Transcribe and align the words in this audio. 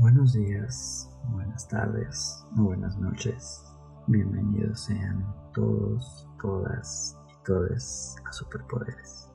Buenos 0.00 0.32
días, 0.32 1.10
buenas 1.28 1.68
tardes 1.68 2.46
buenas 2.52 2.96
noches. 2.96 3.62
Bienvenidos 4.06 4.80
sean 4.84 5.26
todos, 5.52 6.26
todas 6.40 7.18
y 7.28 7.44
todes 7.44 8.16
a 8.24 8.32
Superpoderes, 8.32 9.30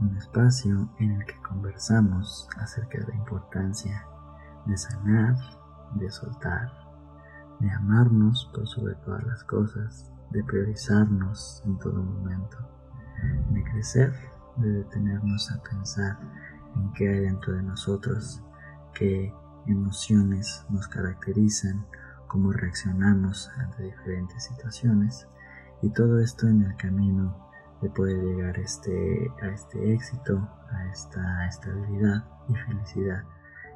un 0.00 0.16
espacio 0.16 0.90
en 0.98 1.12
el 1.12 1.24
que 1.24 1.40
conversamos 1.42 2.48
acerca 2.56 2.98
de 2.98 3.06
la 3.12 3.14
importancia 3.14 4.04
de 4.66 4.76
sanar, 4.76 5.36
de 5.94 6.10
soltar, 6.10 6.72
de 7.60 7.70
amarnos 7.70 8.50
por 8.52 8.66
sobre 8.66 8.96
todas 8.96 9.22
las 9.24 9.44
cosas, 9.44 10.12
de 10.32 10.42
priorizarnos 10.42 11.62
en 11.64 11.78
todo 11.78 12.02
momento, 12.02 12.58
de 13.50 13.62
crecer, 13.62 14.12
de 14.56 14.68
detenernos 14.68 15.48
a 15.52 15.62
pensar 15.62 16.18
en 16.74 16.92
qué 16.94 17.08
hay 17.08 17.20
dentro 17.20 17.52
de 17.52 17.62
nosotros, 17.62 18.42
qué 18.94 19.32
emociones 19.66 20.64
nos 20.70 20.88
caracterizan, 20.88 21.86
cómo 22.26 22.52
reaccionamos 22.52 23.50
ante 23.58 23.82
diferentes 23.82 24.44
situaciones 24.44 25.28
y 25.82 25.90
todo 25.90 26.18
esto 26.20 26.48
en 26.48 26.62
el 26.62 26.76
camino 26.76 27.36
de 27.82 27.90
poder 27.90 28.22
llegar 28.22 28.58
este, 28.58 29.30
a 29.42 29.48
este 29.48 29.92
éxito, 29.92 30.48
a 30.70 30.86
esta 30.86 31.46
estabilidad 31.46 32.24
y 32.48 32.54
felicidad 32.54 33.24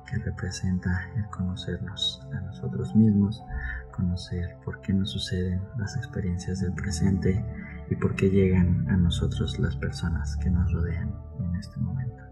que 0.09 0.19
representa 0.19 1.11
el 1.17 1.27
conocernos 1.31 2.25
a 2.33 2.41
nosotros 2.41 2.95
mismos, 2.95 3.43
conocer 3.93 4.57
por 4.65 4.81
qué 4.81 4.93
nos 4.93 5.11
suceden 5.11 5.61
las 5.77 5.97
experiencias 5.97 6.61
del 6.61 6.73
presente 6.75 7.45
y 7.91 7.97
por 7.97 8.15
qué 8.15 8.31
llegan 8.31 8.89
a 8.89 8.97
nosotros 8.97 9.59
las 9.59 9.77
personas 9.77 10.37
que 10.37 10.51
nos 10.51 10.73
rodean 10.73 11.13
en 11.41 11.57
este 11.57 11.79
momento. 11.81 12.26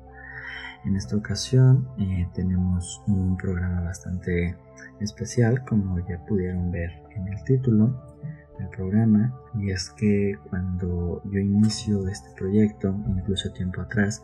En 0.85 0.97
esta 0.97 1.17
ocasión 1.17 1.89
eh, 1.99 2.29
tenemos 2.35 3.03
un 3.07 3.37
programa 3.39 3.81
bastante 3.81 4.55
especial, 5.01 5.65
como 5.65 5.99
ya 6.07 6.19
pudieron 6.27 6.71
ver 6.71 6.91
en 7.17 7.29
el 7.29 7.43
título 7.45 8.03
del 8.59 8.69
programa, 8.69 9.35
y 9.55 9.71
es 9.71 9.89
que 9.91 10.37
cuando 10.51 11.23
yo 11.25 11.39
inicio 11.39 12.07
este 12.09 12.29
proyecto, 12.37 12.95
incluso 13.09 13.51
tiempo 13.53 13.81
atrás, 13.81 14.23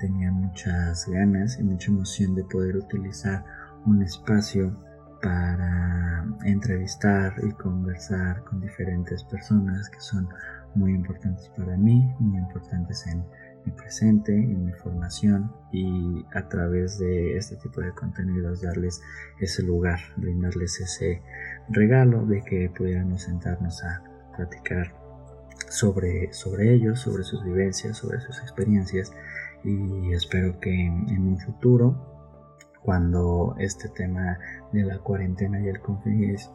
tenía 0.00 0.32
muchas 0.32 1.06
ganas 1.06 1.58
y 1.60 1.62
mucha 1.62 1.92
emoción 1.92 2.34
de 2.34 2.44
poder 2.44 2.76
utilizar 2.76 3.44
un 3.86 4.02
espacio 4.02 4.76
para 5.22 6.26
entrevistar 6.44 7.34
y 7.42 7.52
conversar 7.52 8.42
con 8.44 8.60
diferentes 8.60 9.22
personas 9.24 9.88
que 9.90 10.00
son 10.00 10.28
muy 10.74 10.92
importantes 10.92 11.50
para 11.56 11.76
mí, 11.76 12.12
muy 12.18 12.38
importantes 12.38 13.06
en 13.06 13.24
mi 13.64 13.72
presente, 13.72 14.32
en 14.32 14.64
mi 14.64 14.72
formación 14.72 15.52
y 15.72 16.24
a 16.34 16.48
través 16.48 16.98
de 16.98 17.36
este 17.36 17.56
tipo 17.56 17.80
de 17.80 17.92
contenidos 17.92 18.62
darles 18.62 19.02
ese 19.38 19.62
lugar, 19.62 19.98
brindarles 20.16 20.80
ese 20.80 21.22
regalo 21.68 22.26
de 22.26 22.42
que 22.42 22.70
pudiéramos 22.70 23.22
sentarnos 23.22 23.82
a 23.84 24.02
platicar 24.36 24.94
sobre, 25.68 26.32
sobre 26.32 26.74
ellos, 26.74 27.00
sobre 27.00 27.24
sus 27.24 27.44
vivencias, 27.44 27.98
sobre 27.98 28.20
sus 28.20 28.40
experiencias 28.40 29.12
y 29.62 30.12
espero 30.12 30.58
que 30.58 30.70
en 30.70 31.28
un 31.28 31.38
futuro 31.38 32.10
cuando 32.82 33.54
este 33.58 33.88
tema 33.90 34.38
de 34.72 34.84
la 34.84 34.98
cuarentena 34.98 35.60
y 35.60 35.68
el, 35.68 35.80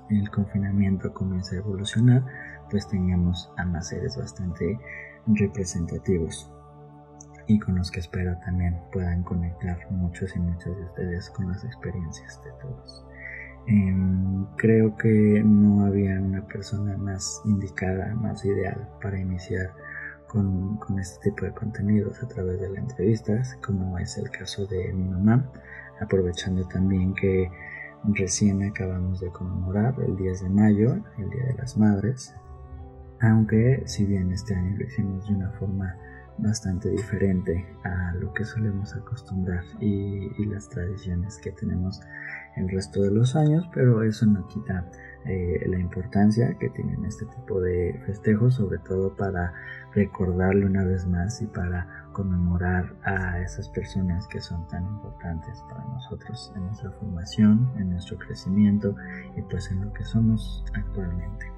el 0.10 0.30
confinamiento 0.32 1.14
comience 1.14 1.56
a 1.56 1.60
evolucionar, 1.60 2.26
pues 2.70 2.88
tengamos 2.88 3.52
a 3.58 3.66
más 3.66 3.90
seres 3.90 4.18
bastante 4.18 4.80
representativos 5.28 6.52
y 7.48 7.60
con 7.60 7.76
los 7.76 7.92
que 7.92 8.00
espero 8.00 8.38
también 8.40 8.80
puedan 8.92 9.24
conectar 9.24 9.78
muchos 9.92 10.36
y 10.36 10.40
muchos 10.40 10.76
de 10.76 10.84
ustedes 10.84 11.30
con 11.30 11.50
las 11.50 11.64
experiencias 11.64 12.42
de 12.44 12.52
todos. 12.62 13.06
Em, 13.68 14.46
creo 14.58 14.96
que 14.96 15.42
no 15.44 15.86
había 15.86 16.20
una 16.20 16.46
persona 16.46 16.98
más 16.98 17.42
indicada, 17.46 18.14
más 18.14 18.46
ideal 18.46 18.88
para 19.02 19.20
iniciar 19.20 19.72
con, 20.28 20.78
con, 20.78 21.00
este 21.00 21.32
tipo 21.32 21.46
de 21.46 21.52
contenidos 21.52 22.22
a 22.22 22.28
través 22.28 22.60
de 22.60 22.70
las 22.70 22.78
entrevistas, 22.80 23.58
como 23.66 23.98
es 23.98 24.18
el 24.18 24.30
caso 24.30 24.68
de 24.68 24.94
mi 24.94 25.06
mamá, 25.06 25.52
aprovechando 26.00 26.68
también 26.68 27.14
que 27.16 27.50
recién 28.14 28.62
acabamos 28.64 29.20
de 29.20 29.30
conmemorar 29.30 29.96
el 30.06 30.16
10 30.16 30.44
de 30.44 30.50
mayo, 30.50 30.96
el 31.18 31.30
Día 31.30 31.46
de 31.48 31.54
las 31.56 31.78
Madres, 31.78 32.36
aunque 33.22 33.82
si 33.86 34.06
bien 34.06 34.32
este 34.32 34.54
año 34.54 34.78
lo 34.78 34.86
hicimos 34.86 35.28
de 35.28 35.34
una 35.34 35.50
forma 35.52 35.96
bastante 36.38 36.90
diferente 36.90 37.66
a 37.84 38.14
lo 38.16 38.34
que 38.34 38.44
solemos 38.44 38.96
acostumbrar 38.96 39.64
y, 39.80 40.46
las 40.46 40.70
tradiciones 40.70 41.40
que 41.40 41.52
tenemos 41.52 42.02
el 42.56 42.70
resto 42.70 43.02
de 43.02 43.12
los 43.12 43.36
años, 43.36 43.68
pero 43.74 44.04
eso 44.04 44.26
no 44.26 44.48
quita 44.48 44.86
eh, 45.26 45.66
la 45.68 45.80
importancia 45.80 46.56
que 46.60 46.70
tienen 46.70 47.04
este 47.04 47.26
tipo 47.26 47.60
de 47.60 48.00
festejos, 48.06 48.56
sobre 48.56 48.78
todo 48.80 49.16
para 49.16 49.54
recordarlo 49.94 50.68
una 50.68 50.84
vez 50.84 51.08
más 51.08 51.42
y 51.42 51.48
para 51.48 52.10
conmemorar 52.14 52.96
a 53.04 53.42
esas 53.42 53.70
personas 53.70 54.28
que 54.28 54.40
son 54.40 54.68
tan 54.68 54.86
importantes 54.86 55.64
para 55.68 55.84
nosotros 55.86 56.54
en 56.56 56.66
nuestra 56.68 56.92
formación, 56.92 57.72
en 57.78 57.90
nuestro 57.90 58.18
crecimiento 58.18 58.96
y 59.36 59.42
pues 59.42 59.72
en 59.72 59.84
lo 59.84 59.92
que 59.94 60.04
somos 60.04 60.64
actualmente 60.74 61.55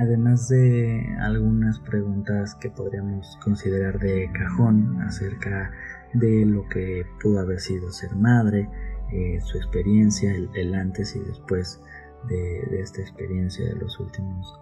además 0.00 0.48
de 0.48 1.14
algunas 1.20 1.78
preguntas 1.80 2.54
que 2.54 2.70
podríamos 2.70 3.36
considerar 3.44 3.98
de 3.98 4.30
cajón 4.32 5.02
acerca 5.02 5.72
de 6.14 6.46
lo 6.46 6.66
que 6.68 7.04
pudo 7.22 7.40
haber 7.40 7.60
sido 7.60 7.92
ser 7.92 8.16
madre, 8.16 8.68
eh, 9.12 9.38
su 9.42 9.58
experiencia, 9.58 10.32
el, 10.54 10.74
antes 10.74 11.14
y 11.16 11.20
después 11.20 11.82
de, 12.28 12.80
esta 12.80 13.02
experiencia 13.02 13.66
de 13.66 13.74
los 13.74 14.00
últimos 14.00 14.58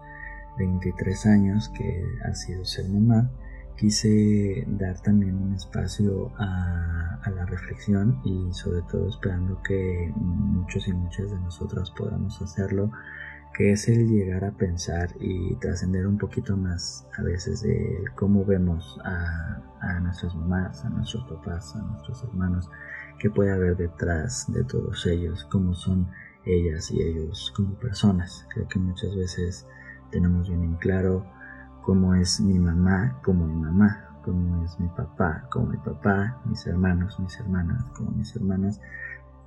23 0.58 1.26
años 1.26 1.68
que 1.68 2.04
ha 2.28 2.34
sido 2.34 2.64
ser 2.64 2.88
mamá, 2.88 3.30
quise 3.76 4.64
dar 4.66 5.00
también 5.02 5.36
un 5.36 5.54
espacio 5.54 6.32
a, 6.36 7.20
a, 7.22 7.30
la 7.30 7.46
reflexión 7.46 8.20
y 8.24 8.52
sobre 8.52 8.82
todo 8.90 9.08
esperando 9.08 9.62
que 9.62 10.12
muchos 10.16 10.88
y 10.88 10.92
muchas 10.92 11.30
de 11.30 11.38
nosotras 11.38 11.92
podamos 11.92 12.42
hacerlo 12.42 12.90
que 13.58 13.72
es 13.72 13.88
el 13.88 14.06
llegar 14.06 14.44
a 14.44 14.52
pensar 14.52 15.10
y 15.18 15.56
trascender 15.56 16.06
un 16.06 16.16
poquito 16.16 16.56
más 16.56 17.04
a 17.18 17.22
veces 17.22 17.60
de 17.62 18.04
cómo 18.14 18.44
vemos 18.44 19.00
a, 19.04 19.98
nuestras 20.00 20.32
mamás, 20.36 20.84
a 20.84 20.90
nuestros 20.90 21.24
papás, 21.24 21.74
a 21.74 21.82
nuestros 21.82 22.22
hermanos, 22.22 22.70
qué 23.18 23.30
puede 23.30 23.50
haber 23.50 23.76
detrás 23.76 24.46
de 24.52 24.62
todos 24.62 25.04
ellos, 25.06 25.44
cómo 25.50 25.74
son 25.74 26.06
ellas 26.44 26.92
y 26.92 27.02
ellos 27.02 27.52
como 27.56 27.74
personas. 27.80 28.46
Creo 28.54 28.68
que 28.68 28.78
muchas 28.78 29.16
veces 29.16 29.66
tenemos 30.12 30.48
bien 30.48 30.62
en 30.62 30.76
claro 30.76 31.26
cómo 31.82 32.14
es 32.14 32.40
mi 32.40 32.60
mamá 32.60 33.18
como 33.24 33.44
mi 33.44 33.60
mamá, 33.60 34.20
cómo 34.24 34.62
es 34.62 34.78
mi 34.78 34.88
papá 34.90 35.48
como 35.50 35.66
mi 35.66 35.78
papá, 35.78 36.40
mis 36.44 36.64
hermanos, 36.64 37.18
mis 37.18 37.36
hermanas 37.40 37.82
como 37.96 38.12
mis 38.12 38.36
hermanas, 38.36 38.80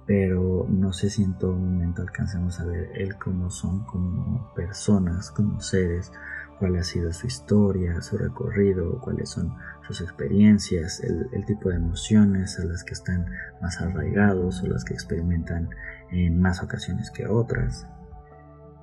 pero 0.05 0.65
no 0.69 0.93
sé 0.93 1.09
si 1.09 1.23
en 1.23 1.37
todo 1.37 1.53
momento 1.53 2.01
alcancemos 2.01 2.59
a 2.59 2.65
ver 2.65 2.91
él 2.95 3.15
cómo 3.17 3.49
son 3.49 3.85
como 3.85 4.53
personas, 4.55 5.31
como 5.31 5.61
seres, 5.61 6.11
cuál 6.61 6.75
ha 6.75 6.83
sido 6.83 7.11
su 7.11 7.25
historia, 7.25 8.01
su 8.03 8.19
recorrido, 8.19 8.99
cuáles 9.01 9.29
son 9.29 9.51
sus 9.87 9.99
experiencias, 10.01 11.01
el, 11.01 11.43
tipo 11.45 11.69
de 11.69 11.77
emociones 11.77 12.59
a 12.59 12.65
las 12.65 12.83
que 12.83 12.93
están 12.93 13.25
más 13.61 13.81
arraigados 13.81 14.61
o 14.61 14.67
las 14.67 14.85
que 14.85 14.93
experimentan 14.93 15.69
en 16.11 16.39
más 16.39 16.61
ocasiones 16.61 17.09
que 17.09 17.25
otras. 17.25 17.87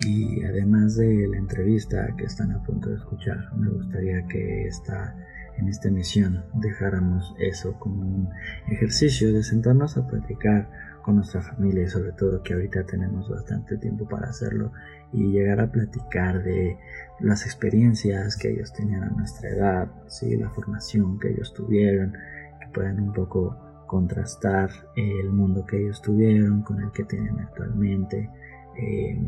Y 0.00 0.43
además 0.45 0.97
de 0.97 1.29
la 1.29 1.39
entrevista 1.39 2.09
que 2.17 2.25
están 2.25 2.50
a 2.50 2.65
punto 2.65 2.89
de 2.89 2.97
escuchar, 2.97 3.39
me 3.56 3.71
gustaría 3.71 4.27
que 4.27 4.67
esta, 4.67 5.15
en 5.56 5.69
esta 5.69 5.87
emisión 5.87 6.45
dejáramos 6.55 7.33
eso 7.39 7.79
como 7.79 8.03
un 8.03 8.29
ejercicio 8.73 9.32
de 9.32 9.44
sentarnos 9.44 9.97
a 9.97 10.05
platicar 10.05 10.69
con 11.08 11.16
nuestra 11.16 11.40
familia 11.40 11.84
y 11.84 11.88
sobre 11.88 12.12
todo 12.12 12.43
que 12.43 12.52
ahorita 12.52 12.84
tenemos 12.84 13.31
bastante 13.31 13.78
tiempo 13.78 14.06
para 14.06 14.28
hacerlo 14.28 14.72
y 15.10 15.32
llegar 15.32 15.58
a 15.58 15.72
platicar 15.72 16.44
de 16.44 16.76
las 17.20 17.46
experiencias 17.46 18.37
que 18.37 18.50
ellos 18.50 18.75
tenían 18.75 19.05
a 19.05 19.08
nuestra 19.08 19.49
edad, 19.49 19.88
¿sí? 20.08 20.37
la 20.37 20.50
formación 20.50 21.19
que 21.19 21.31
ellos 21.31 21.55
tuvieron, 21.55 22.12
que 22.60 22.66
puedan 22.75 23.00
un 23.00 23.14
poco 23.14 23.56
contrastar 23.87 24.69
el 24.96 25.31
mundo 25.31 25.64
que 25.64 25.81
ellos 25.81 26.02
tuvieron 26.02 26.60
con 26.60 26.82
el 26.82 26.93
que 26.93 27.05
tienen 27.05 27.40
actualmente. 27.40 28.28
Eh, 28.76 29.19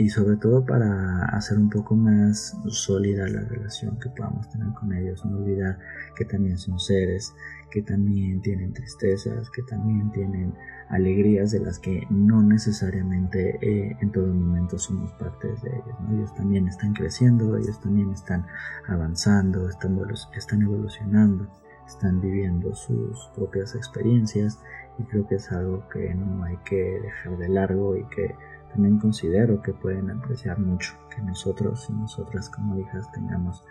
y 0.00 0.08
sobre 0.08 0.36
todo 0.36 0.64
para 0.64 1.26
hacer 1.26 1.58
un 1.58 1.68
poco 1.68 1.94
más 1.94 2.56
sólida 2.68 3.28
la 3.28 3.42
relación 3.42 3.98
que 4.00 4.08
podamos 4.08 4.48
tener 4.48 4.72
con 4.72 4.94
ellos, 4.94 5.22
no 5.26 5.36
olvidar 5.36 5.78
que 6.16 6.24
también 6.24 6.56
son 6.56 6.78
seres, 6.80 7.34
que 7.70 7.82
también 7.82 8.40
tienen 8.40 8.72
tristezas, 8.72 9.50
que 9.50 9.62
también 9.62 10.10
tienen 10.10 10.54
alegrías 10.88 11.50
de 11.50 11.60
las 11.60 11.78
que 11.78 12.06
no 12.08 12.42
necesariamente 12.42 13.58
eh, 13.60 13.94
en 14.00 14.10
todo 14.10 14.26
momento 14.28 14.78
somos 14.78 15.12
partes 15.12 15.60
de 15.60 15.68
ellos. 15.68 15.96
Ellos 16.10 16.34
también 16.34 16.66
están 16.66 16.94
creciendo, 16.94 17.58
ellos 17.58 17.78
también 17.82 18.10
están 18.10 18.46
avanzando, 18.88 19.68
están, 19.68 20.00
están 20.34 20.62
evolucionando, 20.62 21.46
están 21.86 22.22
viviendo 22.22 22.74
sus 22.74 23.30
propias 23.34 23.74
experiencias 23.74 24.58
y 24.98 25.02
creo 25.04 25.26
que 25.28 25.34
es 25.34 25.52
algo 25.52 25.86
que 25.90 26.14
no 26.14 26.42
hay 26.44 26.56
que 26.64 27.00
dejar 27.02 27.36
de 27.36 27.48
largo 27.50 27.96
y 27.98 28.04
que 28.06 28.34
también 28.72 28.98
considero 28.98 29.60
que 29.62 29.72
pueden 29.72 30.10
apreciar 30.10 30.58
mucho 30.58 30.94
que 31.14 31.22
nosotros 31.22 31.86
y 31.88 31.92
nosotras 31.92 32.48
como 32.50 32.78
hijas 32.78 33.10
tengamos 33.12 33.64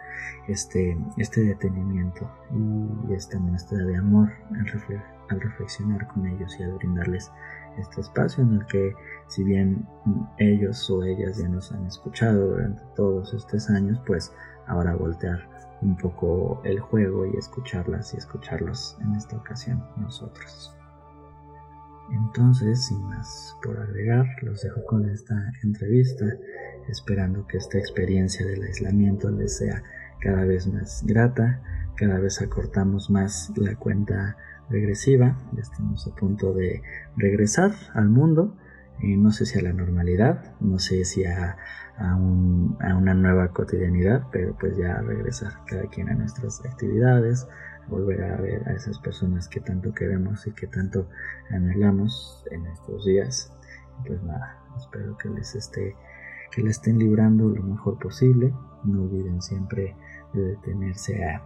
este, 0.48 0.98
este 1.18 1.42
detenimiento 1.44 2.30
y 3.08 3.14
esta 3.14 3.40
muestra 3.40 3.78
de 3.80 3.98
amor 3.98 4.30
al, 5.30 5.40
reflexionar 5.40 6.08
con 6.08 6.26
ellos 6.26 6.60
y 6.60 6.64
al 6.64 6.74
brindarles 6.74 7.32
este 7.78 8.02
espacio 8.02 8.44
en 8.44 8.56
el 8.56 8.66
que 8.66 8.94
si 9.28 9.44
bien 9.44 9.88
ellos 10.38 10.90
o 10.90 11.04
ellas 11.04 11.38
ya 11.38 11.48
nos 11.48 11.72
han 11.72 11.86
escuchado 11.86 12.48
durante 12.48 12.82
todos 12.96 13.34
estos 13.34 13.70
años, 13.70 14.02
pues 14.06 14.34
ahora 14.68 14.96
voltear 14.96 15.48
un 15.82 15.96
poco 15.96 16.62
el 16.66 16.80
juego 16.80 17.26
y 17.26 17.38
escucharlas 17.38 18.14
y 18.14 18.18
escucharlos 18.18 18.98
en 19.02 19.16
esta 19.16 19.38
ocasión 19.38 19.84
nosotros. 19.98 20.79
Entonces, 22.12 22.86
sin 22.86 23.02
más 23.04 23.58
por 23.64 23.78
agregar, 23.78 24.26
los 24.42 24.62
dejo 24.62 24.84
con 24.86 25.10
esta 25.10 25.36
entrevista, 25.64 26.26
esperando 26.88 27.46
que 27.48 27.58
esta 27.58 27.78
experiencia 27.78 28.46
del 28.46 28.64
aislamiento 28.64 29.30
les 29.30 29.58
sea 29.58 29.84
cada 30.20 30.46
vez 30.46 30.68
más 30.68 31.04
grata, 31.06 31.62
cada 31.96 32.20
vez 32.20 32.42
acortamos 32.42 33.10
más 33.10 33.52
la 33.58 33.76
cuenta 33.76 34.38
regresiva, 34.70 35.38
ya 35.54 35.62
estamos 35.62 36.08
a 36.08 36.16
punto 36.16 36.54
de 36.54 36.82
regresar 37.18 37.72
al 37.94 38.10
mundo, 38.10 38.56
eh, 39.02 39.16
no 39.16 39.32
sé 39.32 39.46
si 39.46 39.58
a 39.58 39.62
la 39.62 39.74
normalidad, 39.74 40.56
no 40.60 40.80
sé 40.80 41.06
si 41.06 41.26
a, 41.26 41.58
a, 41.98 42.16
una 42.16 43.14
nueva 43.14 43.50
cotidianidad, 43.50 44.24
pero 44.32 44.56
pues 44.60 44.78
ya 44.78 45.02
regresar 45.02 45.54
cada 45.66 45.84
quien 45.88 46.10
a 46.10 46.14
nuestras 46.14 46.64
actividades, 46.66 47.48
volver 47.90 48.24
a 48.24 48.38
ver 48.38 48.68
a 48.68 48.74
esas 48.74 49.00
personas 49.00 49.48
que 49.48 49.60
tanto 49.60 49.94
queremos 49.94 50.46
y 50.48 50.52
que 50.52 50.68
tanto 50.68 51.10
anhelamos 51.50 52.46
en 52.52 52.66
estos 52.68 53.06
días. 53.06 53.52
Pues 54.06 54.22
nada, 54.24 54.58
espero 54.78 55.18
que 55.18 55.30
les 55.30 55.56
esté 55.56 55.96
que 56.52 56.64
le 56.64 56.72
estén 56.72 56.98
librando 56.98 57.48
lo 57.50 57.62
mejor 57.64 58.00
posible. 58.00 58.54
No 58.84 59.04
olviden 59.04 59.42
siempre 59.42 59.96
de 60.34 60.42
detenerse 60.42 61.24
a 61.24 61.44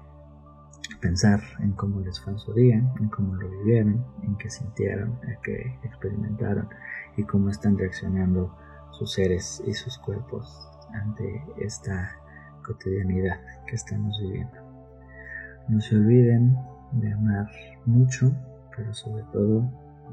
pensar 1.01 1.41
en 1.59 1.73
cómo 1.73 1.99
les 2.01 2.19
fue 2.19 2.37
su 2.37 2.53
día, 2.53 2.77
en 2.99 3.09
cómo 3.09 3.35
lo 3.35 3.49
vivieron, 3.49 4.05
en 4.23 4.37
qué 4.37 4.49
sintieron, 4.49 5.19
en 5.23 5.37
qué 5.43 5.79
experimentaron 5.83 6.69
y 7.17 7.23
cómo 7.23 7.49
están 7.49 7.77
reaccionando 7.77 8.55
sus 8.91 9.13
seres 9.13 9.61
y 9.65 9.73
sus 9.73 9.97
cuerpos 9.97 10.69
ante 10.93 11.43
esta 11.57 12.15
cotidianidad 12.63 13.39
que 13.67 13.75
estamos 13.75 14.17
viviendo. 14.21 14.62
No 15.67 15.79
se 15.81 15.95
olviden 15.95 16.57
de 16.93 17.13
amar 17.13 17.49
mucho, 17.85 18.31
pero 18.75 18.93
sobre 18.93 19.23
todo 19.31 19.61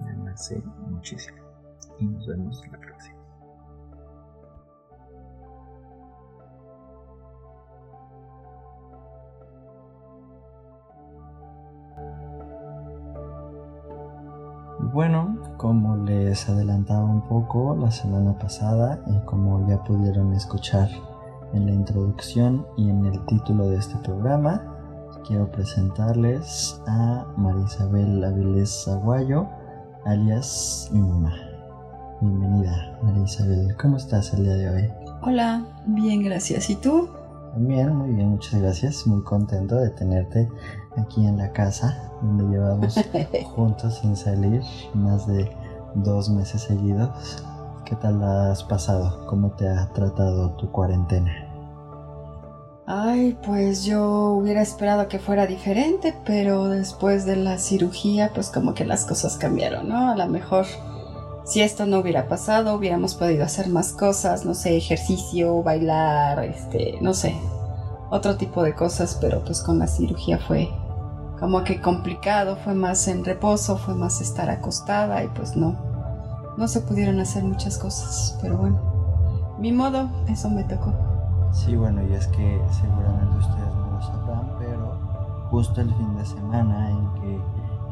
de 0.05 0.11
amarse 0.12 0.62
muchísimo. 0.88 1.38
Y 1.99 2.06
nos 2.06 2.26
vemos 2.26 2.62
la 2.70 2.79
próxima. 2.79 3.20
Bueno, 14.93 15.38
como 15.56 15.96
les 15.99 16.49
adelantaba 16.49 17.05
un 17.05 17.23
poco 17.29 17.76
la 17.76 17.91
semana 17.91 18.37
pasada 18.38 19.00
y 19.06 19.19
como 19.25 19.69
ya 19.69 19.85
pudieron 19.85 20.32
escuchar 20.32 20.88
en 21.53 21.67
la 21.67 21.73
introducción 21.73 22.67
y 22.76 22.91
en 22.91 23.05
el 23.05 23.25
título 23.26 23.69
de 23.69 23.76
este 23.76 23.96
programa, 23.99 24.69
quiero 25.26 25.50
presentarles 25.50 26.81
a 26.87 27.26
Marisabel 27.37 28.22
Avilés 28.25 28.87
Aguayo, 28.88 29.46
alias 30.05 30.88
mi 30.93 31.00
mamá. 31.00 31.34
Bienvenida, 32.20 32.99
Marisabel. 33.02 33.76
¿Cómo 33.76 33.96
estás 33.96 34.32
el 34.34 34.44
día 34.44 34.55
de 34.55 34.69
hoy? 34.69 34.93
Hola, 35.22 35.64
bien, 35.87 36.22
gracias. 36.22 36.69
¿Y 36.70 36.76
tú? 36.76 37.08
Bien, 37.56 37.94
muy 37.94 38.12
bien, 38.12 38.31
muchas 38.31 38.61
gracias. 38.61 39.06
Muy 39.06 39.22
contento 39.22 39.76
de 39.76 39.90
tenerte 39.90 40.49
aquí 40.96 41.26
en 41.26 41.38
la 41.38 41.50
casa, 41.52 42.11
donde 42.22 42.44
llevamos 42.44 42.94
juntos 43.55 43.99
sin 44.00 44.17
salir 44.17 44.62
más 44.94 45.26
de 45.26 45.50
dos 45.94 46.28
meses 46.28 46.62
seguidos. 46.62 47.43
¿Qué 47.84 47.96
tal 47.96 48.22
has 48.22 48.62
pasado? 48.62 49.26
¿Cómo 49.26 49.50
te 49.52 49.69
ha 49.69 49.88
tratado 49.93 50.50
tu 50.52 50.70
cuarentena? 50.70 51.40
Ay, 52.93 53.39
pues 53.47 53.85
yo 53.85 54.31
hubiera 54.31 54.63
esperado 54.63 55.07
que 55.07 55.21
fuera 55.21 55.47
diferente, 55.47 56.13
pero 56.25 56.65
después 56.65 57.25
de 57.25 57.37
la 57.37 57.57
cirugía, 57.57 58.33
pues 58.35 58.51
como 58.51 58.75
que 58.75 58.85
las 58.85 59.05
cosas 59.05 59.37
cambiaron, 59.37 59.89
¿no? 59.89 60.11
A 60.11 60.17
lo 60.17 60.27
mejor 60.27 60.67
si 61.45 61.63
esto 61.63 61.87
no 61.87 62.01
hubiera 62.01 62.27
pasado, 62.27 62.75
hubiéramos 62.75 63.15
podido 63.15 63.45
hacer 63.45 63.69
más 63.69 63.93
cosas, 63.93 64.45
no 64.45 64.55
sé, 64.55 64.77
ejercicio, 64.77 65.63
bailar, 65.63 66.43
este, 66.43 66.99
no 67.01 67.15
sé, 67.15 67.37
otro 68.11 68.37
tipo 68.37 68.65
de 68.65 68.75
cosas, 68.75 69.17
pero 69.21 69.45
pues 69.45 69.61
con 69.63 69.79
la 69.79 69.87
cirugía 69.87 70.41
fue 70.41 70.69
como 71.39 71.63
que 71.63 71.81
complicado, 71.81 72.57
fue 72.57 72.75
más 72.75 73.07
en 73.07 73.25
reposo, 73.25 73.79
fue 73.79 73.95
más 73.95 74.21
estar 74.21 74.51
acostada 74.51 75.23
y 75.23 75.29
pues 75.29 75.55
no, 75.55 75.77
no 76.59 76.67
se 76.67 76.81
pudieron 76.81 77.21
hacer 77.21 77.45
muchas 77.45 77.79
cosas, 77.79 78.37
pero 78.43 78.57
bueno, 78.57 79.55
mi 79.61 79.71
modo, 79.71 80.11
eso 80.29 80.51
me 80.51 80.65
tocó. 80.65 81.10
Sí, 81.52 81.76
bueno, 81.76 82.02
y 82.02 82.12
es 82.12 82.26
que 82.29 82.61
seguramente 82.70 83.37
ustedes 83.37 83.75
no 83.75 83.91
lo 83.93 84.02
sabrán, 84.02 84.52
pero 84.58 84.97
justo 85.50 85.81
el 85.81 85.93
fin 85.94 86.17
de 86.17 86.25
semana 86.25 86.91
en 86.91 87.14
que 87.14 87.41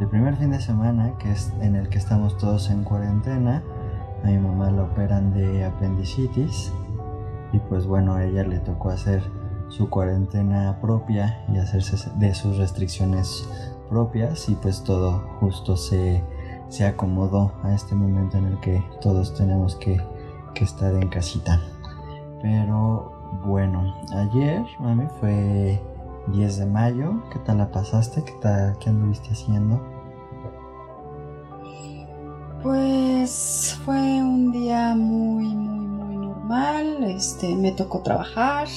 el 0.00 0.08
primer 0.08 0.37
fin 0.37 0.52
de 0.52 0.60
semana, 0.60 1.12
que 1.19 1.32
es 1.32 1.52
en 1.60 1.75
el 1.75 1.88
que 1.88 1.99
estamos 1.99 2.37
todos 2.38 2.70
en 2.70 2.84
cuarentena, 2.84 3.64
a 4.22 4.26
mi 4.28 4.38
mamá 4.38 4.70
la 4.70 4.84
operan 4.84 5.32
de 5.32 5.64
apendicitis 5.64 6.72
y 7.52 7.58
pues 7.58 7.87
bueno, 7.87 8.14
a 8.14 8.25
ella 8.25 8.44
le 8.44 8.60
tocó 8.60 8.90
hacer 8.90 9.22
su 9.69 9.90
cuarentena 9.90 10.78
propia 10.81 11.44
y 11.52 11.58
hacerse 11.58 12.11
de 12.16 12.34
sus 12.34 12.58
restricciones 12.58 13.49
propias 13.88 14.49
y 14.49 14.54
pues 14.54 14.84
todo 14.84 15.25
justo 15.40 15.76
se, 15.76 16.22
se 16.69 16.87
acomodó 16.87 17.52
a 17.64 17.75
este 17.75 17.94
momento 17.94 18.38
en 18.38 18.46
el 18.46 18.61
que 18.61 18.84
todos 19.00 19.34
tenemos 19.34 19.75
que, 19.76 20.00
que 20.54 20.64
estar 20.64 20.94
en 20.94 21.08
casita. 21.08 21.61
Pero 22.40 23.18
bueno, 23.44 23.94
ayer, 24.14 24.64
mami, 24.78 25.06
fue 25.20 25.80
10 26.28 26.58
de 26.58 26.66
mayo. 26.66 27.22
¿Qué 27.32 27.38
tal 27.40 27.58
la 27.58 27.70
pasaste? 27.70 28.25
¿Qué 28.25 28.32
tal? 28.40 28.76
¿Qué 28.78 28.90
anduviste 28.90 29.30
haciendo? 29.30 29.80
Pues 32.62 33.78
fue 33.85 33.97
un 33.97 34.50
día 34.52 34.94
muy, 34.94 35.44
muy, 35.54 35.87
muy 35.87 36.16
normal. 36.26 37.04
Este, 37.04 37.54
me 37.54 37.73
tocó 37.73 38.00
trabajar. 38.00 38.68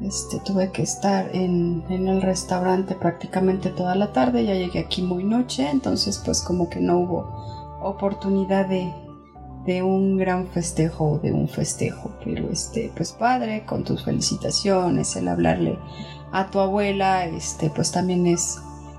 Este, 0.00 0.40
tuve 0.40 0.70
que 0.70 0.82
estar 0.82 1.34
en, 1.34 1.84
en, 1.88 2.08
el 2.08 2.20
restaurante 2.20 2.94
prácticamente 2.94 3.70
toda 3.70 3.94
la 3.94 4.12
tarde. 4.12 4.44
Ya 4.44 4.54
llegué 4.54 4.80
aquí 4.80 5.02
muy 5.02 5.24
noche, 5.24 5.68
entonces 5.70 6.20
pues 6.24 6.42
como 6.42 6.68
que 6.68 6.80
no 6.80 6.98
hubo 6.98 7.28
oportunidad 7.80 8.66
de, 8.66 8.92
de 9.66 9.82
un 9.82 10.16
gran 10.16 10.46
festejo 10.48 11.18
de 11.22 11.32
un 11.32 11.48
festejo. 11.48 12.12
Pero 12.24 12.50
este, 12.50 12.92
pues 12.96 13.12
padre, 13.12 13.64
con 13.66 13.84
tus 13.84 14.04
felicitaciones, 14.04 15.16
el 15.16 15.28
hablarle 15.28 15.78
a 16.32 16.50
tu 16.50 16.58
abuela, 16.60 17.24
este, 17.26 17.70
pues 17.70 17.92
también 17.92 18.26
es, 18.26 18.58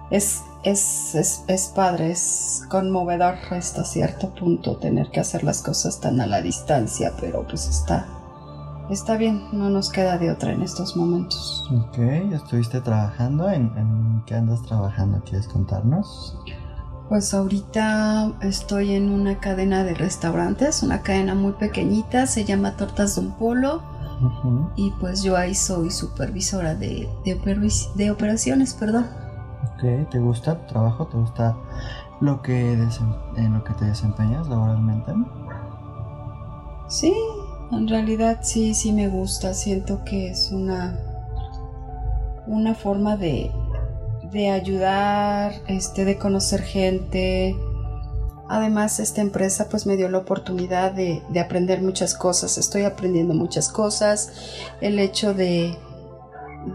es, 0.09 0.43
es, 0.63 1.43
es, 1.47 1.67
padre, 1.75 2.11
es 2.11 2.63
conmovedor 2.69 3.35
hasta 3.51 3.83
cierto 3.83 4.33
punto 4.33 4.77
tener 4.77 5.11
que 5.11 5.19
hacer 5.19 5.43
las 5.43 5.61
cosas 5.61 5.99
tan 5.99 6.21
a 6.21 6.27
la 6.27 6.41
distancia, 6.41 7.13
pero 7.19 7.45
pues 7.45 7.67
está, 7.67 8.07
está 8.89 9.17
bien, 9.17 9.49
no 9.51 9.69
nos 9.69 9.89
queda 9.89 10.17
de 10.17 10.31
otra 10.31 10.53
en 10.53 10.61
estos 10.61 10.95
momentos. 10.95 11.69
Ok, 11.71 11.97
¿estuviste 12.33 12.81
trabajando? 12.81 13.49
¿En, 13.49 13.71
en 13.77 14.23
qué 14.25 14.35
andas 14.35 14.61
trabajando? 14.63 15.21
¿Quieres 15.25 15.47
contarnos? 15.47 16.37
Pues 17.09 17.33
ahorita 17.33 18.33
estoy 18.41 18.93
en 18.93 19.11
una 19.11 19.39
cadena 19.39 19.83
de 19.83 19.93
restaurantes, 19.93 20.81
una 20.81 21.01
cadena 21.01 21.35
muy 21.35 21.53
pequeñita, 21.53 22.25
se 22.25 22.45
llama 22.45 22.77
Tortas 22.77 23.15
Don 23.15 23.31
Polo 23.33 23.83
y 24.75 24.91
pues 24.99 25.21
yo 25.23 25.37
ahí 25.37 25.53
soy 25.53 25.91
supervisora 25.91 26.73
de, 26.73 27.07
de, 27.25 28.11
operaciones, 28.11 28.73
perdón. 28.73 29.07
Ok, 29.73 30.09
¿te 30.09 30.19
gusta 30.19 30.59
tu 30.61 30.73
trabajo? 30.73 31.07
¿Te 31.07 31.17
gusta 31.17 31.55
lo 32.21 32.41
que 32.41 32.73
en 32.73 33.53
lo 33.53 33.63
que 33.63 33.73
te 33.73 33.85
desempeñas 33.85 34.47
laboralmente? 34.47 35.13
Sí, 36.87 37.13
en 37.71 37.87
realidad 37.87 38.39
sí, 38.41 38.73
sí 38.73 38.93
me 38.93 39.09
gusta. 39.09 39.53
Siento 39.53 40.03
que 40.05 40.29
es 40.29 40.51
una, 40.51 40.97
una 42.47 42.73
forma 42.73 43.17
de, 43.17 43.51
de 44.31 44.49
ayudar, 44.49 45.53
este, 45.67 46.05
de 46.05 46.17
conocer 46.17 46.61
gente, 46.61 47.55
Además, 48.47 48.99
esta 48.99 49.21
empresa 49.21 49.69
pues 49.69 49.85
me 49.87 49.97
dio 49.97 50.07
la 50.07 50.19
oportunidad 50.19 50.91
de, 50.91 51.21
aprender 51.39 51.81
muchas 51.81 52.13
cosas. 52.13 52.57
Estoy 52.57 52.83
aprendiendo 52.83 53.33
muchas 53.33 53.69
cosas. 53.69 54.31
El 54.81 54.99
hecho 54.99 55.33
de, 55.33 55.75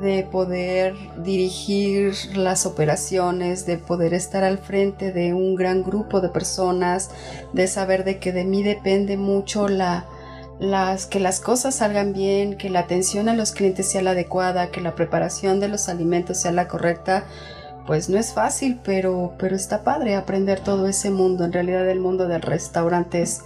de 0.02 0.24
poder 0.24 0.94
dirigir 1.22 2.14
las 2.34 2.66
operaciones, 2.66 3.66
de 3.66 3.78
poder 3.78 4.14
estar 4.14 4.42
al 4.42 4.58
frente 4.58 5.12
de 5.12 5.32
un 5.32 5.54
gran 5.54 5.84
grupo 5.84 6.20
de 6.20 6.28
personas, 6.28 7.10
de 7.52 7.68
saber 7.68 8.02
de 8.02 8.18
que 8.18 8.32
de 8.32 8.44
mí 8.44 8.64
depende 8.64 9.16
mucho 9.16 9.68
la, 9.68 10.06
las, 10.60 11.06
que 11.06 11.20
las 11.20 11.40
cosas 11.40 11.76
salgan 11.76 12.12
bien, 12.12 12.56
que 12.56 12.68
la 12.68 12.80
atención 12.80 13.28
a 13.28 13.34
los 13.34 13.52
clientes 13.52 13.90
sea 13.90 14.02
la 14.02 14.10
adecuada, 14.10 14.70
que 14.70 14.82
la 14.82 14.94
preparación 14.94 15.58
de 15.58 15.68
los 15.68 15.88
alimentos 15.88 16.36
sea 16.36 16.52
la 16.52 16.68
correcta, 16.68 17.24
pues 17.86 18.10
no 18.10 18.18
es 18.18 18.34
fácil, 18.34 18.78
pero, 18.84 19.32
pero 19.38 19.56
está 19.56 19.82
padre 19.82 20.14
aprender 20.14 20.60
todo 20.60 20.86
ese 20.86 21.10
mundo. 21.10 21.44
En 21.44 21.52
realidad 21.52 21.88
el 21.88 21.98
mundo 21.98 22.28
del 22.28 22.42
restaurante 22.42 23.22
es 23.22 23.40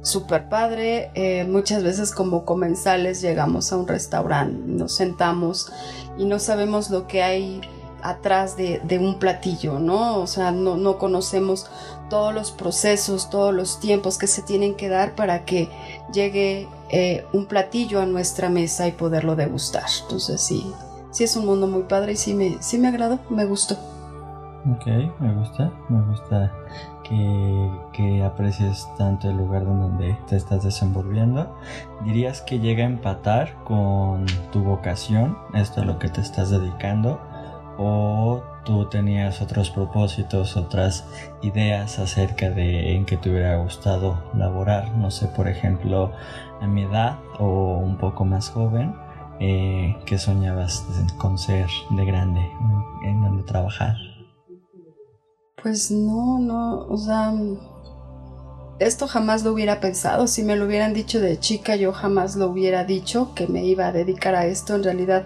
súper 0.00 0.48
padre. 0.48 1.10
Eh, 1.14 1.44
muchas 1.44 1.82
veces 1.82 2.12
como 2.12 2.44
comensales 2.44 3.20
llegamos 3.20 3.72
a 3.72 3.76
un 3.76 3.88
restaurante, 3.88 4.56
nos 4.66 4.94
sentamos 4.94 5.72
y 6.16 6.24
no 6.24 6.38
sabemos 6.38 6.88
lo 6.90 7.08
que 7.08 7.22
hay 7.22 7.60
atrás 8.02 8.56
de, 8.56 8.80
un 8.98 9.18
platillo, 9.18 9.78
¿no? 9.78 10.18
O 10.18 10.26
sea, 10.26 10.50
no, 10.50 10.76
no, 10.76 10.98
conocemos 10.98 11.70
todos 12.08 12.34
los 12.34 12.50
procesos, 12.50 13.30
todos 13.30 13.54
los 13.54 13.80
tiempos 13.80 14.18
que 14.18 14.26
se 14.26 14.42
tienen 14.42 14.74
que 14.74 14.88
dar 14.88 15.14
para 15.14 15.44
que 15.44 15.68
llegue 16.12 16.68
eh, 16.90 17.24
un 17.32 17.46
platillo 17.46 18.00
a 18.00 18.06
nuestra 18.06 18.48
mesa 18.48 18.88
y 18.88 18.92
poderlo 18.92 19.36
degustar. 19.36 19.86
Entonces 20.02 20.40
sí, 20.40 20.72
sí 21.10 21.24
es 21.24 21.36
un 21.36 21.46
mundo 21.46 21.66
muy 21.66 21.84
padre 21.84 22.12
y 22.12 22.16
sí 22.16 22.34
me, 22.34 22.62
sí 22.62 22.78
me 22.78 22.88
agradó, 22.88 23.18
me 23.30 23.44
gustó. 23.44 23.76
Ok, 24.70 24.86
me 25.20 25.34
gusta, 25.34 25.72
me 25.88 26.02
gusta 26.02 26.52
que, 27.92 28.22
aprecies 28.22 28.88
tanto 28.96 29.28
el 29.28 29.36
lugar 29.36 29.64
donde 29.64 30.16
te 30.28 30.36
estás 30.36 30.62
desenvolviendo. 30.62 31.56
¿Dirías 32.04 32.42
que 32.42 32.58
llega 32.58 32.84
a 32.84 32.86
empatar 32.86 33.54
con 33.64 34.26
tu 34.52 34.62
vocación, 34.62 35.36
esto 35.54 35.80
a 35.80 35.84
lo 35.84 35.98
que 35.98 36.08
te 36.08 36.20
estás 36.20 36.50
dedicando? 36.50 37.20
¿O 37.82 38.42
tú 38.66 38.90
tenías 38.90 39.40
otros 39.40 39.70
propósitos, 39.70 40.58
otras 40.58 41.06
ideas 41.40 41.98
acerca 41.98 42.50
de 42.50 42.94
en 42.94 43.06
qué 43.06 43.16
te 43.16 43.30
hubiera 43.30 43.56
gustado 43.56 44.22
laborar? 44.34 44.94
No 44.98 45.10
sé, 45.10 45.28
por 45.28 45.48
ejemplo, 45.48 46.12
a 46.60 46.66
mi 46.66 46.82
edad 46.82 47.18
o 47.38 47.78
un 47.78 47.96
poco 47.96 48.26
más 48.26 48.50
joven. 48.50 48.94
Eh, 49.40 49.96
¿Qué 50.04 50.18
soñabas 50.18 50.84
con 51.16 51.38
ser 51.38 51.68
de 51.88 52.04
grande? 52.04 52.46
¿En 53.02 53.22
dónde 53.22 53.44
trabajar? 53.44 53.96
Pues 55.62 55.90
no, 55.90 56.38
no, 56.38 56.86
o 56.86 56.98
sea, 56.98 57.32
esto 58.78 59.08
jamás 59.08 59.42
lo 59.42 59.52
hubiera 59.52 59.80
pensado. 59.80 60.26
Si 60.26 60.42
me 60.42 60.54
lo 60.54 60.66
hubieran 60.66 60.92
dicho 60.92 61.18
de 61.18 61.40
chica, 61.40 61.76
yo 61.76 61.94
jamás 61.94 62.36
lo 62.36 62.48
hubiera 62.48 62.84
dicho 62.84 63.32
que 63.34 63.46
me 63.46 63.64
iba 63.64 63.86
a 63.86 63.92
dedicar 63.92 64.34
a 64.34 64.44
esto. 64.44 64.74
En 64.74 64.84
realidad, 64.84 65.24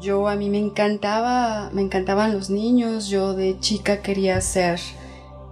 yo 0.00 0.28
a 0.28 0.36
mí 0.36 0.50
me 0.50 0.58
encantaba, 0.58 1.70
me 1.72 1.82
encantaban 1.82 2.32
los 2.32 2.50
niños. 2.50 3.08
Yo 3.08 3.34
de 3.34 3.58
chica 3.60 4.02
quería 4.02 4.40
ser 4.40 4.80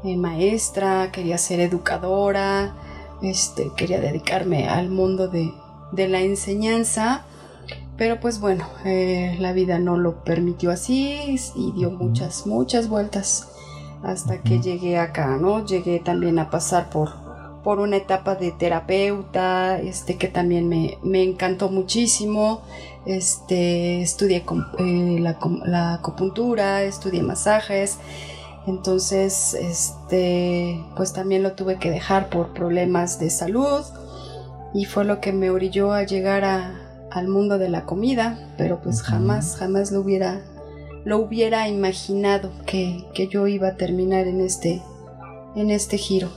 eh, 0.05 0.17
maestra, 0.17 1.11
quería 1.13 1.39
ser 1.39 1.61
educadora, 1.61 2.75
este, 3.23 3.71
quería 3.77 4.01
dedicarme 4.01 4.69
al 4.69 4.91
mundo 4.91 5.29
de, 5.29 5.53
de 5.93 6.09
la 6.09 6.21
enseñanza. 6.21 7.25
Pero 7.97 8.19
pues 8.19 8.41
bueno, 8.41 8.67
eh, 8.85 9.37
la 9.41 9.53
vida 9.53 9.79
no 9.79 9.97
lo 9.99 10.25
permitió 10.25 10.71
así 10.71 11.39
y 11.55 11.73
dio 11.73 11.91
muchas, 11.91 12.47
muchas 12.47 12.89
vueltas 12.89 13.49
hasta 14.03 14.39
que 14.43 14.61
llegué 14.61 14.99
acá, 14.99 15.37
¿no? 15.37 15.67
Llegué 15.67 16.01
también 16.01 16.39
a 16.39 16.49
pasar 16.49 16.89
por, 16.89 17.11
por 17.63 17.81
una 17.81 17.97
etapa 17.97 18.35
de 18.35 18.53
terapeuta, 18.53 19.79
este, 19.79 20.17
que 20.17 20.29
también 20.29 20.69
me, 20.69 21.23
encantó 21.23 21.69
muchísimo. 21.71 22.63
Este, 23.07 24.03
estudié 24.03 24.45
eh, 24.79 25.19
la, 25.21 25.39
la, 25.65 25.95
acupuntura, 25.95 26.83
estudié 26.83 27.23
masajes. 27.23 27.99
Entonces, 28.67 29.55
este, 29.55 30.83
pues 30.97 31.13
también 31.13 31.43
lo 31.43 31.53
tuve 31.53 31.79
que 31.79 31.91
dejar 31.91 32.29
por 32.29 32.53
problemas 32.53 33.19
de 33.19 33.31
salud 33.31 33.85
y 34.75 34.85
fue 34.85 35.05
lo 35.05 35.21
que 35.21 35.33
me 35.33 35.51
orilló 35.51 35.93
a 35.93 36.05
llegar 36.05 36.45
a, 36.45 36.91
al 37.11 37.29
mundo 37.29 37.59
de 37.59 37.69
la 37.69 37.85
comida, 37.85 38.39
pero 38.57 38.81
pues 38.81 39.03
jamás, 39.03 39.57
jamás 39.57 39.91
lo 39.91 40.01
hubiera, 40.01 40.43
lo 41.05 41.19
hubiera 41.19 41.69
imaginado 41.69 42.51
que, 42.67 43.05
yo 43.31 43.47
iba 43.47 43.69
a 43.69 43.77
terminar 43.77 44.27
en 44.27 44.41
este, 44.41 44.83
en 45.57 45.71
este 45.71 45.99
giro. 45.99 46.31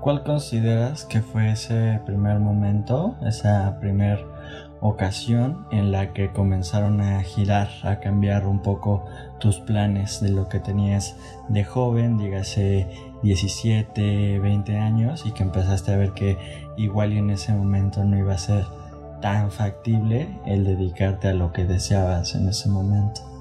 ¿Cuál 0.00 0.22
consideras 0.22 1.04
que 1.04 1.22
fue 1.22 1.50
ese 1.50 2.00
primer 2.04 2.38
momento, 2.38 3.16
esa 3.22 3.78
primera 3.80 4.20
ocasión 4.80 5.64
en 5.70 5.92
la 5.92 6.12
que 6.12 6.32
comenzaron 6.32 7.00
a 7.00 7.22
girar, 7.22 7.68
a 7.84 8.00
cambiar 8.00 8.46
un 8.46 8.60
poco 8.60 9.04
tus 9.38 9.60
planes 9.60 10.20
de 10.20 10.30
lo 10.30 10.48
que 10.48 10.58
tenías 10.58 11.16
de 11.48 11.64
joven, 11.64 12.18
dígase 12.18 12.88
17, 13.22 14.40
20 14.40 14.76
años, 14.76 15.24
y 15.24 15.30
que 15.30 15.44
empezaste 15.44 15.92
a 15.92 15.96
ver 15.96 16.12
que 16.12 16.36
igual 16.76 17.12
y 17.12 17.18
en 17.18 17.30
ese 17.30 17.52
momento 17.54 18.04
no 18.04 18.18
iba 18.18 18.34
a 18.34 18.38
ser 18.38 18.64
tan 19.20 19.52
factible 19.52 20.28
el 20.46 20.64
dedicarte 20.64 21.28
a 21.28 21.34
lo 21.34 21.52
que 21.52 21.64
deseabas 21.64 22.34
en 22.34 22.48
ese 22.48 22.68
momento? 22.68 23.31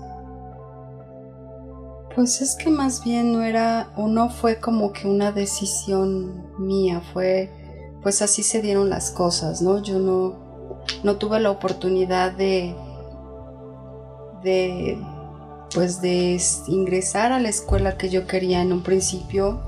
Pues 2.15 2.41
es 2.41 2.55
que 2.55 2.69
más 2.69 3.03
bien 3.03 3.31
no 3.31 3.43
era 3.43 3.91
o 3.95 4.07
no 4.07 4.29
fue 4.29 4.59
como 4.59 4.91
que 4.91 5.07
una 5.07 5.31
decisión 5.31 6.45
mía, 6.57 7.01
fue 7.13 7.49
pues 8.01 8.21
así 8.21 8.43
se 8.43 8.61
dieron 8.61 8.89
las 8.89 9.11
cosas, 9.11 9.61
¿no? 9.61 9.81
Yo 9.81 9.99
no, 9.99 10.35
no 11.03 11.17
tuve 11.17 11.39
la 11.39 11.51
oportunidad 11.51 12.31
de 12.31 12.75
de 14.43 14.97
pues 15.73 16.01
de 16.01 16.41
ingresar 16.67 17.31
a 17.31 17.39
la 17.39 17.49
escuela 17.49 17.97
que 17.97 18.09
yo 18.09 18.27
quería 18.27 18.61
en 18.61 18.73
un 18.73 18.83
principio. 18.83 19.61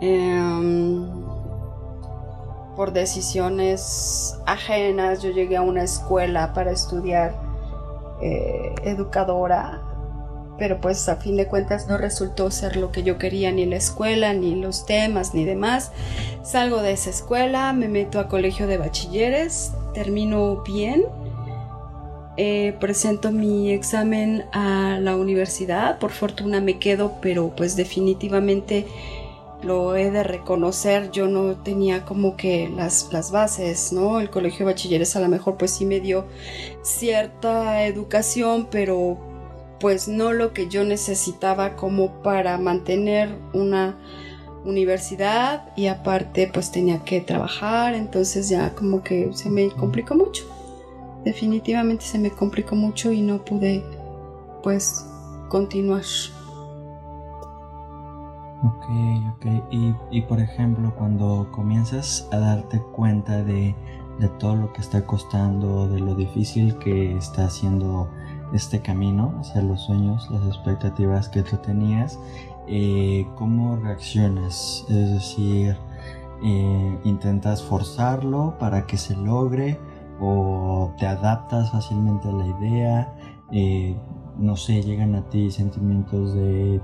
Em, 0.00 1.08
por 2.76 2.92
decisiones 2.92 4.38
ajenas, 4.46 5.22
yo 5.22 5.30
llegué 5.30 5.56
a 5.56 5.62
una 5.62 5.82
escuela 5.82 6.52
para 6.54 6.70
estudiar 6.70 7.34
eh, 8.22 8.74
educadora, 8.84 9.82
pero 10.60 10.78
pues 10.78 11.08
a 11.08 11.16
fin 11.16 11.38
de 11.38 11.46
cuentas 11.46 11.88
no 11.88 11.96
resultó 11.96 12.50
ser 12.50 12.76
lo 12.76 12.92
que 12.92 13.02
yo 13.02 13.16
quería, 13.16 13.50
ni 13.50 13.64
la 13.64 13.76
escuela, 13.76 14.34
ni 14.34 14.54
los 14.54 14.84
temas, 14.84 15.32
ni 15.32 15.46
demás. 15.46 15.90
Salgo 16.42 16.82
de 16.82 16.92
esa 16.92 17.08
escuela, 17.08 17.72
me 17.72 17.88
meto 17.88 18.20
a 18.20 18.28
colegio 18.28 18.66
de 18.66 18.76
bachilleres, 18.76 19.72
termino 19.94 20.62
bien. 20.62 21.04
Eh, 22.36 22.76
presento 22.78 23.32
mi 23.32 23.72
examen 23.72 24.44
a 24.52 24.98
la 25.00 25.16
universidad, 25.16 25.98
por 25.98 26.10
fortuna 26.10 26.60
me 26.60 26.78
quedo, 26.78 27.14
pero 27.22 27.54
pues 27.56 27.74
definitivamente 27.74 28.86
lo 29.62 29.96
he 29.96 30.10
de 30.10 30.22
reconocer, 30.22 31.10
yo 31.10 31.26
no 31.26 31.56
tenía 31.56 32.04
como 32.04 32.36
que 32.36 32.68
las, 32.68 33.10
las 33.12 33.30
bases, 33.30 33.94
¿no? 33.94 34.20
El 34.20 34.28
colegio 34.28 34.66
de 34.66 34.72
bachilleres 34.72 35.16
a 35.16 35.20
lo 35.20 35.28
mejor 35.28 35.56
pues 35.56 35.70
sí 35.70 35.86
me 35.86 36.00
dio 36.00 36.26
cierta 36.82 37.86
educación, 37.86 38.68
pero 38.70 39.29
pues 39.80 40.08
no 40.08 40.32
lo 40.32 40.52
que 40.52 40.68
yo 40.68 40.84
necesitaba 40.84 41.74
como 41.74 42.22
para 42.22 42.58
mantener 42.58 43.34
una 43.54 43.96
universidad 44.64 45.70
y 45.74 45.86
aparte 45.86 46.50
pues 46.52 46.70
tenía 46.70 47.02
que 47.02 47.20
trabajar, 47.20 47.94
entonces 47.94 48.48
ya 48.48 48.74
como 48.74 49.02
que 49.02 49.30
se 49.32 49.48
me 49.48 49.70
complicó 49.70 50.14
mucho. 50.14 50.44
Definitivamente 51.24 52.04
se 52.04 52.18
me 52.18 52.30
complicó 52.30 52.76
mucho 52.76 53.10
y 53.12 53.22
no 53.22 53.44
pude 53.44 53.82
pues 54.62 55.06
continuar. 55.48 56.04
Ok, 58.62 58.84
ok. 59.36 59.46
Y, 59.70 59.94
y, 60.10 60.22
por 60.22 60.38
ejemplo, 60.38 60.94
cuando 60.96 61.48
comienzas 61.50 62.28
a 62.30 62.38
darte 62.38 62.78
cuenta 62.92 63.42
de, 63.42 63.74
de, 64.18 64.28
todo 64.38 64.54
lo 64.54 64.72
que 64.74 64.82
está 64.82 65.06
costando, 65.06 65.88
de 65.88 65.98
lo 65.98 66.14
difícil 66.14 66.76
que 66.76 67.16
está 67.16 67.46
haciendo 67.46 68.10
este 68.52 68.80
camino 68.80 69.34
hacia 69.40 69.62
los 69.62 69.82
sueños, 69.82 70.28
las 70.30 70.44
expectativas 70.46 71.28
que 71.28 71.42
tú 71.42 71.56
tenías, 71.58 72.18
eh, 72.66 73.26
¿cómo 73.36 73.76
reaccionas? 73.76 74.84
Es 74.88 75.10
decir, 75.12 75.76
eh, 76.42 76.98
¿intentas 77.04 77.62
forzarlo 77.62 78.56
para 78.58 78.86
que 78.86 78.96
se 78.96 79.16
logre 79.16 79.78
o 80.20 80.92
te 80.98 81.06
adaptas 81.06 81.70
fácilmente 81.72 82.28
a 82.28 82.32
la 82.32 82.46
idea? 82.46 83.14
Eh, 83.52 83.96
no 84.38 84.56
sé, 84.56 84.82
llegan 84.82 85.14
a 85.14 85.28
ti 85.28 85.50
sentimientos 85.50 86.34
de, 86.34 86.80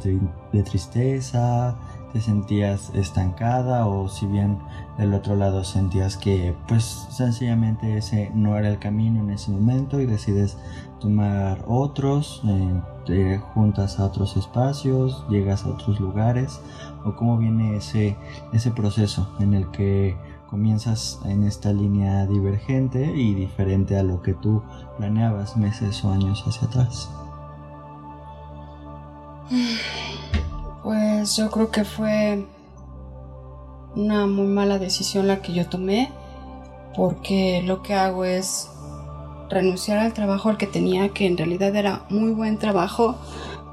tristeza, 0.64 1.76
te 2.12 2.20
sentías 2.20 2.90
estancada 2.94 3.86
o 3.86 4.08
si 4.08 4.26
bien 4.26 4.58
del 4.98 5.14
otro 5.14 5.36
lado 5.36 5.64
sentías 5.64 6.16
que 6.16 6.54
pues 6.68 7.06
sencillamente 7.10 7.96
ese 7.96 8.30
no 8.34 8.56
era 8.56 8.68
el 8.68 8.78
camino 8.78 9.20
en 9.20 9.30
ese 9.30 9.50
momento 9.50 10.00
y 10.00 10.06
decides 10.06 10.58
tomar 11.00 11.64
otros, 11.66 12.42
eh, 12.46 12.80
te 13.04 13.38
juntas 13.38 13.98
a 13.98 14.06
otros 14.06 14.36
espacios, 14.36 15.24
llegas 15.28 15.64
a 15.64 15.70
otros 15.70 16.00
lugares 16.00 16.60
o 17.04 17.14
cómo 17.14 17.38
viene 17.38 17.76
ese, 17.76 18.16
ese 18.52 18.70
proceso 18.70 19.28
en 19.38 19.54
el 19.54 19.70
que 19.70 20.16
comienzas 20.50 21.20
en 21.24 21.44
esta 21.44 21.72
línea 21.72 22.26
divergente 22.26 23.12
y 23.14 23.34
diferente 23.34 23.98
a 23.98 24.02
lo 24.02 24.22
que 24.22 24.34
tú 24.34 24.62
planeabas 24.96 25.56
meses 25.56 26.04
o 26.04 26.10
años 26.10 26.42
hacia 26.46 26.66
atrás? 26.68 27.10
Pues 30.82 31.36
yo 31.36 31.50
creo 31.50 31.70
que 31.70 31.84
fue 31.84 32.46
una 33.94 34.26
muy 34.26 34.46
mala 34.46 34.78
decisión 34.78 35.26
la 35.26 35.42
que 35.42 35.52
yo 35.52 35.66
tomé 35.68 36.10
porque 36.96 37.62
lo 37.64 37.82
que 37.82 37.94
hago 37.94 38.24
es 38.24 38.70
renunciar 39.48 39.98
al 39.98 40.12
trabajo 40.12 40.48
al 40.48 40.56
que 40.56 40.66
tenía, 40.66 41.10
que 41.10 41.26
en 41.26 41.36
realidad 41.36 41.74
era 41.74 42.02
muy 42.08 42.30
buen 42.30 42.58
trabajo, 42.58 43.18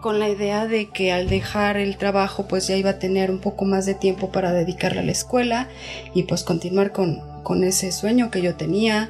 con 0.02 0.20
la 0.20 0.28
idea 0.28 0.68
de 0.68 0.90
que 0.90 1.14
al 1.14 1.30
dejar 1.30 1.78
el 1.78 1.98
trabajo 1.98 2.46
pues 2.46 2.68
ya 2.68 2.76
iba 2.76 2.90
a 2.90 3.00
tener 3.00 3.32
un 3.32 3.40
poco 3.40 3.64
más 3.64 3.86
de 3.86 3.96
tiempo 3.96 4.32
para 4.34 4.52
dedicarle 4.52 5.00
a 5.00 5.04
la 5.04 5.14
escuela 5.14 5.70
y 6.14 6.24
pues 6.24 6.44
continuar 6.44 6.92
con, 6.92 7.22
con 7.44 7.64
ese 7.64 7.94
sueño 7.94 8.30
que 8.30 8.42
yo 8.42 8.56
tenía, 8.56 9.10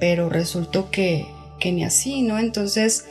pero 0.00 0.30
resultó 0.30 0.90
que, 0.90 1.26
que 1.58 1.72
ni 1.72 1.84
así, 1.84 2.22
¿no? 2.22 2.38
Entonces, 2.38 3.04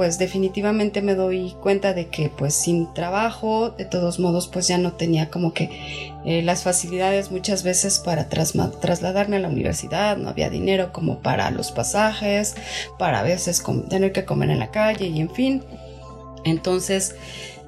pues 0.00 0.16
definitivamente 0.16 1.02
me 1.02 1.14
doy 1.14 1.54
cuenta 1.60 1.92
de 1.92 2.06
que 2.06 2.30
pues 2.30 2.54
sin 2.54 2.94
trabajo, 2.94 3.68
de 3.68 3.84
todos 3.84 4.18
modos, 4.18 4.48
pues 4.48 4.66
ya 4.66 4.78
no 4.78 4.94
tenía 4.94 5.28
como 5.28 5.52
que 5.52 5.68
eh, 6.24 6.40
las 6.40 6.62
facilidades 6.62 7.30
muchas 7.30 7.64
veces 7.64 7.98
para 7.98 8.30
trasladarme 8.30 9.36
a 9.36 9.40
la 9.40 9.48
universidad, 9.48 10.16
no 10.16 10.30
había 10.30 10.48
dinero 10.48 10.90
como 10.90 11.18
para 11.18 11.50
los 11.50 11.70
pasajes, 11.70 12.54
para 12.98 13.18
a 13.18 13.22
veces 13.22 13.62
tener 13.90 14.12
que 14.12 14.24
comer 14.24 14.48
en 14.48 14.60
la 14.60 14.70
calle 14.70 15.08
y 15.08 15.20
en 15.20 15.28
fin. 15.28 15.64
Entonces, 16.44 17.14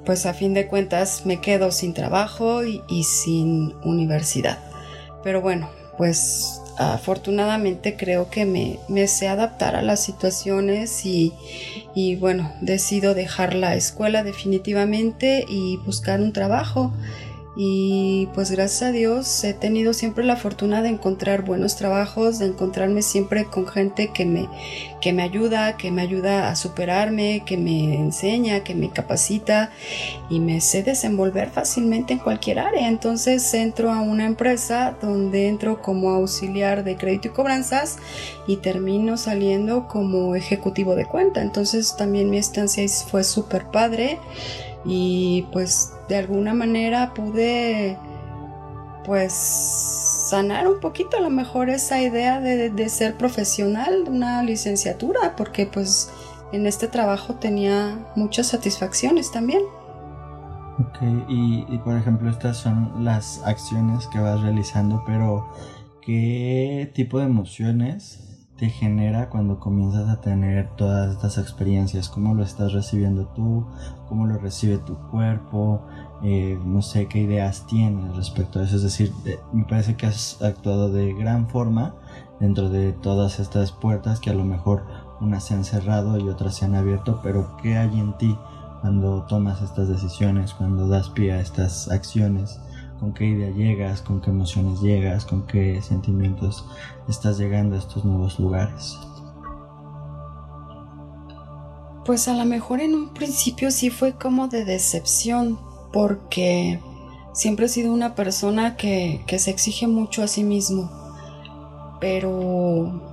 pues 0.07 0.25
a 0.25 0.33
fin 0.33 0.55
de 0.55 0.69
cuentas 0.69 1.27
me 1.27 1.39
quedo 1.43 1.71
sin 1.71 1.93
trabajo 1.93 2.65
y 2.65 3.05
sin 3.05 3.75
universidad. 3.85 4.59
Pero 5.23 5.43
bueno, 5.43 5.69
pues 5.99 6.62
afortunadamente 6.79 7.97
creo 7.97 8.31
que 8.31 8.45
me, 8.45 8.79
me, 8.88 9.07
sé 9.07 9.29
adaptar 9.29 9.76
a 9.76 9.83
las 9.83 10.02
situaciones 10.02 11.05
y, 11.05 11.33
y, 11.95 12.17
bueno, 12.17 12.52
decido 12.61 13.14
dejar 13.14 13.55
la 13.55 13.75
escuela 13.75 14.23
definitivamente 14.23 15.45
y 15.49 15.76
buscar 15.79 16.21
un 16.21 16.33
trabajo 16.33 16.93
y 17.54 18.30
pues 18.32 18.50
gracias 18.50 18.82
a 18.82 18.92
Dios 18.92 19.44
he 19.44 19.52
tenido 19.52 19.92
siempre 19.92 20.25
la 20.25 20.37
fortuna 20.37 20.80
de 20.80 20.88
encontrar 20.88 21.44
buenos 21.44 21.76
trabajos, 21.76 22.38
de 22.38 22.47
encontrarme 22.47 23.02
siempre 23.02 23.44
con 23.44 23.66
gente 23.66 24.09
que 24.09 24.25
me, 24.25 24.49
que 25.02 25.12
me 25.12 25.23
ayuda, 25.23 25.76
que 25.76 25.90
me 25.90 26.00
ayuda 26.00 26.49
a 26.49 26.56
superarme, 26.56 27.42
que 27.44 27.59
me 27.59 27.94
enseña, 27.97 28.64
que 28.64 28.75
me 28.75 28.88
capacita 28.88 29.71
y 30.30 30.40
me 30.40 30.62
sé 30.62 30.82
desenvolver 30.82 31.50
fácilmente 31.50 32.14
en 32.14 32.21
cualquier 32.21 32.59
área. 32.59 32.88
Entonces 32.88 33.52
entro 33.52 33.92
a 33.92 34.00
una 34.00 34.25
empresa 34.25 34.97
donde 35.02 35.49
entro 35.49 35.82
como 35.82 36.09
auxiliar 36.11 36.85
de 36.85 36.97
crédito 36.97 37.28
y 37.28 37.32
cobranzas 37.32 37.99
y 38.47 38.56
termino 38.56 39.18
saliendo 39.18 39.88
como 39.88 40.37
ejecutivo 40.37 40.94
de 40.94 41.04
cuenta. 41.04 41.42
Entonces 41.42 41.97
también 41.99 42.30
mi 42.30 42.38
estancia 42.38 42.82
fue 43.11 43.25
súper 43.25 43.66
padre 43.66 44.18
y 44.85 45.47
pues 45.53 45.95
de 46.09 46.17
alguna 46.17 46.55
manera 46.55 47.15
pude 47.15 47.99
pues 49.05 49.33
sanar 49.33 50.69
un 50.69 50.81
poquito 50.81 51.17
a 51.17 51.21
lo 51.21 51.31
mejor 51.31 51.71
esa 51.71 52.01
idea 52.01 52.41
de, 52.41 52.89
ser 52.89 53.17
profesional, 53.17 54.05
una 54.09 54.43
licenciatura, 54.43 55.35
porque 55.37 55.67
pues 55.67 56.11
en 56.53 56.67
este 56.67 56.89
trabajo 56.89 57.35
tenía 57.35 57.99
muchas 58.17 58.49
satisfacciones 58.49 59.31
también. 59.33 59.62
Ok, 60.79 61.03
y, 61.29 61.67
y, 61.69 61.79
por 61.79 61.97
ejemplo 61.97 62.31
estas 62.31 62.57
son 62.57 63.05
las 63.05 63.43
acciones 63.45 64.07
que 64.07 64.19
vas 64.19 64.41
realizando, 64.41 65.03
pero 65.05 65.49
¿qué 66.01 66.91
tipo 66.95 67.19
de 67.19 67.27
emociones 67.27 68.32
te 68.62 68.71
genera 68.71 69.28
cuando 69.28 69.59
comienzas 69.59 70.09
a 70.09 70.21
tener 70.21 70.69
todas 70.76 71.11
estas 71.11 71.37
experiencias? 71.37 72.09
¿Cómo 72.09 72.33
lo 72.33 72.45
estás 72.45 72.73
recibiendo 72.73 73.26
tú? 73.35 73.66
¿Cómo 74.09 74.25
lo 74.25 74.38
recibe 74.38 74.78
tu 74.78 74.95
cuerpo? 75.11 75.83
Eh, 76.23 76.57
no 76.64 76.81
sé 76.81 77.09
qué 77.09 77.19
ideas 77.19 77.67
tienes 77.67 78.15
respecto 78.15 78.60
a 78.60 78.63
eso. 78.63 78.76
Es 78.76 78.84
decir, 78.84 79.13
me 79.52 79.65
parece 79.65 79.97
que 79.97 80.06
has 80.06 80.41
actuado 80.41 80.93
de 80.93 81.13
gran 81.13 81.49
forma 81.49 81.97
dentro 82.39 82.69
de 82.69 82.93
todas 82.93 83.41
estas 83.41 83.73
puertas 83.73 84.21
que 84.21 84.30
a 84.30 84.34
lo 84.34 84.45
mejor 84.45 84.84
unas 85.21 85.43
se 85.43 85.54
han 85.54 85.65
cerrado 85.65 86.17
y 86.19 86.28
otras 86.28 86.54
se 86.54 86.65
han 86.65 86.76
abierto, 86.76 87.19
pero 87.21 87.56
¿qué 87.60 87.76
hay 87.76 87.99
en 87.99 88.17
ti 88.17 88.39
cuando 88.80 89.23
tomas 89.23 89.60
estas 89.60 89.89
decisiones, 89.89 90.54
cuando 90.54 90.87
das 90.87 91.10
pie 91.10 91.32
a 91.32 91.41
estas 91.41 91.91
acciones? 91.91 92.60
con 93.02 93.13
qué 93.15 93.25
idea 93.25 93.50
llegas, 93.50 94.00
con 94.00 94.21
qué 94.21 94.30
emociones 94.30 94.80
llegas, 94.80 95.25
con 95.25 95.45
qué 95.49 95.82
sentimientos 95.82 96.65
estás 97.08 97.38
llegando 97.38 97.76
a 97.76 97.78
estos 97.78 98.04
nuevos 98.04 98.38
lugares. 98.38 98.99
Pues 102.04 102.26
a 102.26 102.34
lo 102.34 102.45
mejor 102.45 102.80
en 102.80 102.95
un 102.95 103.15
principio 103.15 103.71
sí 103.71 103.91
fue 103.91 104.15
como 104.15 104.49
de 104.49 104.65
decepción, 104.65 105.58
porque 105.93 106.80
siempre 107.32 107.67
he 107.67 107.69
sido 107.69 107.93
una 107.93 108.15
persona 108.15 108.76
que, 108.76 109.25
se 109.38 109.50
exige 109.50 109.86
mucho 109.86 110.23
a 110.23 110.28
sí 110.28 110.43
mismo, 110.43 110.91
pero 112.00 113.10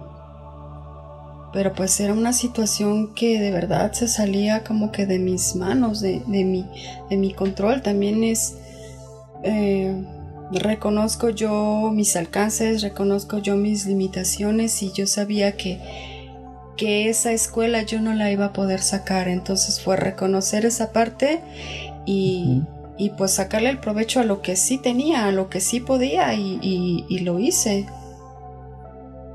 pero 1.51 1.73
pues 1.73 1.99
era 1.99 2.13
una 2.13 2.31
situación 2.31 3.15
que 3.15 3.39
de 3.39 3.51
verdad 3.51 3.91
se 3.93 4.07
salía 4.07 4.63
como 4.63 4.91
que 4.91 5.07
de 5.07 5.17
mis 5.17 5.55
manos, 5.55 5.99
de, 5.99 6.21
de, 6.27 6.45
mi, 6.45 6.63
de 7.09 7.17
mi 7.17 7.33
control. 7.33 7.81
También 7.81 8.23
es, 8.23 8.55
eh, 9.43 9.95
reconozco 10.51 11.29
yo 11.29 11.91
mis 11.93 12.15
alcances, 12.15 12.81
reconozco 12.81 13.37
yo 13.37 13.55
mis 13.55 13.85
limitaciones 13.85 14.81
y 14.81 14.91
yo 14.91 15.05
sabía 15.05 15.55
que, 15.55 15.79
que 16.75 17.09
esa 17.09 17.31
escuela 17.31 17.83
yo 17.83 18.01
no 18.01 18.13
la 18.13 18.31
iba 18.31 18.45
a 18.45 18.53
poder 18.53 18.79
sacar. 18.79 19.27
Entonces 19.27 19.81
fue 19.81 19.95
reconocer 19.95 20.65
esa 20.65 20.91
parte 20.91 21.41
y, 22.05 22.63
y 22.97 23.11
pues 23.11 23.35
sacarle 23.35 23.69
el 23.69 23.79
provecho 23.79 24.19
a 24.19 24.23
lo 24.23 24.41
que 24.41 24.55
sí 24.55 24.77
tenía, 24.77 25.27
a 25.27 25.31
lo 25.31 25.49
que 25.49 25.61
sí 25.61 25.79
podía 25.79 26.33
y, 26.33 26.59
y, 27.07 27.19
lo 27.19 27.39
hice. 27.39 27.87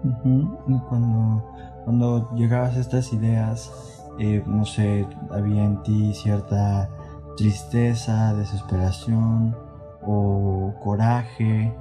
Y 0.04 0.78
cuando, 0.88 1.44
cuando 1.84 2.30
llegabas 2.34 2.76
a 2.76 2.80
estas 2.80 3.12
ideas, 3.12 3.70
eh, 4.18 4.42
no 4.46 4.66
sé, 4.66 5.06
había 5.30 5.64
en 5.64 5.82
ti 5.82 6.12
cierta 6.12 6.90
tristeza, 7.36 8.34
desesperación, 8.34 9.56
o 10.06 10.74
coraje, 10.82 11.72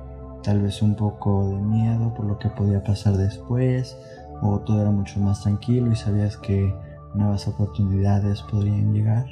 tal 0.44 0.62
vez 0.62 0.82
un 0.82 0.96
poco 0.96 1.50
de 1.50 1.56
miedo 1.56 2.14
por 2.14 2.26
lo 2.26 2.38
que 2.40 2.50
podía 2.50 2.84
pasar 2.84 3.18
después, 3.18 3.98
o 4.42 4.60
todo 4.60 4.82
era 4.82 4.92
mucho 4.92 5.20
más 5.20 5.42
tranquilo 5.42 5.92
y 5.92 5.96
sabías 5.96 6.38
que 6.38 6.74
nuevas 7.14 7.48
oportunidades 7.48 8.42
podrían 8.44 8.94
llegar? 8.94 9.26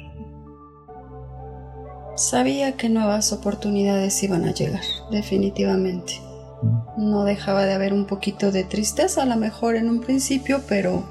Sabía 2.16 2.76
que 2.76 2.88
nuevas 2.88 3.32
oportunidades 3.32 4.22
iban 4.22 4.44
a 4.44 4.52
llegar, 4.52 4.84
definitivamente. 5.10 6.14
Mm. 6.62 7.10
No 7.10 7.24
dejaba 7.24 7.64
de 7.64 7.72
haber 7.72 7.92
un 7.92 8.06
poquito 8.06 8.52
de 8.52 8.64
tristeza, 8.64 9.22
a 9.22 9.26
lo 9.26 9.36
mejor 9.36 9.76
en 9.76 9.88
un 9.88 10.00
principio, 10.00 10.60
pero 10.68 11.04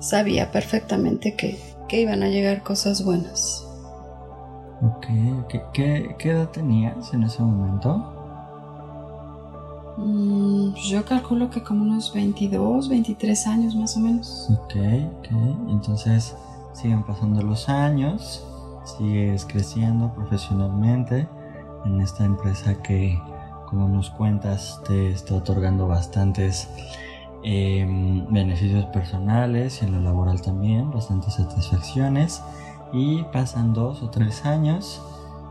sabía 0.00 0.52
perfectamente 0.52 1.34
que, 1.34 1.58
que 1.88 2.00
iban 2.00 2.22
a 2.22 2.28
llegar 2.28 2.62
cosas 2.62 3.04
buenas. 3.04 3.63
Ok, 4.84 5.06
¿Qué, 5.72 6.14
edad 6.24 6.50
tenías 6.50 7.14
en 7.14 7.22
ese 7.22 7.42
momento? 7.42 8.04
Mm, 9.96 10.74
yo 10.74 11.04
calculo 11.06 11.48
que 11.48 11.62
como 11.62 11.84
unos 11.84 12.12
22, 12.12 12.90
23 12.90 13.46
años 13.46 13.74
más 13.76 13.96
o 13.96 14.00
menos. 14.00 14.50
Ok, 14.50 14.74
ok. 15.18 15.28
Entonces 15.70 16.36
siguen 16.74 17.02
pasando 17.04 17.40
los 17.40 17.68
años, 17.70 18.44
sigues 18.84 19.46
creciendo 19.46 20.12
profesionalmente 20.12 21.26
en 21.86 22.00
esta 22.02 22.24
empresa 22.26 22.82
que, 22.82 23.18
como 23.70 23.88
nos 23.88 24.10
cuentas, 24.10 24.82
te 24.86 25.12
está 25.12 25.36
otorgando 25.36 25.86
bastantes 25.86 26.68
em, 27.42 28.30
beneficios 28.30 28.84
personales 28.86 29.80
y 29.80 29.86
en 29.86 29.92
lo 29.92 30.00
laboral 30.00 30.42
también, 30.42 30.90
bastantes 30.90 31.34
satisfacciones. 31.34 32.42
Y 32.92 33.22
pasan 33.24 33.72
dos 33.72 34.02
o 34.02 34.10
tres 34.10 34.44
años 34.44 35.02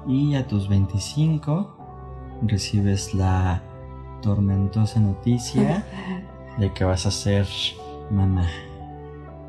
y 0.08 0.36
a 0.36 0.48
tus 0.48 0.68
25 0.68 1.76
recibes 2.42 3.14
la 3.14 3.62
tormentosa 4.22 5.00
noticia 5.00 5.86
de 6.58 6.74
que 6.74 6.84
vas 6.84 7.06
a 7.06 7.12
ser 7.12 7.48
mamá. 8.10 8.48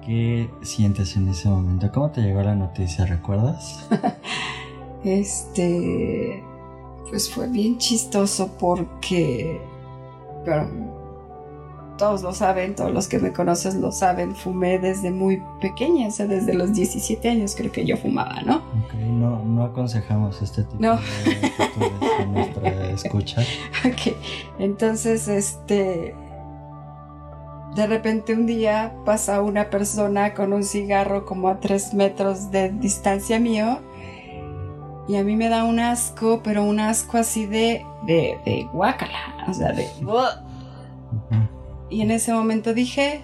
¿Qué 0.05 0.51
sientes 0.63 1.17
en 1.17 1.29
ese 1.29 1.49
momento? 1.49 1.91
¿Cómo 1.93 2.11
te 2.11 2.21
llegó 2.21 2.43
la 2.43 2.55
noticia? 2.55 3.07
¿Recuerdas? 3.07 3.89
este. 5.05 6.45
Pues 7.09 7.31
fue 7.31 7.49
bien 7.49 7.79
chistoso 7.79 8.51
porque. 8.59 9.63
Pero. 10.45 11.04
Todos 11.97 12.23
lo 12.23 12.33
saben, 12.33 12.75
todos 12.75 12.93
los 12.93 13.07
que 13.09 13.19
me 13.19 13.33
conocen 13.33 13.81
lo 13.81 13.93
saben, 13.93 14.35
fumé 14.35 14.79
desde 14.79 15.11
muy 15.11 15.43
pequeña, 15.61 16.09
o 16.09 16.11
sea, 16.11 16.27
desde 16.27 16.55
los 16.55 16.73
17 16.73 17.29
años 17.29 17.55
creo 17.57 17.71
que 17.71 17.85
yo 17.85 17.97
fumaba, 17.97 18.41
¿no? 18.43 18.57
Ok, 18.57 18.95
no, 18.95 19.43
no 19.45 19.65
aconsejamos 19.65 20.43
este 20.43 20.63
tipo 20.65 20.77
No. 20.81 20.97
de 20.97 22.23
a 22.23 22.27
nuestra 22.27 22.91
escucha. 22.91 23.43
Ok, 23.87 24.15
entonces, 24.59 25.29
este, 25.29 26.15
de 27.77 27.87
repente 27.87 28.33
un 28.35 28.47
día 28.47 28.95
pasa 29.05 29.41
una 29.41 29.71
persona 29.71 30.35
con 30.35 30.53
un 30.53 30.63
cigarro 30.65 31.25
como 31.25 31.49
a 31.49 31.61
tres 31.61 31.95
metros 31.95 32.51
de 32.51 32.71
distancia 32.71 33.39
mío 33.39 33.79
y 35.07 35.17
a 35.17 35.23
mí 35.23 35.37
me 35.37 35.49
da 35.49 35.65
un 35.65 35.79
asco, 35.81 36.41
pero 36.43 36.65
un 36.65 36.81
asco 36.81 37.19
así 37.19 37.47
de, 37.47 37.85
de, 38.07 38.39
de 38.45 38.67
guácala, 38.73 39.45
o 39.49 39.53
sea, 39.55 39.73
de... 39.73 39.87
Ujú. 40.03 41.37
Y 41.91 42.01
en 42.03 42.11
ese 42.11 42.33
momento 42.33 42.75
dije, 42.75 43.21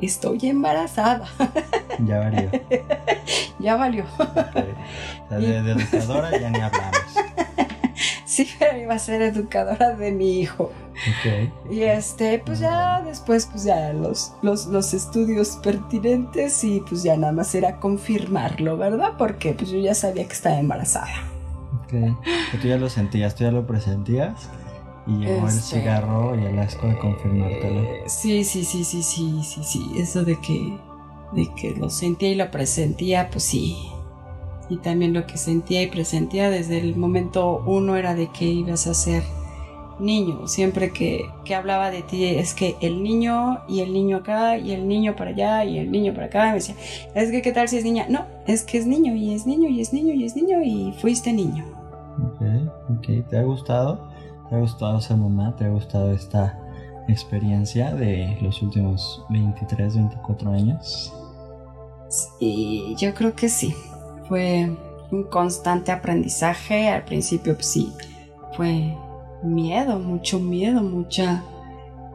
estoy 0.00 0.38
embarazada, 0.48 1.28
Ya 2.06 2.18
varió. 2.20 2.50
ya 3.58 3.76
valió. 3.76 4.04
De, 5.30 5.62
de 5.62 5.72
educadora 5.72 6.30
ya 6.38 6.50
ni 6.50 6.58
hablamos. 6.60 6.96
Sí, 8.24 8.46
pero 8.58 8.78
iba 8.78 8.94
a 8.94 8.98
ser 9.00 9.20
educadora 9.22 9.96
de 9.96 10.12
mi 10.12 10.38
hijo. 10.38 10.64
Ok. 10.92 11.72
Y 11.72 11.80
este, 11.82 12.38
pues 12.38 12.60
ya 12.60 13.00
después, 13.02 13.46
pues 13.46 13.64
ya 13.64 13.92
los, 13.92 14.32
los, 14.42 14.66
los 14.66 14.94
estudios 14.94 15.58
pertinentes 15.60 16.62
y 16.62 16.78
pues 16.88 17.02
ya 17.02 17.16
nada 17.16 17.32
más 17.32 17.52
era 17.56 17.80
confirmarlo, 17.80 18.76
¿verdad? 18.76 19.14
Porque 19.18 19.54
pues 19.54 19.70
yo 19.70 19.78
ya 19.80 19.92
sabía 19.94 20.24
que 20.24 20.34
estaba 20.34 20.56
embarazada. 20.56 21.08
Ok. 21.82 22.14
Tú 22.60 22.68
ya 22.68 22.76
lo 22.76 22.88
sentías, 22.88 23.34
tú 23.34 23.42
ya 23.42 23.50
lo 23.50 23.66
presentías. 23.66 24.48
Y 25.08 25.24
llegó 25.24 25.48
el 25.48 25.54
Este- 25.54 25.78
cigarro 25.80 26.38
y 26.38 26.44
el 26.44 26.58
asco 26.58 26.86
de 26.86 26.98
confirmártelo. 26.98 27.80
Eh, 27.80 28.02
sí, 28.06 28.44
sí, 28.44 28.64
sí, 28.64 28.84
sí, 28.84 29.02
sí, 29.02 29.40
sí, 29.42 29.60
sí. 29.64 29.90
Eso 29.96 30.24
de 30.24 30.36
que, 30.40 30.76
de 31.32 31.48
que 31.54 31.70
lo 31.74 31.88
sentía 31.90 32.28
y 32.30 32.34
lo 32.34 32.50
presentía, 32.50 33.30
pues 33.30 33.44
sí. 33.44 33.76
Y 34.68 34.76
también 34.78 35.14
lo 35.14 35.26
que 35.26 35.38
sentía 35.38 35.82
y 35.82 35.86
presentía 35.86 36.50
desde 36.50 36.78
el 36.78 36.94
momento 36.94 37.62
uno 37.66 37.96
era 37.96 38.14
de 38.14 38.28
que 38.28 38.44
ibas 38.44 38.86
a 38.86 38.92
ser 38.92 39.22
niño. 39.98 40.46
Siempre 40.46 40.92
que, 40.92 41.24
que 41.46 41.54
hablaba 41.54 41.90
de 41.90 42.02
ti 42.02 42.26
es 42.26 42.52
que 42.52 42.76
el 42.82 43.02
niño 43.02 43.60
y 43.66 43.80
el 43.80 43.94
niño 43.94 44.18
acá 44.18 44.58
y 44.58 44.72
el 44.72 44.86
niño 44.86 45.16
para 45.16 45.30
allá 45.30 45.64
y 45.64 45.78
el 45.78 45.90
niño 45.90 46.12
para 46.12 46.26
acá. 46.26 46.48
Me 46.48 46.54
decía, 46.56 46.74
es 47.14 47.30
que 47.30 47.40
qué 47.40 47.50
tal 47.52 47.66
si 47.68 47.78
es 47.78 47.84
niña. 47.84 48.06
No, 48.10 48.26
es 48.46 48.62
que 48.62 48.76
es 48.76 48.86
niño 48.86 49.14
y 49.14 49.32
es 49.32 49.46
niño 49.46 49.70
y 49.70 49.80
es 49.80 49.92
niño 49.94 50.12
y 50.12 50.24
es 50.24 50.36
niño 50.36 50.62
y 50.62 50.92
fuiste 51.00 51.32
niño. 51.32 51.64
Ok, 52.22 52.42
ok. 52.98 53.28
¿Te 53.30 53.38
ha 53.38 53.42
gustado? 53.42 54.07
¿Te 54.48 54.56
ha 54.56 54.58
gustado 54.58 55.00
ser 55.00 55.16
mamá? 55.16 55.54
¿Te 55.56 55.64
ha 55.64 55.68
gustado 55.68 56.10
esta 56.12 56.58
experiencia 57.08 57.94
de 57.94 58.38
los 58.40 58.62
últimos 58.62 59.24
23, 59.30 59.94
24 59.96 60.50
años? 60.52 61.12
Y 62.40 62.94
yo 62.96 63.14
creo 63.14 63.34
que 63.34 63.48
sí. 63.48 63.74
Fue 64.28 64.70
un 65.10 65.24
constante 65.24 65.92
aprendizaje. 65.92 66.88
Al 66.88 67.04
principio, 67.04 67.54
pues 67.54 67.66
sí, 67.66 67.92
fue 68.56 68.96
miedo, 69.42 69.98
mucho 69.98 70.38
miedo, 70.38 70.82
mucha 70.82 71.42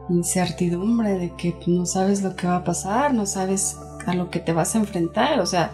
incertidumbre 0.08 1.18
de 1.18 1.30
que 1.34 1.56
no 1.66 1.86
sabes 1.86 2.22
lo 2.22 2.36
que 2.36 2.46
va 2.46 2.56
a 2.56 2.64
pasar, 2.64 3.14
no 3.14 3.26
sabes 3.26 3.78
a 4.06 4.14
lo 4.14 4.30
que 4.30 4.40
te 4.40 4.52
vas 4.52 4.74
a 4.74 4.78
enfrentar. 4.78 5.40
O 5.40 5.46
sea, 5.46 5.70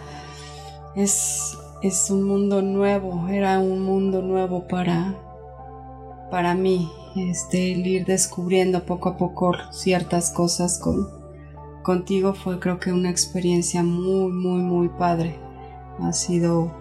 es, 0.95 1.57
es 1.81 2.09
un 2.09 2.23
mundo 2.23 2.61
nuevo, 2.61 3.27
era 3.27 3.59
un 3.59 3.83
mundo 3.83 4.21
nuevo 4.21 4.67
para, 4.67 5.15
para 6.31 6.55
mí. 6.55 6.91
Este, 7.15 7.73
el 7.73 7.85
ir 7.85 8.05
descubriendo 8.05 8.85
poco 8.85 9.09
a 9.09 9.17
poco 9.17 9.53
ciertas 9.71 10.31
cosas 10.31 10.79
con, 10.79 11.09
contigo 11.83 12.33
fue 12.33 12.57
creo 12.57 12.79
que 12.79 12.93
una 12.93 13.09
experiencia 13.09 13.83
muy, 13.83 14.31
muy, 14.31 14.61
muy 14.61 14.87
padre. 14.87 15.37
Ha 16.01 16.13
sido 16.13 16.71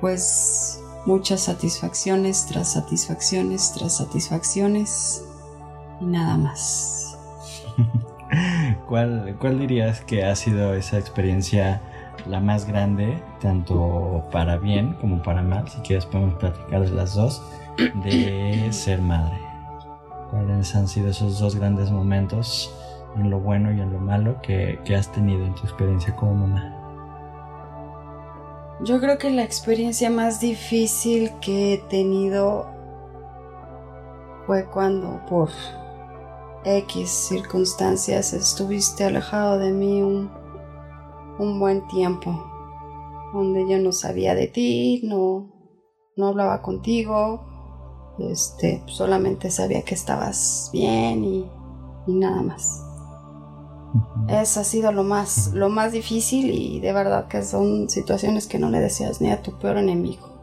pues 0.00 0.82
muchas 1.06 1.42
satisfacciones 1.42 2.46
tras 2.46 2.72
satisfacciones 2.72 3.72
tras 3.72 3.96
satisfacciones 3.98 5.24
y 6.00 6.06
nada 6.06 6.36
más. 6.36 7.16
¿Cuál, 8.88 9.36
¿Cuál 9.38 9.60
dirías 9.60 10.00
que 10.00 10.24
ha 10.24 10.34
sido 10.34 10.74
esa 10.74 10.98
experiencia 10.98 11.80
la 12.26 12.40
más 12.40 12.66
grande, 12.66 13.22
tanto 13.40 14.24
para 14.32 14.56
bien 14.56 14.94
como 14.94 15.22
para 15.22 15.42
mal? 15.42 15.68
Si 15.68 15.78
quieres 15.78 16.04
podemos 16.06 16.34
platicar 16.34 16.82
de 16.82 16.90
las 16.90 17.14
dos, 17.14 17.40
de 17.76 18.68
ser 18.72 19.00
madre. 19.00 19.38
¿Cuáles 20.30 20.74
han 20.74 20.88
sido 20.88 21.10
esos 21.10 21.38
dos 21.38 21.56
grandes 21.56 21.90
momentos 21.90 22.74
en 23.16 23.30
lo 23.30 23.40
bueno 23.40 23.72
y 23.72 23.80
en 23.80 23.92
lo 23.92 24.00
malo 24.00 24.40
que, 24.42 24.78
que 24.84 24.96
has 24.96 25.10
tenido 25.12 25.44
en 25.44 25.54
tu 25.54 25.62
experiencia 25.62 26.14
como 26.16 26.34
mamá? 26.34 26.72
Yo 28.82 29.00
creo 29.00 29.18
que 29.18 29.30
la 29.30 29.42
experiencia 29.42 30.10
más 30.10 30.40
difícil 30.40 31.32
que 31.40 31.74
he 31.74 31.78
tenido 31.78 32.66
fue 34.46 34.66
cuando 34.66 35.20
por 35.28 35.48
X 36.64 37.08
circunstancias 37.08 38.32
estuviste 38.32 39.04
alejado 39.04 39.58
de 39.58 39.72
mí 39.72 40.02
un, 40.02 40.30
un 41.38 41.58
buen 41.58 41.86
tiempo, 41.88 42.44
donde 43.32 43.68
yo 43.68 43.78
no 43.78 43.92
sabía 43.92 44.34
de 44.34 44.46
ti, 44.46 45.00
no, 45.04 45.52
no 46.16 46.28
hablaba 46.28 46.60
contigo, 46.62 47.55
este, 48.18 48.82
solamente 48.86 49.50
sabía 49.50 49.82
que 49.82 49.94
estabas 49.94 50.70
bien 50.72 51.24
y, 51.24 51.50
y 52.06 52.12
nada 52.12 52.42
más. 52.42 52.82
Eso 54.28 54.60
ha 54.60 54.64
sido 54.64 54.92
lo 54.92 55.04
más, 55.04 55.52
lo 55.52 55.68
más 55.68 55.92
difícil 55.92 56.50
y 56.50 56.80
de 56.80 56.92
verdad 56.92 57.28
que 57.28 57.42
son 57.42 57.88
situaciones 57.88 58.46
que 58.46 58.58
no 58.58 58.70
le 58.70 58.80
deseas 58.80 59.20
ni 59.20 59.30
a 59.30 59.42
tu 59.42 59.56
peor 59.58 59.78
enemigo. 59.78 60.36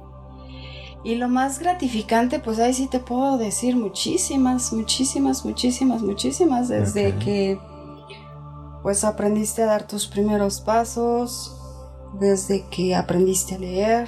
Y 1.03 1.15
lo 1.15 1.27
más 1.27 1.59
gratificante, 1.59 2.39
pues 2.39 2.59
ahí 2.59 2.73
sí 2.73 2.87
te 2.87 2.99
puedo 2.99 3.37
decir 3.37 3.75
muchísimas, 3.75 4.71
muchísimas, 4.71 5.43
muchísimas, 5.43 6.01
muchísimas, 6.01 6.69
desde 6.69 7.17
que 7.17 7.59
pues 8.81 9.03
aprendiste 9.03 9.63
a 9.63 9.65
dar 9.65 9.85
tus 9.85 10.07
primeros 10.07 10.61
pasos, 10.61 11.57
desde 12.19 12.65
que 12.67 12.95
aprendiste 12.95 13.55
a 13.55 13.59
leer, 13.59 14.07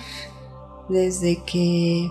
desde 0.88 1.44
que 1.44 2.10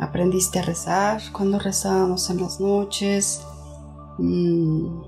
aprendiste 0.00 0.58
a 0.58 0.62
rezar, 0.62 1.20
cuando 1.32 1.58
rezábamos 1.58 2.30
en 2.30 2.40
las 2.40 2.60
noches. 2.60 3.42
mm, 4.18 5.02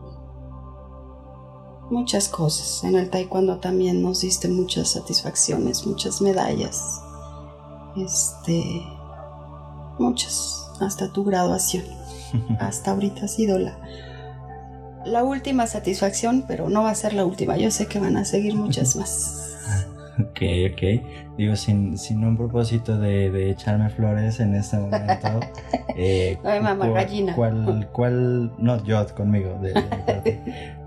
muchas 1.91 2.29
cosas. 2.29 2.85
En 2.85 2.97
el 2.97 3.11
taekwondo 3.11 3.59
también 3.59 4.03
nos 4.03 4.21
diste 4.21 4.49
muchas 4.49 4.91
satisfacciones, 4.91 5.87
muchas 5.87 6.21
medallas. 6.21 7.01
Este. 7.97 8.87
Muchas. 9.99 10.71
Hasta 10.81 11.13
tu 11.13 11.25
graduación. 11.25 11.85
Hasta 12.61 12.93
ahorita 12.93 13.25
ha 13.25 13.29
sido 13.29 13.59
la. 13.59 13.79
La 15.05 15.25
última 15.25 15.67
satisfacción, 15.67 16.45
pero 16.47 16.69
no 16.69 16.83
va 16.83 16.91
a 16.91 16.95
ser 16.95 17.15
la 17.15 17.25
última. 17.25 17.57
Yo 17.57 17.71
sé 17.71 17.87
que 17.87 17.99
van 17.99 18.17
a 18.17 18.25
seguir 18.25 18.55
muchas 18.55 18.97
más. 18.97 19.57
Ok, 20.21 20.41
ok. 20.73 21.37
Digo, 21.37 21.57
sin, 21.57 21.97
sin 21.97 22.25
un 22.25 22.37
propósito 22.37 22.99
de, 22.99 23.31
de 23.31 23.51
echarme 23.51 23.89
flores 23.91 24.41
en 24.41 24.55
este 24.55 24.77
momento. 24.79 25.41
eh, 25.97 26.39
Ay, 26.45 26.61
mamá, 26.61 26.87
cu- 26.87 26.95
gallina. 26.95 27.35
¿Cuál, 27.35 27.89
cuál, 27.93 28.53
no, 28.59 28.83
yo 28.85 29.05
conmigo, 29.15 29.59
de, 29.61 29.73
de 29.73 29.83
mi 29.83 30.03
parte. 30.07 30.41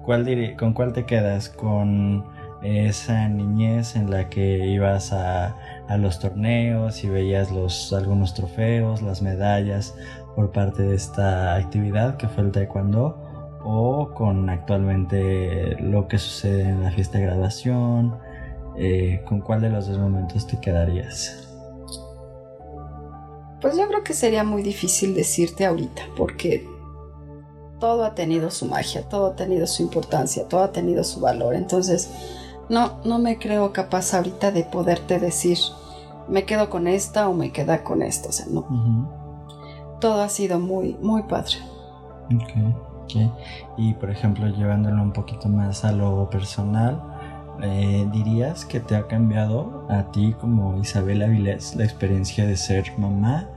¿Cuál 0.04 0.56
¿Con 0.58 0.74
cuál 0.74 0.94
te 0.94 1.06
quedas? 1.06 1.50
¿Con 1.50 2.26
esa 2.62 3.28
niñez 3.28 3.96
en 3.96 4.10
la 4.10 4.30
que 4.30 4.68
ibas 4.68 5.12
a, 5.12 5.56
a 5.88 5.98
los 5.98 6.20
torneos 6.20 7.04
y 7.04 7.10
veías 7.10 7.52
los, 7.52 7.92
algunos 7.94 8.34
trofeos, 8.34 9.02
las 9.02 9.22
medallas 9.22 9.96
por 10.36 10.52
parte 10.52 10.84
de 10.84 10.96
esta 10.96 11.56
actividad 11.56 12.18
que 12.18 12.28
fue 12.28 12.44
el 12.44 12.52
taekwondo? 12.52 13.18
¿O 13.66 14.10
con 14.14 14.50
actualmente 14.50 15.78
lo 15.80 16.08
que 16.10 16.18
sucede 16.18 16.64
en 16.64 16.84
la 16.84 16.92
fiesta 16.92 17.18
de 17.18 17.26
graduación? 17.26 18.16
Eh, 18.78 19.24
¿Con 19.28 19.42
cuál 19.42 19.62
de 19.62 19.70
los 19.70 19.88
dos 19.88 19.98
momentos 19.98 20.48
te 20.48 20.60
quedarías? 20.60 21.48
Pues 23.62 23.78
yo 23.78 23.88
creo 23.88 24.04
que 24.04 24.14
sería 24.14 24.44
muy 24.44 24.62
difícil 24.62 25.16
decirte 25.16 25.66
ahorita, 25.66 26.02
porque 26.18 26.68
todo 27.80 28.04
ha 28.04 28.16
tenido 28.16 28.52
su 28.52 28.66
magia, 28.66 29.08
todo 29.08 29.28
ha 29.28 29.36
tenido 29.36 29.68
su 29.68 29.84
importancia, 29.84 30.48
todo 30.48 30.64
ha 30.64 30.72
tenido 30.72 31.04
su 31.04 31.20
valor. 31.20 31.56
Entonces, 31.56 32.10
no, 32.70 33.00
no 33.06 33.20
me 33.20 33.38
creo 33.40 33.74
capaz 33.74 34.14
ahorita 34.14 34.52
de 34.52 34.64
poderte 34.64 35.20
decir, 35.20 35.58
me 36.28 36.46
quedo 36.46 36.70
con 36.70 36.88
esta 36.88 37.30
o 37.30 37.34
me 37.34 37.52
queda 37.52 37.84
con 37.84 38.02
esta. 38.02 38.30
O 38.30 38.32
sea, 38.32 38.46
no. 38.50 39.98
Todo 40.00 40.22
ha 40.22 40.30
sido 40.30 40.60
muy, 40.60 40.98
muy 41.02 41.24
padre. 41.24 41.56
Ok, 42.36 42.52
ok. 43.04 43.32
Y 43.78 43.94
por 43.94 44.10
ejemplo, 44.10 44.48
llevándolo 44.48 45.02
un 45.02 45.14
poquito 45.14 45.48
más 45.48 45.86
a 45.86 45.92
lo 45.92 46.30
personal, 46.30 47.02
eh, 47.62 48.08
¿dirías 48.12 48.66
que 48.66 48.80
te 48.80 48.96
ha 48.96 49.08
cambiado 49.08 49.86
a 49.90 50.12
ti 50.12 50.34
como 50.40 50.78
Isabel 50.80 51.22
Avilés 51.22 51.76
la 51.76 51.84
experiencia 51.84 52.46
de 52.46 52.58
ser 52.58 52.86
mamá? 52.98 53.50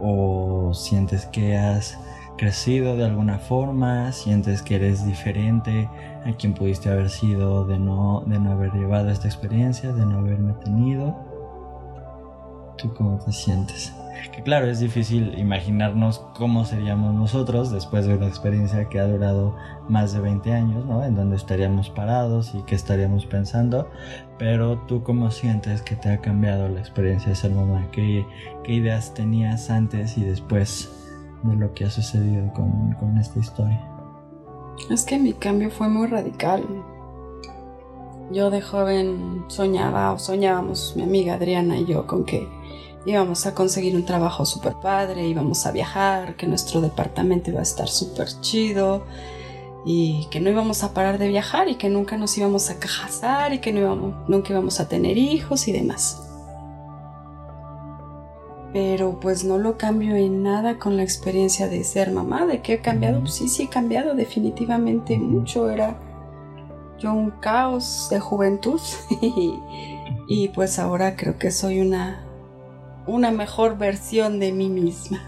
¿O 0.00 0.72
sientes 0.74 1.26
que 1.26 1.56
has 1.56 1.98
crecido 2.38 2.96
de 2.96 3.04
alguna 3.04 3.38
forma, 3.38 4.12
sientes 4.12 4.62
que 4.62 4.76
eres 4.76 5.04
diferente 5.04 5.90
a 6.24 6.32
quien 6.32 6.54
pudiste 6.54 6.88
haber 6.88 7.10
sido 7.10 7.66
de 7.66 7.78
no, 7.78 8.22
de 8.26 8.38
no 8.38 8.52
haber 8.52 8.72
llevado 8.72 9.10
esta 9.10 9.26
experiencia, 9.26 9.92
de 9.92 10.06
no 10.06 10.20
haberme 10.20 10.54
tenido. 10.54 11.14
¿Tú 12.78 12.94
cómo 12.94 13.18
te 13.18 13.32
sientes? 13.32 13.92
Que 14.32 14.42
claro, 14.42 14.66
es 14.66 14.80
difícil 14.80 15.38
imaginarnos 15.38 16.20
cómo 16.36 16.64
seríamos 16.64 17.14
nosotros 17.14 17.70
después 17.70 18.06
de 18.06 18.14
una 18.14 18.26
experiencia 18.28 18.88
que 18.88 18.98
ha 18.98 19.06
durado 19.06 19.56
más 19.88 20.12
de 20.12 20.20
20 20.20 20.52
años, 20.52 20.84
¿no? 20.84 21.04
En 21.04 21.14
donde 21.14 21.36
estaríamos 21.36 21.90
parados 21.90 22.54
y 22.54 22.62
qué 22.62 22.74
estaríamos 22.74 23.26
pensando, 23.26 23.88
pero 24.38 24.78
tú 24.86 25.02
cómo 25.02 25.30
sientes 25.30 25.82
que 25.82 25.96
te 25.96 26.10
ha 26.10 26.20
cambiado 26.20 26.68
la 26.68 26.80
experiencia 26.80 27.30
de 27.30 27.34
ser 27.34 27.52
mamá, 27.52 27.88
qué, 27.92 28.26
qué 28.64 28.74
ideas 28.74 29.14
tenías 29.14 29.70
antes 29.70 30.18
y 30.18 30.22
después 30.22 30.90
de 31.42 31.56
lo 31.56 31.72
que 31.74 31.84
ha 31.84 31.90
sucedido 31.90 32.52
con, 32.52 32.92
con 32.94 33.16
esta 33.18 33.38
historia. 33.38 33.80
Es 34.90 35.04
que 35.04 35.18
mi 35.18 35.32
cambio 35.32 35.70
fue 35.70 35.88
muy 35.88 36.06
radical. 36.06 36.64
Yo 38.30 38.50
de 38.50 38.60
joven 38.60 39.44
soñaba 39.48 40.12
o 40.12 40.18
soñábamos, 40.18 40.94
mi 40.96 41.02
amiga 41.02 41.34
Adriana 41.34 41.78
y 41.78 41.86
yo, 41.86 42.06
con 42.06 42.24
que 42.24 42.46
íbamos 43.06 43.46
a 43.46 43.54
conseguir 43.54 43.96
un 43.96 44.04
trabajo 44.04 44.44
súper 44.44 44.74
padre, 44.74 45.26
íbamos 45.26 45.66
a 45.66 45.72
viajar, 45.72 46.36
que 46.36 46.46
nuestro 46.46 46.80
departamento 46.80 47.50
iba 47.50 47.60
a 47.60 47.62
estar 47.62 47.88
súper 47.88 48.28
chido 48.40 49.04
y 49.84 50.26
que 50.30 50.40
no 50.40 50.50
íbamos 50.50 50.82
a 50.82 50.92
parar 50.92 51.18
de 51.18 51.28
viajar 51.28 51.68
y 51.68 51.76
que 51.76 51.88
nunca 51.88 52.16
nos 52.16 52.36
íbamos 52.36 52.68
a 52.70 52.78
casar 52.78 53.52
y 53.54 53.58
que 53.60 53.72
no 53.72 53.80
íbamos, 53.80 54.28
nunca 54.28 54.52
íbamos 54.52 54.80
a 54.80 54.88
tener 54.88 55.16
hijos 55.16 55.68
y 55.68 55.72
demás. 55.72 56.24
Pero 58.72 59.18
pues 59.18 59.44
no 59.44 59.56
lo 59.56 59.78
cambio 59.78 60.14
en 60.14 60.42
nada 60.42 60.78
con 60.78 60.96
la 60.96 61.02
experiencia 61.02 61.68
de 61.68 61.84
ser 61.84 62.10
mamá, 62.12 62.44
de 62.44 62.60
que 62.60 62.74
he 62.74 62.80
cambiado, 62.80 63.20
pues 63.20 63.34
sí, 63.34 63.48
sí 63.48 63.62
he 63.62 63.68
cambiado 63.68 64.14
definitivamente 64.14 65.16
mucho, 65.18 65.70
era 65.70 65.98
yo 66.98 67.14
un 67.14 67.30
caos 67.30 68.08
de 68.10 68.20
juventud 68.20 68.80
y 70.28 70.48
pues 70.48 70.78
ahora 70.78 71.16
creo 71.16 71.38
que 71.38 71.50
soy 71.50 71.80
una 71.80 72.27
una 73.08 73.32
mejor 73.32 73.78
versión 73.78 74.38
de 74.38 74.52
mí 74.52 74.68
misma. 74.68 75.18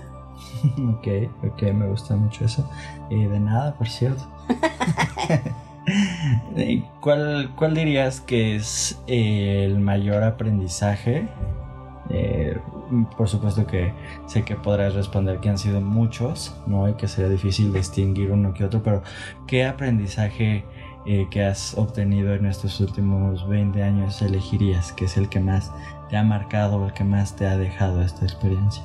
ok, 0.96 1.08
ok, 1.42 1.62
me 1.72 1.88
gusta 1.88 2.14
mucho 2.14 2.44
eso. 2.44 2.70
Y 3.08 3.24
de 3.24 3.40
nada, 3.40 3.74
por 3.74 3.88
cierto. 3.88 4.22
¿Cuál, 7.00 7.52
¿Cuál, 7.56 7.74
dirías 7.74 8.20
que 8.20 8.56
es 8.56 9.00
el 9.06 9.80
mayor 9.80 10.22
aprendizaje? 10.22 11.26
Eh, 12.10 12.58
por 13.16 13.28
supuesto 13.28 13.66
que 13.66 13.92
sé 14.26 14.44
que 14.44 14.56
podrás 14.56 14.94
responder 14.94 15.38
que 15.38 15.48
han 15.48 15.58
sido 15.58 15.80
muchos, 15.80 16.54
¿no? 16.66 16.88
Y 16.88 16.94
que 16.94 17.08
sería 17.08 17.30
difícil 17.30 17.72
distinguir 17.72 18.30
uno 18.30 18.52
que 18.52 18.64
otro, 18.64 18.82
pero 18.82 19.02
¿qué 19.46 19.64
aprendizaje 19.64 20.64
eh, 21.06 21.26
que 21.30 21.44
has 21.44 21.78
obtenido 21.78 22.34
en 22.34 22.46
estos 22.46 22.80
últimos 22.80 23.48
20 23.48 23.82
años 23.82 24.20
elegirías 24.22 24.92
que 24.92 25.06
es 25.06 25.16
el 25.16 25.28
que 25.28 25.40
más 25.40 25.72
te 26.10 26.16
ha 26.16 26.24
marcado 26.24 26.78
o 26.78 26.86
el 26.86 26.92
que 26.92 27.04
más 27.04 27.36
te 27.36 27.46
ha 27.46 27.56
dejado 27.56 28.02
esta 28.02 28.24
experiencia? 28.24 28.82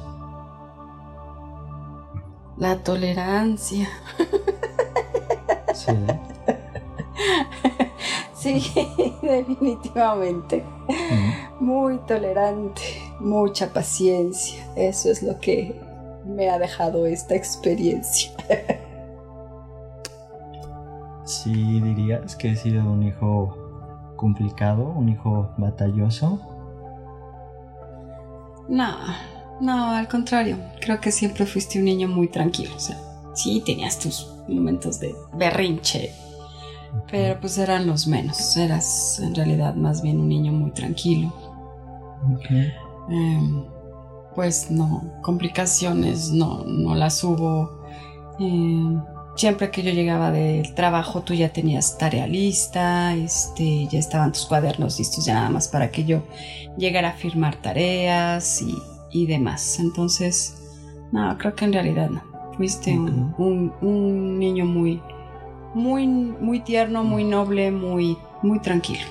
La 2.57 2.77
tolerancia. 2.77 3.89
Sí. 5.73 5.91
sí, 8.33 8.71
definitivamente. 9.21 10.63
Muy 11.59 11.97
tolerante, 12.07 12.81
mucha 13.19 13.73
paciencia. 13.73 14.63
Eso 14.75 15.09
es 15.11 15.21
lo 15.23 15.37
que 15.39 15.77
me 16.25 16.49
ha 16.49 16.59
dejado 16.59 17.07
esta 17.07 17.35
experiencia. 17.35 18.31
¿Sí 21.25 21.81
dirías 21.81 22.35
que 22.35 22.51
he 22.51 22.55
sido 22.55 22.83
un 22.83 23.01
hijo 23.01 23.57
complicado, 24.15 24.83
un 24.83 25.09
hijo 25.09 25.49
batalloso? 25.57 26.54
No, 28.67 28.97
no, 29.61 29.91
al 29.91 30.07
contrario. 30.07 30.57
Creo 30.81 30.99
que 30.99 31.11
siempre 31.11 31.45
fuiste 31.45 31.79
un 31.79 31.85
niño 31.85 32.07
muy 32.07 32.27
tranquilo. 32.27 32.75
O 32.75 32.79
sea, 32.79 32.97
sí 33.33 33.61
tenías 33.65 33.99
tus 33.99 34.27
momentos 34.47 34.99
de 34.99 35.15
berrinche, 35.33 36.11
pero 37.09 37.39
pues 37.39 37.57
eran 37.57 37.87
los 37.87 38.07
menos. 38.07 38.57
Eras 38.57 39.19
en 39.19 39.35
realidad 39.35 39.75
más 39.75 40.01
bien 40.01 40.19
un 40.19 40.29
niño 40.29 40.51
muy 40.51 40.71
tranquilo. 40.71 41.33
Em, 43.09 43.63
pues 44.33 44.71
no, 44.71 45.03
complicaciones 45.21 46.31
no, 46.31 46.63
no 46.65 46.95
las 46.95 47.23
hubo. 47.23 47.85
Eh, 48.39 49.14
siempre 49.35 49.69
que 49.69 49.83
yo 49.83 49.91
llegaba 49.91 50.31
del 50.31 50.73
trabajo 50.73 51.21
tú 51.21 51.33
ya 51.33 51.49
tenías 51.49 51.97
tarea 51.97 52.27
lista, 52.27 53.13
este, 53.13 53.87
ya 53.87 53.99
estaban 53.99 54.31
tus 54.31 54.45
cuadernos 54.45 54.97
listos 54.97 55.25
ya 55.25 55.35
nada 55.35 55.49
más 55.49 55.67
para 55.67 55.91
que 55.91 56.05
yo 56.05 56.23
llegara 56.77 57.09
a 57.09 57.13
firmar 57.13 57.55
tareas 57.55 58.61
y, 58.61 59.25
demás. 59.27 59.79
Entonces, 59.79 60.61
no, 61.13 61.37
creo 61.37 61.55
que 61.55 61.63
en 61.63 61.71
realidad 61.71 62.09
no. 62.09 62.21
Fuiste 62.57 62.91
un, 62.91 64.39
niño 64.39 64.65
muy, 64.65 65.01
muy, 65.73 66.05
muy 66.05 66.59
tierno, 66.59 67.01
muy 67.05 67.23
noble, 67.23 67.71
muy, 67.71 68.17
muy 68.41 68.59
tranquilo. 68.59 69.05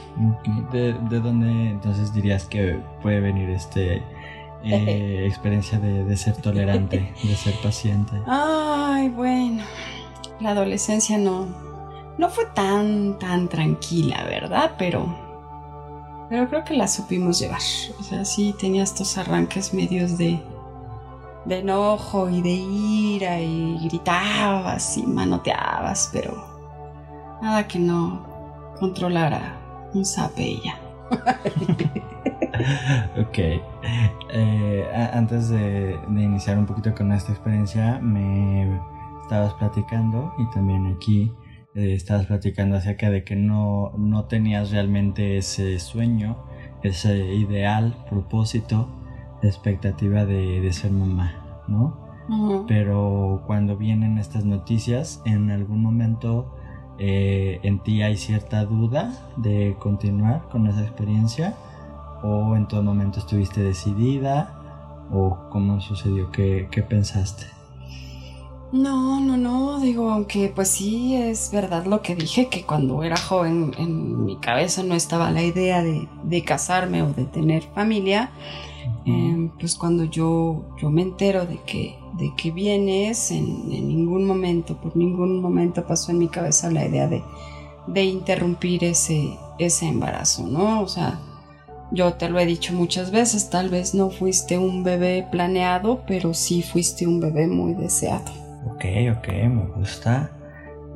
¿De, 0.72 0.92
dónde 1.20 1.70
entonces 1.70 2.12
dirías 2.12 2.44
que 2.44 2.78
puede 3.00 3.20
venir 3.20 3.48
este 3.48 4.02
eh, 4.64 5.24
experiencia 5.26 5.78
de, 5.78 6.04
de 6.04 6.16
ser 6.18 6.36
tolerante, 6.36 7.14
de 7.22 7.34
ser 7.34 7.54
paciente? 7.62 8.12
Ay, 8.26 9.08
bueno 9.08 9.62
la 10.44 10.50
adolescencia 10.50 11.16
no, 11.16 11.46
no 12.18 12.28
fue 12.28 12.44
tan, 12.54 13.18
tan 13.18 13.48
tranquila, 13.48 14.24
¿verdad? 14.24 14.72
Pero, 14.78 15.06
pero 16.28 16.46
creo 16.50 16.64
que 16.64 16.74
la 16.74 16.86
supimos 16.86 17.38
llevar. 17.38 17.62
O 17.98 18.02
sea, 18.02 18.26
sí 18.26 18.54
tenía 18.60 18.82
estos 18.82 19.16
arranques 19.16 19.72
medios 19.72 20.18
de, 20.18 20.42
de 21.46 21.60
enojo 21.60 22.28
y 22.28 22.42
de 22.42 22.50
ira 22.50 23.40
y 23.40 23.78
gritabas 23.84 24.98
y 24.98 25.06
manoteabas, 25.06 26.10
pero 26.12 26.44
nada 27.40 27.66
que 27.66 27.78
no 27.78 28.26
controlara 28.78 29.58
un 29.94 30.04
sape 30.04 30.60
ya. 30.62 30.78
ok. 33.18 33.38
Eh, 34.36 35.10
antes 35.14 35.48
de, 35.48 35.98
de, 36.06 36.22
iniciar 36.22 36.58
un 36.58 36.66
poquito 36.66 36.94
con 36.94 37.12
esta 37.12 37.32
experiencia, 37.32 37.98
me 38.02 38.78
estabas 39.24 39.54
platicando 39.54 40.32
y 40.38 40.46
también 40.50 40.86
aquí 40.86 41.32
eh, 41.74 41.94
estabas 41.94 42.26
platicando 42.26 42.76
acerca 42.76 43.10
de 43.10 43.24
que 43.24 43.36
no, 43.36 43.92
no 43.96 44.24
tenías 44.24 44.70
realmente 44.70 45.38
ese 45.38 45.78
sueño, 45.80 46.36
ese 46.82 47.34
ideal, 47.34 47.96
propósito, 48.08 48.88
expectativa 49.42 50.24
de, 50.24 50.72
ser 50.72 50.90
mamá, 50.92 51.64
¿no? 51.68 52.02
Pero 52.66 53.42
cuando 53.46 53.76
vienen 53.76 54.16
estas 54.16 54.46
noticias, 54.46 55.20
en 55.26 55.50
algún 55.50 55.82
momento 55.82 56.54
eh, 56.98 57.60
en 57.62 57.80
ti 57.80 58.00
hay 58.00 58.16
cierta 58.16 58.64
duda 58.64 59.12
de 59.36 59.76
continuar 59.78 60.48
con 60.48 60.66
esa 60.66 60.80
experiencia 60.80 61.54
o 62.22 62.56
en 62.56 62.66
todo 62.66 62.82
momento 62.82 63.18
estuviste 63.18 63.62
decidida 63.62 64.54
o 65.12 65.50
cómo 65.50 65.80
sucedió, 65.80 66.30
qué, 66.30 66.68
qué 66.70 66.82
pensaste. 66.82 67.53
No, 68.74 69.20
no, 69.20 69.36
no, 69.36 69.78
digo, 69.78 70.10
aunque 70.10 70.50
pues 70.52 70.66
sí 70.66 71.14
es 71.14 71.52
verdad 71.52 71.86
lo 71.86 72.02
que 72.02 72.16
dije, 72.16 72.48
que 72.48 72.64
cuando 72.64 73.04
era 73.04 73.16
joven 73.16 73.70
en 73.78 74.24
mi 74.24 74.36
cabeza 74.38 74.82
no 74.82 74.96
estaba 74.96 75.30
la 75.30 75.44
idea 75.44 75.80
de, 75.80 76.42
casarme 76.44 77.00
o 77.02 77.12
de 77.12 77.24
tener 77.24 77.62
familia, 77.62 78.32
em, 79.06 79.48
pues 79.60 79.76
cuando 79.76 80.02
yo, 80.02 80.64
yo 80.82 80.90
me 80.90 81.02
entero 81.02 81.46
de 81.46 81.60
que, 81.64 81.96
de 82.14 82.32
que 82.36 82.50
vienes, 82.50 83.30
en, 83.30 83.68
ningún 83.68 84.26
momento, 84.26 84.76
por 84.76 84.96
ningún 84.96 85.40
momento 85.40 85.86
pasó 85.86 86.10
en 86.10 86.18
mi 86.18 86.26
cabeza 86.26 86.68
la 86.68 86.84
idea 86.84 87.06
de, 87.06 87.22
de 87.86 88.02
interrumpir 88.02 88.82
ese, 88.82 89.38
ese 89.60 89.86
embarazo, 89.86 90.48
¿no? 90.48 90.80
O 90.80 90.88
sea, 90.88 91.20
yo 91.92 92.14
te 92.14 92.28
lo 92.28 92.40
he 92.40 92.44
dicho 92.44 92.72
muchas 92.72 93.12
veces, 93.12 93.50
tal 93.50 93.68
vez 93.68 93.94
no 93.94 94.10
fuiste 94.10 94.58
un 94.58 94.82
bebé 94.82 95.28
planeado, 95.30 96.02
pero 96.08 96.34
sí 96.34 96.60
fuiste 96.62 97.06
un 97.06 97.20
bebé 97.20 97.46
muy 97.46 97.74
deseado. 97.74 98.43
Ok, 98.66 98.84
ok, 99.16 99.28
me 99.48 99.66
gusta. 99.76 100.30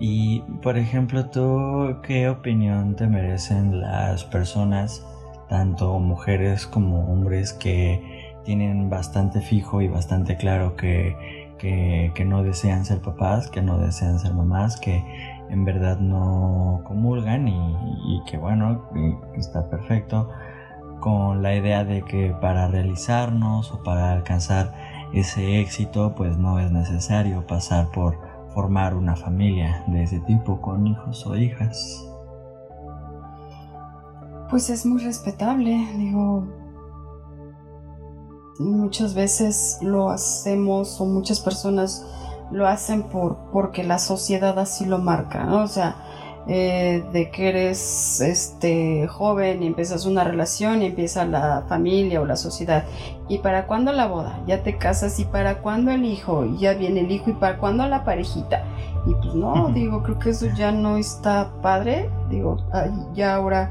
Y 0.00 0.40
por 0.62 0.78
ejemplo, 0.78 1.26
¿tú 1.26 1.96
qué 2.02 2.28
opinión 2.28 2.94
te 2.94 3.06
merecen 3.06 3.80
las 3.80 4.24
personas, 4.24 5.04
tanto 5.48 5.98
mujeres 5.98 6.66
como 6.66 7.12
hombres, 7.12 7.52
que 7.52 8.34
tienen 8.44 8.88
bastante 8.88 9.40
fijo 9.40 9.82
y 9.82 9.88
bastante 9.88 10.36
claro 10.36 10.76
que, 10.76 11.16
que, 11.58 12.24
no 12.24 12.42
desean 12.42 12.84
ser 12.84 13.00
papás, 13.00 13.50
que 13.50 13.60
no 13.60 13.78
desean 13.78 14.18
ser 14.18 14.32
mamás, 14.32 14.78
que 14.80 15.04
en 15.50 15.64
verdad 15.64 15.98
no 15.98 16.82
comulgan 16.84 17.48
y, 17.48 17.74
y 18.06 18.22
que 18.30 18.38
bueno, 18.38 18.88
está 19.36 19.68
perfecto 19.68 20.30
con 21.00 21.42
la 21.42 21.54
idea 21.54 21.84
de 21.84 22.02
que 22.02 22.34
para 22.40 22.68
realizarnos 22.68 23.72
o 23.72 23.82
para 23.82 24.12
alcanzar 24.12 24.72
ese 25.12 25.60
éxito, 25.60 26.14
pues 26.14 26.36
no 26.36 26.58
es 26.58 26.70
necesario 26.70 27.46
pasar 27.46 27.90
por 27.90 28.18
formar 28.54 28.94
una 28.94 29.16
familia 29.16 29.84
de 29.86 30.02
ese 30.02 30.20
tipo 30.20 30.60
con 30.60 30.86
hijos 30.86 31.26
o 31.26 31.36
hijas. 31.36 32.04
Pues 34.50 34.70
es 34.70 34.86
muy 34.86 35.02
respetable, 35.02 35.76
digo, 35.96 36.46
muchas 38.58 39.14
veces 39.14 39.78
lo 39.82 40.10
hacemos 40.10 41.00
o 41.00 41.06
muchas 41.06 41.40
personas 41.40 42.06
lo 42.50 42.66
hacen 42.66 43.02
por 43.04 43.36
porque 43.52 43.84
la 43.84 43.98
sociedad 43.98 44.58
así 44.58 44.86
lo 44.86 44.98
marca, 44.98 45.44
¿no? 45.44 45.62
O 45.62 45.68
sea, 45.68 45.96
eh, 46.48 47.04
de 47.12 47.30
que 47.30 47.50
eres 47.50 48.20
este 48.22 49.06
joven 49.06 49.62
y 49.62 49.66
empiezas 49.66 50.06
una 50.06 50.24
relación 50.24 50.82
y 50.82 50.86
empieza 50.86 51.26
la 51.26 51.64
familia 51.68 52.20
o 52.20 52.24
la 52.24 52.36
sociedad. 52.36 52.84
¿Y 53.28 53.38
para 53.38 53.66
cuándo 53.66 53.92
la 53.92 54.06
boda? 54.06 54.40
Ya 54.46 54.62
te 54.62 54.78
casas 54.78 55.20
y 55.20 55.26
para 55.26 55.58
cuándo 55.58 55.90
el 55.90 56.04
hijo? 56.04 56.46
Y 56.46 56.58
ya 56.58 56.72
viene 56.72 57.00
el 57.00 57.10
hijo 57.10 57.30
y 57.30 57.34
para 57.34 57.58
cuándo 57.58 57.86
la 57.86 58.04
parejita. 58.04 58.64
Y 59.06 59.14
pues 59.14 59.34
no, 59.34 59.68
digo, 59.74 60.02
creo 60.02 60.18
que 60.18 60.30
eso 60.30 60.46
ya 60.56 60.72
no 60.72 60.96
está 60.96 61.50
padre. 61.60 62.08
Digo, 62.30 62.56
ya 63.14 63.34
ahora 63.34 63.70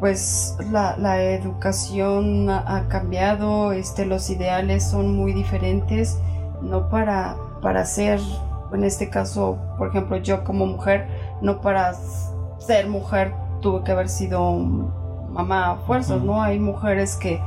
pues 0.00 0.56
la, 0.70 0.96
la 0.98 1.22
educación 1.22 2.50
ha, 2.50 2.86
cambiado, 2.88 3.72
este, 3.72 4.04
los 4.04 4.28
ideales 4.30 4.84
son 4.84 5.16
muy 5.16 5.32
diferentes, 5.32 6.18
no 6.60 6.88
para, 6.90 7.36
para 7.62 7.84
ser, 7.86 8.20
en 8.72 8.84
este 8.84 9.08
caso, 9.08 9.58
por 9.78 9.88
ejemplo, 9.88 10.18
yo 10.18 10.44
como 10.44 10.66
mujer, 10.66 11.06
no 11.40 11.60
para 11.60 11.94
ser 12.58 12.88
mujer 12.88 13.34
tuve 13.60 13.84
que 13.84 13.92
haber 13.92 14.08
sido 14.08 14.52
mamá 14.52 15.72
a 15.72 15.76
fuerzas, 15.76 16.22
¿no? 16.22 16.42
Hay 16.42 16.58
mujeres 16.58 17.16
que 17.16 17.40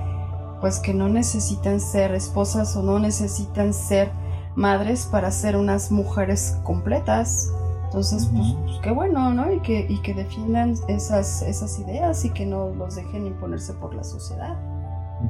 pues 0.62 0.80
que 0.80 0.94
no 0.94 1.08
necesitan 1.08 1.80
ser 1.80 2.14
esposas 2.14 2.76
o 2.76 2.84
no 2.84 3.00
necesitan 3.00 3.74
ser 3.74 4.12
madres 4.56 5.06
para 5.06 5.32
ser 5.32 5.56
unas 5.56 5.92
mujeres 5.92 6.60
completas. 6.64 7.54
Entonces, 7.86 8.30
pues, 8.32 8.56
pues, 8.66 8.80
qué 8.84 8.92
bueno, 8.92 9.34
¿no? 9.34 9.52
Y 9.52 9.62
que, 9.62 9.88
y 9.90 9.98
que 10.00 10.14
defiendan 10.14 10.76
esas, 10.88 11.42
esas 11.42 11.80
ideas 11.80 12.24
y 12.26 12.30
que 12.32 12.46
no 12.46 12.70
los 12.70 12.96
dejen 12.96 13.26
imponerse 13.26 13.74
por 13.74 13.96
la 13.96 14.04
sociedad. 14.04 14.58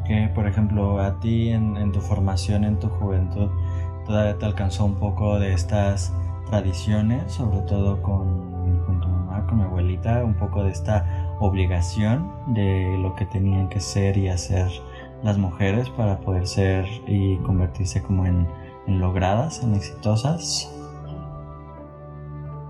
Que, 0.05 0.29
por 0.35 0.47
ejemplo, 0.47 0.99
a 0.99 1.19
ti 1.19 1.49
en, 1.49 1.77
en, 1.77 1.91
tu 1.91 2.01
formación, 2.01 2.63
en 2.63 2.77
tu 2.77 2.89
juventud, 2.89 3.49
todavía 4.05 4.37
te 4.37 4.45
alcanzó 4.45 4.85
un 4.85 4.95
poco 4.95 5.39
de 5.39 5.53
estas 5.53 6.11
tradiciones, 6.49 7.31
sobre 7.31 7.59
todo 7.61 8.01
con, 8.01 8.83
con 8.85 8.99
tu 9.01 9.07
mamá, 9.07 9.45
con 9.47 9.57
mi 9.57 9.63
abuelita, 9.63 10.23
un 10.23 10.35
poco 10.35 10.63
de 10.63 10.71
esta 10.71 11.35
obligación 11.39 12.31
de 12.47 12.97
lo 12.97 13.15
que 13.15 13.25
tenían 13.25 13.69
que 13.69 13.79
ser 13.79 14.17
y 14.17 14.27
hacer 14.27 14.69
las 15.23 15.37
mujeres 15.37 15.89
para 15.89 16.19
poder 16.19 16.47
ser 16.47 16.85
y 17.07 17.37
convertirse 17.37 18.01
como 18.01 18.25
en, 18.25 18.47
en 18.87 18.99
logradas, 18.99 19.63
en 19.63 19.75
exitosas. 19.75 20.73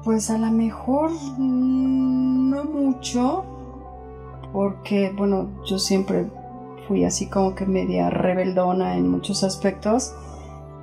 Pues 0.03 0.29
a 0.29 0.37
lo 0.37 0.49
mejor 0.51 1.11
no 1.37 2.63
mucho, 2.63 3.43
porque 4.51 5.13
bueno, 5.15 5.49
yo 5.65 5.77
siempre 5.77 6.27
fui 6.87 7.05
así 7.05 7.27
como 7.27 7.53
que 7.53 7.65
media 7.65 8.09
rebeldona 8.09 8.95
en 8.95 9.09
muchos 9.09 9.43
aspectos, 9.43 10.15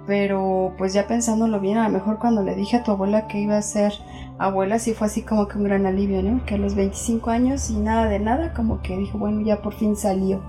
pero 0.06 0.72
pues 0.78 0.92
ya 0.92 1.06
pensándolo 1.06 1.58
bien, 1.60 1.78
a 1.78 1.88
lo 1.88 1.94
mejor 1.94 2.18
cuando 2.18 2.42
le 2.42 2.54
dije 2.54 2.76
a 2.76 2.82
tu 2.82 2.92
abuela 2.92 3.26
que 3.26 3.40
iba 3.40 3.56
a 3.56 3.62
ser 3.62 3.92
abuela, 4.38 4.78
sí 4.78 4.94
fue 4.94 5.08
así 5.08 5.22
como 5.22 5.48
que 5.48 5.58
un 5.58 5.64
gran 5.64 5.86
alivio, 5.86 6.22
¿no? 6.22 6.44
Que 6.44 6.54
a 6.54 6.58
los 6.58 6.74
25 6.74 7.30
años 7.30 7.70
y 7.70 7.76
nada 7.76 8.06
de 8.06 8.20
nada, 8.20 8.52
como 8.54 8.80
que 8.82 8.96
dijo, 8.96 9.18
bueno, 9.18 9.40
ya 9.40 9.62
por 9.62 9.74
fin 9.74 9.96
salió. 9.96 10.40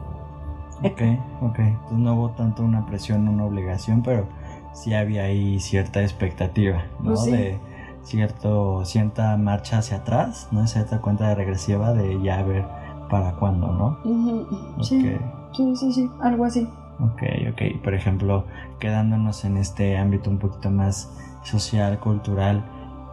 Ok, 0.84 1.02
ok, 1.42 1.60
entonces 1.60 1.98
no 1.98 2.16
hubo 2.16 2.30
tanto 2.32 2.62
una 2.62 2.86
presión, 2.86 3.28
una 3.28 3.46
obligación, 3.46 4.04
pero 4.04 4.28
sí 4.74 4.94
había 4.94 5.24
ahí 5.24 5.60
cierta 5.60 6.04
expectativa, 6.04 6.84
¿no? 7.00 7.16
Pues 7.16 7.26
de 7.26 7.60
cierto, 8.04 8.86
cierta 8.86 9.36
marcha 9.38 9.80
hacia 9.80 9.98
atrás, 9.98 10.50
¿no? 10.52 10.68
Cierta 10.68 11.02
cuenta 11.02 11.30
de 11.30 11.36
regresiva 11.36 11.94
de 11.94 12.22
ya 12.22 12.44
ver 12.44 12.66
para 13.10 13.34
cuándo, 13.34 13.68
¿no? 13.68 14.84
sí, 14.84 15.18
sí, 15.54 15.76
sí, 15.76 15.94
sí, 15.94 16.12
algo 16.22 16.46
así. 16.46 16.70
Ok, 17.00 17.24
ok. 17.52 17.82
Por 17.84 17.94
ejemplo, 17.94 18.46
quedándonos 18.80 19.46
en 19.46 19.58
este 19.58 19.98
ámbito 19.98 20.30
un 20.30 20.40
poquito 20.40 20.72
más 20.72 21.12
social, 21.44 22.00
cultural, 22.00 22.64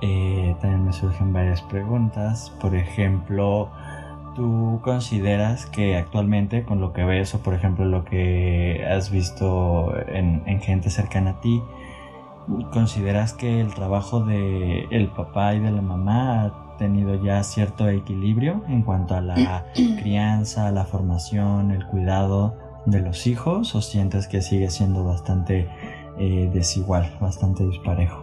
eh, 0.00 0.56
también 0.60 0.84
me 0.84 0.92
surgen 0.92 1.32
varias 1.32 1.62
preguntas. 1.62 2.50
Por 2.60 2.74
ejemplo, 2.74 3.70
¿tú 4.34 4.80
consideras 4.82 5.66
que 5.66 5.96
actualmente 5.96 6.64
con 6.64 6.80
lo 6.80 6.92
que 6.92 7.04
ves 7.04 7.34
o 7.34 7.42
por 7.42 7.54
ejemplo 7.54 7.84
lo 7.84 8.04
que 8.04 8.84
has 8.90 9.10
visto 9.10 9.94
en, 10.08 10.42
en 10.46 10.60
gente 10.60 10.90
cercana 10.90 11.30
a 11.30 11.40
ti, 11.40 11.62
¿Consideras 12.72 13.32
que 13.32 13.60
el 13.60 13.72
trabajo 13.72 14.20
de 14.20 14.86
el 14.90 15.08
papá 15.08 15.54
y 15.54 15.60
de 15.60 15.70
la 15.70 15.80
mamá 15.80 16.42
ha 16.42 16.76
tenido 16.76 17.14
ya 17.22 17.42
cierto 17.42 17.88
equilibrio 17.88 18.62
en 18.68 18.82
cuanto 18.82 19.14
a 19.14 19.22
la 19.22 19.64
crianza, 19.98 20.70
la 20.70 20.84
formación, 20.84 21.70
el 21.70 21.86
cuidado 21.86 22.54
de 22.86 23.00
los 23.00 23.26
hijos 23.26 23.74
o 23.74 23.82
sientes 23.82 24.28
que 24.28 24.42
sigue 24.42 24.70
siendo 24.70 25.04
bastante 25.04 25.68
eh, 26.18 26.50
desigual, 26.52 27.16
bastante 27.20 27.66
disparejo? 27.66 28.22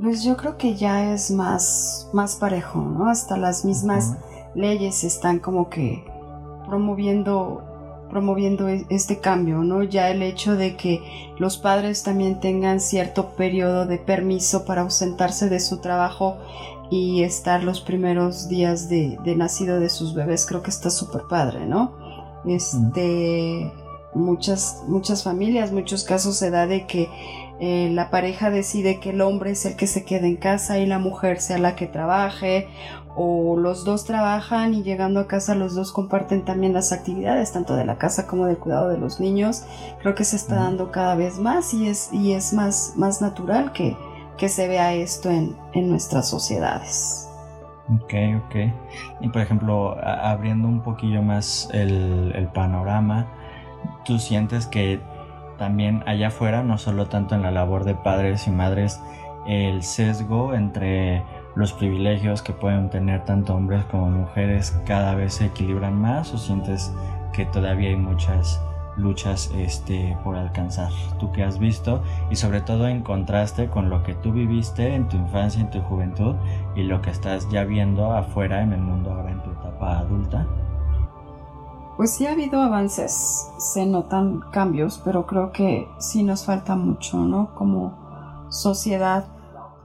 Pues 0.00 0.24
yo 0.24 0.36
creo 0.36 0.58
que 0.58 0.74
ya 0.74 1.14
es 1.14 1.30
más, 1.30 2.10
más 2.12 2.36
parejo, 2.36 2.80
¿no? 2.80 3.08
Hasta 3.08 3.36
las 3.36 3.64
mismas 3.64 4.16
leyes 4.54 5.04
están 5.04 5.38
como 5.38 5.70
que 5.70 6.04
promoviendo 6.66 7.62
promoviendo 8.08 8.68
e-, 8.68 8.86
este 8.88 9.18
cambio, 9.18 9.58
¿no? 9.58 9.82
Ya 9.82 10.10
el 10.10 10.22
hecho 10.22 10.56
de 10.56 10.76
que 10.76 11.02
los 11.38 11.58
padres 11.58 12.02
también 12.02 12.40
tengan 12.40 12.80
cierto 12.80 13.30
periodo 13.30 13.86
de 13.86 13.98
permiso 13.98 14.64
para 14.64 14.82
ausentarse 14.82 15.48
de 15.48 15.60
su 15.60 15.78
trabajo 15.78 16.36
y 16.90 17.22
estar 17.24 17.64
los 17.64 17.80
primeros 17.80 18.48
días 18.48 18.88
de, 18.88 19.18
nacido 19.36 19.80
de 19.80 19.88
sus 19.88 20.14
bebés, 20.14 20.46
creo 20.46 20.62
que 20.62 20.70
está 20.70 20.90
súper 20.90 21.22
padre, 21.28 21.66
¿no? 21.66 22.05
Este, 22.46 23.72
muchas, 24.14 24.82
muchas 24.86 25.22
familias, 25.22 25.72
muchos 25.72 26.04
casos 26.04 26.36
se 26.36 26.50
da 26.50 26.66
de 26.66 26.86
que 26.86 27.08
eh, 27.58 27.90
la 27.92 28.10
pareja 28.10 28.50
decide 28.50 29.00
que 29.00 29.10
el 29.10 29.20
hombre 29.20 29.52
es 29.52 29.64
el 29.64 29.76
que 29.76 29.86
se 29.86 30.04
quede 30.04 30.26
en 30.26 30.36
casa 30.36 30.78
y 30.78 30.86
la 30.86 30.98
mujer 30.98 31.40
sea 31.40 31.58
la 31.58 31.74
que 31.74 31.86
trabaje 31.86 32.68
o 33.16 33.56
los 33.56 33.84
dos 33.84 34.04
trabajan 34.04 34.74
y 34.74 34.82
llegando 34.82 35.20
a 35.20 35.26
casa 35.26 35.54
los 35.54 35.74
dos 35.74 35.90
comparten 35.90 36.44
también 36.44 36.74
las 36.74 36.92
actividades, 36.92 37.52
tanto 37.52 37.74
de 37.74 37.86
la 37.86 37.96
casa 37.96 38.26
como 38.26 38.44
del 38.44 38.58
cuidado 38.58 38.90
de 38.90 38.98
los 38.98 39.20
niños. 39.20 39.62
Creo 40.02 40.14
que 40.14 40.24
se 40.24 40.36
está 40.36 40.56
dando 40.56 40.92
cada 40.92 41.14
vez 41.14 41.38
más 41.38 41.72
y 41.72 41.88
es, 41.88 42.12
y 42.12 42.32
es 42.32 42.52
más, 42.52 42.92
más 42.96 43.22
natural 43.22 43.72
que, 43.72 43.96
que 44.36 44.50
se 44.50 44.68
vea 44.68 44.92
esto 44.94 45.30
en, 45.30 45.56
en 45.72 45.88
nuestras 45.88 46.28
sociedades. 46.28 47.25
Ok, 47.88 48.14
ok. 48.44 48.56
Y 49.20 49.28
por 49.28 49.42
ejemplo, 49.42 49.96
abriendo 50.02 50.68
un 50.68 50.80
poquillo 50.80 51.22
más 51.22 51.70
el, 51.72 52.32
el 52.34 52.48
panorama, 52.48 53.26
¿tú 54.04 54.18
sientes 54.18 54.66
que 54.66 55.00
también 55.58 56.02
allá 56.06 56.28
afuera, 56.28 56.62
no 56.62 56.78
solo 56.78 57.06
tanto 57.06 57.34
en 57.34 57.42
la 57.42 57.50
labor 57.50 57.84
de 57.84 57.94
padres 57.94 58.46
y 58.46 58.50
madres, 58.50 59.00
el 59.46 59.82
sesgo 59.82 60.54
entre 60.54 61.22
los 61.54 61.72
privilegios 61.72 62.42
que 62.42 62.52
pueden 62.52 62.90
tener 62.90 63.24
tanto 63.24 63.54
hombres 63.54 63.84
como 63.86 64.10
mujeres 64.10 64.78
cada 64.86 65.14
vez 65.14 65.34
se 65.34 65.46
equilibran 65.46 65.94
más 65.94 66.34
o 66.34 66.38
sientes 66.38 66.92
que 67.32 67.46
todavía 67.46 67.90
hay 67.90 67.96
muchas 67.96 68.60
luchas 68.96 69.50
este, 69.54 70.16
por 70.24 70.36
alcanzar? 70.36 70.90
¿Tú 71.18 71.32
qué 71.32 71.44
has 71.44 71.58
visto? 71.58 72.02
Y 72.30 72.36
sobre 72.36 72.60
todo 72.60 72.88
en 72.88 73.02
contraste 73.02 73.68
con 73.68 73.90
lo 73.90 74.02
que 74.02 74.14
tú 74.14 74.32
viviste 74.32 74.94
en 74.94 75.08
tu 75.08 75.16
infancia, 75.16 75.60
en 75.60 75.70
tu 75.70 75.80
juventud 75.80 76.34
y 76.74 76.82
lo 76.82 77.02
que 77.02 77.10
estás 77.10 77.48
ya 77.50 77.64
viendo 77.64 78.12
afuera 78.12 78.62
en 78.62 78.72
el 78.72 78.80
mundo 78.80 79.12
ahora 79.12 79.30
en 79.30 79.42
tu 79.42 79.50
etapa 79.50 79.98
adulta. 79.98 80.46
Pues 81.96 82.14
sí 82.14 82.26
ha 82.26 82.32
habido 82.32 82.60
avances, 82.60 83.48
se 83.58 83.86
notan 83.86 84.40
cambios, 84.52 85.00
pero 85.02 85.26
creo 85.26 85.50
que 85.50 85.88
sí 85.98 86.22
nos 86.22 86.44
falta 86.44 86.76
mucho, 86.76 87.18
¿no? 87.18 87.54
Como 87.54 88.46
sociedad 88.50 89.24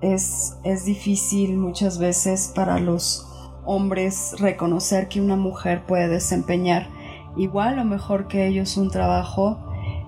es, 0.01 0.57
es 0.63 0.83
difícil 0.83 1.57
muchas 1.57 1.99
veces 1.99 2.51
para 2.53 2.79
los 2.79 3.27
hombres 3.63 4.35
reconocer 4.39 5.07
que 5.07 5.21
una 5.21 5.35
mujer 5.35 5.85
puede 5.85 6.09
desempeñar 6.09 6.87
igual 7.37 7.79
o 7.79 7.85
mejor 7.85 8.27
que 8.27 8.47
ellos 8.47 8.77
un 8.77 8.89
trabajo. 8.89 9.57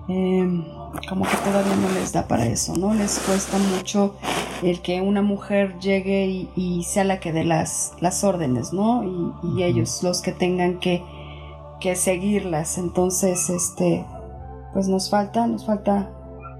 Em, 0.08 0.64
como 1.08 1.24
que 1.24 1.36
todavía 1.38 1.74
no 1.74 1.88
les 1.88 2.12
da 2.12 2.28
para 2.28 2.46
eso, 2.46 2.76
¿no? 2.76 2.94
Les 2.94 3.18
cuesta 3.20 3.58
mucho 3.58 4.14
el 4.62 4.80
que 4.80 5.00
una 5.00 5.22
mujer 5.22 5.78
llegue 5.80 6.48
y, 6.54 6.82
sea 6.84 7.04
la 7.04 7.18
que 7.18 7.32
dé 7.32 7.44
las, 7.44 7.94
las 8.00 8.22
órdenes, 8.22 8.72
¿no? 8.72 9.02
Y, 9.42 9.62
ellos 9.62 10.02
los 10.02 10.22
que 10.22 10.32
tengan 10.32 10.78
que, 10.78 11.02
que, 11.80 11.96
seguirlas. 11.96 12.78
Entonces, 12.78 13.50
este, 13.50 14.04
pues 14.72 14.86
nos 14.88 15.10
falta, 15.10 15.46
nos 15.46 15.66
falta 15.66 16.10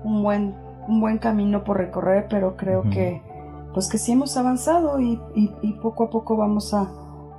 un 0.02 0.22
buen 0.22 0.64
un 0.88 1.00
buen 1.00 1.18
camino 1.18 1.64
por 1.64 1.78
recorrer, 1.78 2.26
pero 2.28 2.56
creo 2.56 2.82
que 2.90 3.22
pues 3.72 3.88
que 3.88 3.98
sí 3.98 4.12
hemos 4.12 4.36
avanzado 4.36 5.00
y, 5.00 5.18
poco 5.82 6.04
a 6.04 6.10
poco 6.10 6.36
vamos 6.36 6.74
a, 6.74 6.90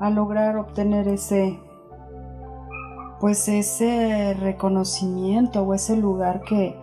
lograr 0.09 0.57
obtener 0.57 1.07
ese 1.07 1.57
pues 3.19 3.47
ese 3.47 4.33
reconocimiento 4.39 5.61
o 5.61 5.73
ese 5.73 5.97
lugar 5.97 6.41
que, 6.41 6.75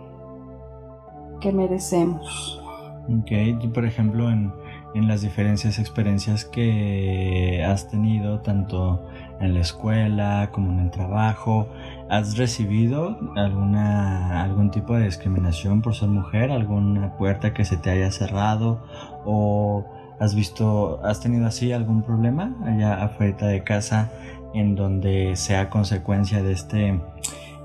que 1.39 1.51
merecemos. 1.51 2.61
Ok, 3.09 3.71
por 3.73 3.85
ejemplo 3.85 4.29
en, 4.29 4.53
en 4.93 5.07
las 5.07 5.21
diferentes 5.21 5.79
experiencias 5.79 6.45
que 6.45 7.63
has 7.65 7.89
tenido, 7.89 8.39
tanto 8.41 9.03
en 9.39 9.53
la 9.55 9.59
escuela 9.59 10.49
como 10.51 10.71
en 10.71 10.79
el 10.79 10.91
trabajo, 10.91 11.67
¿has 12.09 12.37
recibido 12.37 13.17
alguna, 13.35 14.43
algún 14.43 14.71
tipo 14.71 14.95
de 14.95 15.05
discriminación 15.05 15.81
por 15.81 15.95
ser 15.95 16.09
mujer? 16.09 16.51
¿Alguna 16.51 17.17
puerta 17.17 17.53
que 17.53 17.65
se 17.65 17.77
te 17.77 17.89
haya 17.89 18.11
cerrado? 18.11 18.83
¿O 19.25 19.85
has 20.19 20.35
visto, 20.35 21.03
has 21.03 21.19
tenido 21.19 21.47
así 21.47 21.71
algún 21.71 22.03
problema 22.03 22.55
allá 22.63 23.03
afuera 23.03 23.47
de 23.47 23.63
casa 23.63 24.11
en 24.53 24.75
donde 24.75 25.35
sea 25.35 25.69
consecuencia 25.69 26.41
de 26.43 26.51
este 26.51 26.99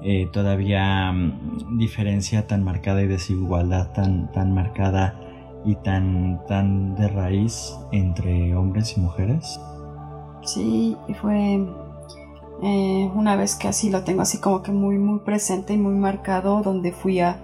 eh, 0.03 0.29
todavía 0.33 1.11
mm, 1.13 1.79
diferencia 1.79 2.47
tan 2.47 2.63
marcada 2.63 3.03
y 3.03 3.09
desigualdad 3.09 3.93
tan, 3.93 4.31
tan 4.33 4.55
marcada 4.55 5.19
y 5.65 5.75
tan, 5.77 6.41
tan 6.47 6.95
de 6.95 7.09
raíz 7.09 7.75
entre 7.91 8.55
hombres 8.55 8.97
y 8.97 9.01
mujeres? 9.01 9.61
Sí, 10.45 10.97
fue 11.21 11.67
eh, 12.63 13.11
una 13.15 13.37
vez 13.37 13.57
que 13.57 13.69
así 13.69 13.91
lo 13.91 14.05
tengo 14.05 14.23
así 14.23 14.39
como 14.39 14.63
que 14.63 14.73
muy 14.73 14.99
muy 14.99 15.21
presente 15.21 15.75
y 15.75 15.79
muy 15.79 15.95
marcado 15.95 16.63
donde 16.63 16.93
fui 16.93 17.21
a 17.21 17.37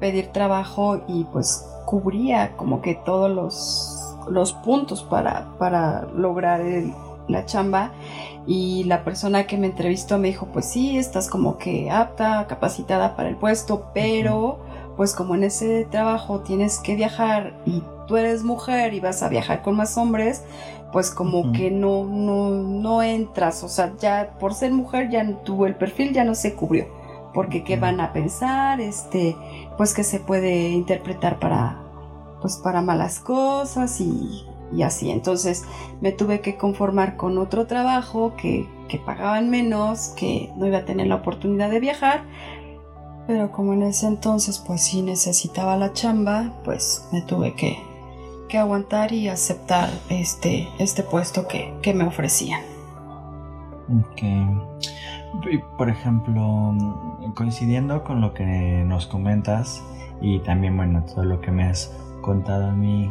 pedir 0.00 0.26
trabajo 0.28 1.02
y 1.06 1.24
pues 1.24 1.68
cubría 1.86 2.56
como 2.56 2.80
que 2.80 2.96
todos 2.96 3.30
los, 3.30 4.16
los 4.28 4.52
puntos 4.52 5.04
para, 5.04 5.56
para 5.58 6.08
lograr 6.16 6.60
la 7.28 7.46
chamba 7.46 7.92
y 8.46 8.84
la 8.84 9.04
persona 9.04 9.46
que 9.46 9.56
me 9.56 9.68
entrevistó 9.68 10.18
me 10.18 10.28
dijo, 10.28 10.46
pues 10.46 10.66
sí, 10.66 10.98
estás 10.98 11.28
como 11.28 11.58
que 11.58 11.90
apta, 11.90 12.46
capacitada 12.48 13.14
para 13.14 13.28
el 13.28 13.36
puesto, 13.36 13.86
pero 13.94 14.58
pues 14.96 15.14
como 15.14 15.34
en 15.34 15.44
ese 15.44 15.86
trabajo 15.90 16.40
tienes 16.40 16.78
que 16.78 16.96
viajar 16.96 17.54
y 17.64 17.82
tú 18.06 18.16
eres 18.16 18.42
mujer 18.42 18.94
y 18.94 19.00
vas 19.00 19.22
a 19.22 19.28
viajar 19.28 19.62
con 19.62 19.76
más 19.76 19.96
hombres, 19.96 20.42
pues 20.92 21.10
como 21.10 21.52
que 21.52 21.70
no, 21.70 22.04
no, 22.04 22.50
no 22.50 23.02
entras, 23.02 23.62
o 23.62 23.68
sea, 23.68 23.94
ya 23.98 24.36
por 24.38 24.54
ser 24.54 24.72
mujer 24.72 25.08
ya 25.08 25.26
tuvo 25.44 25.66
el 25.66 25.74
perfil 25.74 26.12
ya 26.12 26.24
no 26.24 26.34
se 26.34 26.54
cubrió, 26.54 26.86
porque 27.32 27.64
qué 27.64 27.76
van 27.76 28.00
a 28.00 28.12
pensar, 28.12 28.80
este, 28.80 29.36
pues 29.78 29.94
que 29.94 30.04
se 30.04 30.20
puede 30.20 30.68
interpretar 30.68 31.38
para, 31.38 31.80
pues 32.42 32.56
para 32.56 32.82
malas 32.82 33.20
cosas 33.20 34.00
y 34.00 34.44
y 34.74 34.82
así. 34.82 35.10
Entonces 35.10 35.64
me 36.00 36.12
tuve 36.12 36.40
que 36.40 36.56
conformar 36.56 37.16
con 37.16 37.38
otro 37.38 37.66
trabajo 37.66 38.34
que, 38.36 38.68
que, 38.88 38.98
pagaban 38.98 39.50
menos, 39.50 40.08
que 40.16 40.50
no 40.56 40.66
iba 40.66 40.78
a 40.78 40.84
tener 40.84 41.06
la 41.06 41.16
oportunidad 41.16 41.70
de 41.70 41.80
viajar. 41.80 42.22
Pero 43.26 43.52
como 43.52 43.72
en 43.72 43.82
ese 43.82 44.06
entonces 44.06 44.58
pues 44.58 44.82
sí 44.82 45.02
necesitaba 45.02 45.76
la 45.76 45.92
chamba, 45.92 46.52
pues 46.64 47.08
me 47.12 47.22
tuve 47.22 47.54
que, 47.54 47.78
que 48.48 48.58
aguantar 48.58 49.12
y 49.12 49.28
aceptar 49.28 49.90
este, 50.08 50.68
este 50.78 51.02
puesto 51.02 51.46
que, 51.46 51.72
que 51.82 51.94
me 51.94 52.04
ofrecían. 52.04 52.62
Ok. 53.88 54.22
Por 55.78 55.88
ejemplo, 55.88 56.74
coincidiendo 57.34 58.04
con 58.04 58.20
lo 58.20 58.34
que 58.34 58.44
nos 58.86 59.06
comentas 59.06 59.82
y 60.20 60.40
también, 60.40 60.76
bueno, 60.76 61.04
todo 61.04 61.24
lo 61.24 61.40
que 61.40 61.50
me 61.50 61.64
has 61.64 61.90
contado 62.20 62.66
a 62.66 62.72
mí 62.72 63.10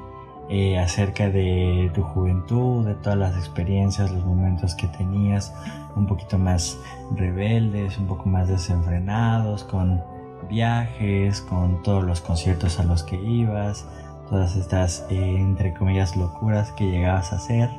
eh, 0.54 0.78
acerca 0.78 1.30
de 1.30 1.89
tu 1.93 2.04
juventud, 2.04 2.86
de 2.86 2.95
todas 2.95 3.18
las 3.18 3.38
experiencias, 3.38 4.12
los 4.12 4.26
momentos 4.26 4.76
que 4.76 4.88
tenías, 4.88 5.54
un 5.95 6.08
poquito 6.08 6.38
más 6.38 6.78
rebeldes, 7.16 7.97
un 7.97 8.08
poco 8.08 8.26
más 8.28 8.49
desenfrenados, 8.49 9.64
con 9.64 10.04
viajes, 10.49 11.39
con 11.39 11.82
todos 11.84 12.04
los 12.04 12.20
conciertos 12.20 12.82
a 12.82 12.84
los 12.84 13.04
que 13.04 13.16
ibas, 13.16 13.88
todas 14.30 14.58
estas, 14.58 15.06
eh, 15.10 15.38
entre 15.38 15.74
comillas, 15.74 16.18
locuras 16.18 16.74
que 16.74 16.84
llegabas 16.84 17.32
a 17.32 17.38
hacer, 17.38 17.70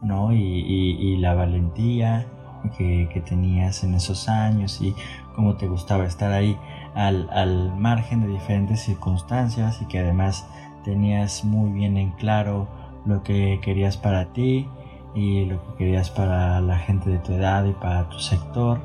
¿no? 0.00 0.32
Y, 0.32 1.18
la 1.18 1.34
valentía 1.34 2.24
que, 2.78 3.10
que, 3.12 3.20
tenías 3.20 3.84
en 3.84 3.92
esos 3.92 4.30
años 4.30 4.80
y 4.80 4.94
cómo 5.34 5.56
te 5.56 5.68
gustaba 5.68 6.06
estar 6.06 6.32
ahí 6.32 6.56
al, 6.94 7.28
al 7.30 7.76
margen 7.76 8.22
de 8.22 8.28
diferentes 8.28 8.80
circunstancias 8.80 9.82
y 9.82 9.84
que 9.86 9.98
además 9.98 10.46
tenías 10.86 11.44
muy 11.44 11.72
bien 11.72 11.98
en 11.98 12.12
claro 12.12 12.68
lo 13.04 13.22
que 13.22 13.60
querías 13.60 13.96
para 13.96 14.32
ti 14.32 14.68
y 15.14 15.44
lo 15.44 15.60
que 15.62 15.74
querías 15.78 16.10
para 16.10 16.60
la 16.60 16.78
gente 16.78 17.10
de 17.10 17.18
tu 17.18 17.32
edad 17.32 17.64
y 17.64 17.72
para 17.72 18.08
tu 18.08 18.18
sector. 18.20 18.80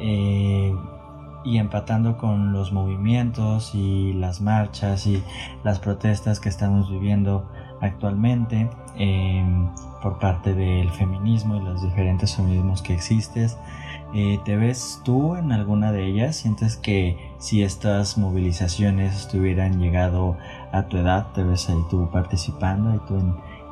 Eh, 0.00 0.74
y 1.44 1.58
empatando 1.58 2.16
con 2.18 2.52
los 2.52 2.72
movimientos 2.72 3.74
y 3.74 4.12
las 4.14 4.40
marchas 4.40 5.06
y 5.06 5.22
las 5.62 5.78
protestas 5.78 6.40
que 6.40 6.48
estamos 6.48 6.90
viviendo 6.90 7.46
actualmente 7.80 8.68
eh, 8.96 9.42
por 10.02 10.18
parte 10.18 10.54
del 10.54 10.90
feminismo 10.90 11.56
y 11.56 11.60
los 11.60 11.82
diferentes 11.82 12.36
feminismos 12.36 12.82
que 12.82 12.94
existes. 12.94 13.58
Eh, 14.12 14.40
¿Te 14.44 14.56
ves 14.56 15.00
tú 15.04 15.36
en 15.36 15.52
alguna 15.52 15.92
de 15.92 16.06
ellas? 16.06 16.36
¿Sientes 16.36 16.76
que 16.76 17.16
si 17.38 17.62
estas 17.62 18.18
movilizaciones 18.18 19.14
estuvieran 19.14 19.80
llegado 19.80 20.36
a 20.72 20.86
tu 20.86 20.96
edad, 20.96 21.28
te 21.34 21.42
ves 21.42 21.68
ahí 21.68 21.82
tú 21.90 22.08
participando 22.10 22.94
y 22.94 22.98
tú 23.06 23.16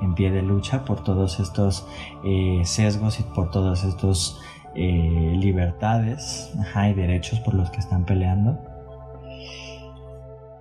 en, 0.01 0.15
pie 0.15 0.31
de 0.31 0.43
lucha 0.43 0.85
por 0.85 1.03
todos 1.03 1.41
estos 1.41 1.87
eh, 2.25 2.63
sesgos 2.65 3.19
y 3.21 3.25
por 3.25 3.51
todos 3.51 3.85
estos 3.85 4.41
eh, 4.75 5.35
libertades 5.37 6.53
y 6.55 6.95
derechos 6.95 7.41
por 7.41 7.55
los 7.55 7.71
que 7.71 7.79
están 7.79 8.05
peleando? 8.05 8.59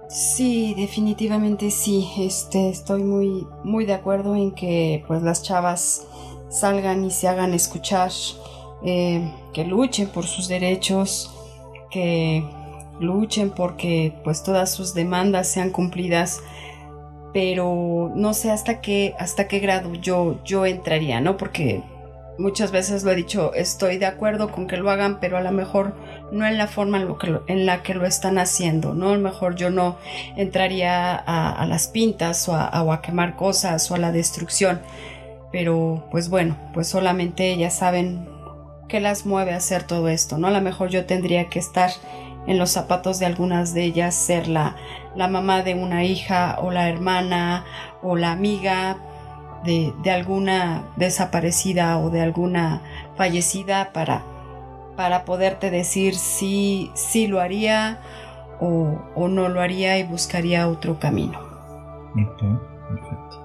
Sí, 0.10 0.74
definitivamente 0.76 1.70
sí. 1.70 2.10
Este, 2.18 2.70
estoy 2.70 3.04
muy, 3.04 3.46
muy 3.64 3.86
de 3.86 3.94
acuerdo 3.94 4.36
en 4.36 4.52
que 4.52 5.04
pues 5.08 5.22
las 5.22 5.44
chavas 5.44 6.08
salgan 6.50 7.06
y 7.06 7.12
se 7.12 7.28
hagan 7.28 7.54
escuchar, 7.54 8.12
eh, 8.84 9.32
que 9.54 9.66
luchen 9.66 10.08
por 10.08 10.26
sus 10.26 10.48
derechos, 10.48 11.32
que 11.92 12.44
luchen 13.00 13.52
porque 13.52 14.14
pues 14.24 14.44
todas 14.44 14.72
sus 14.72 14.94
demandas 14.94 15.48
sean 15.48 15.70
cumplidas 15.72 16.42
pero 17.34 18.12
no 18.16 18.34
sé 18.34 18.52
hasta 18.52 18.82
qué 18.82 19.14
hasta 19.20 19.48
qué 19.48 19.60
grado 19.60 19.94
yo 19.94 20.40
yo 20.44 20.66
entraría 20.66 21.22
no 21.22 21.38
porque 21.38 21.84
muchas 22.38 22.72
veces 22.72 23.04
lo 23.04 23.12
he 23.12 23.16
dicho 23.16 23.54
estoy 23.54 23.98
de 23.98 24.06
acuerdo 24.06 24.52
con 24.52 24.68
que 24.68 24.78
lo 24.78 24.90
hagan 24.90 25.20
pero 25.20 25.38
a 25.38 25.42
lo 25.42 25.52
mejor 25.52 25.94
no 26.32 26.46
en 26.46 26.58
la 26.58 26.68
forma 26.68 27.06
en, 27.48 27.66
la 27.66 27.84
que 27.84 27.94
lo 27.94 28.06
están 28.06 28.38
haciendo 28.38 28.94
no 28.94 29.10
a 29.10 29.14
lo 29.14 29.20
mejor 29.20 29.56
yo 29.56 29.70
no 29.70 29.98
entraría 30.36 31.16
a, 31.16 31.66
las 31.66 31.88
pintas 31.88 32.48
o 32.50 32.56
a, 32.56 32.84
o 32.84 32.92
a 32.92 33.02
quemar 33.02 33.36
cosas 33.36 33.90
o 33.92 33.96
a 33.96 34.00
la 34.00 34.12
destrucción 34.12 34.80
pero 35.52 36.08
pues 36.12 36.30
bueno 36.30 36.58
pues 36.74 36.88
solamente 36.88 37.52
ellas 37.52 37.76
saben 37.76 38.28
qué 38.88 39.00
las 39.00 39.26
mueve 39.26 39.54
a 39.54 39.58
hacer 39.58 39.84
todo 39.84 40.08
esto 40.10 40.38
no 40.38 40.48
a 40.48 40.52
lo 40.52 40.62
mejor 40.62 40.90
yo 40.90 41.06
tendría 41.06 41.50
que 41.50 41.60
estar 41.60 41.92
en 42.48 42.58
los 42.58 42.72
zapatos 42.72 43.20
de 43.20 43.26
algunas 43.26 43.74
de 43.74 43.84
ellas 43.84 44.16
ser 44.16 44.48
la, 44.48 44.76
la 45.16 45.28
mamá 45.28 45.62
de 45.62 45.76
una 45.76 46.04
hija 46.04 46.58
o 46.62 46.72
la 46.72 46.90
hermana 46.90 47.66
o 48.02 48.16
la 48.16 48.32
amiga 48.32 48.98
de, 49.64 50.12
alguna 50.12 50.84
desaparecida 50.96 52.00
o 52.00 52.10
de 52.10 52.22
alguna 52.22 52.82
fallecida 53.16 53.92
para, 53.92 54.24
para 54.96 55.26
poderte 55.26 55.70
decir 55.70 56.16
si, 56.16 56.92
si 56.96 57.28
lo 57.28 57.42
haría 57.42 58.00
o, 58.60 58.98
o, 59.14 59.28
no 59.28 59.50
lo 59.50 59.62
haría 59.62 59.98
y 60.00 60.04
buscaría 60.04 60.68
otro 60.70 61.00
camino. 61.00 61.40
perfecto. 62.88 63.44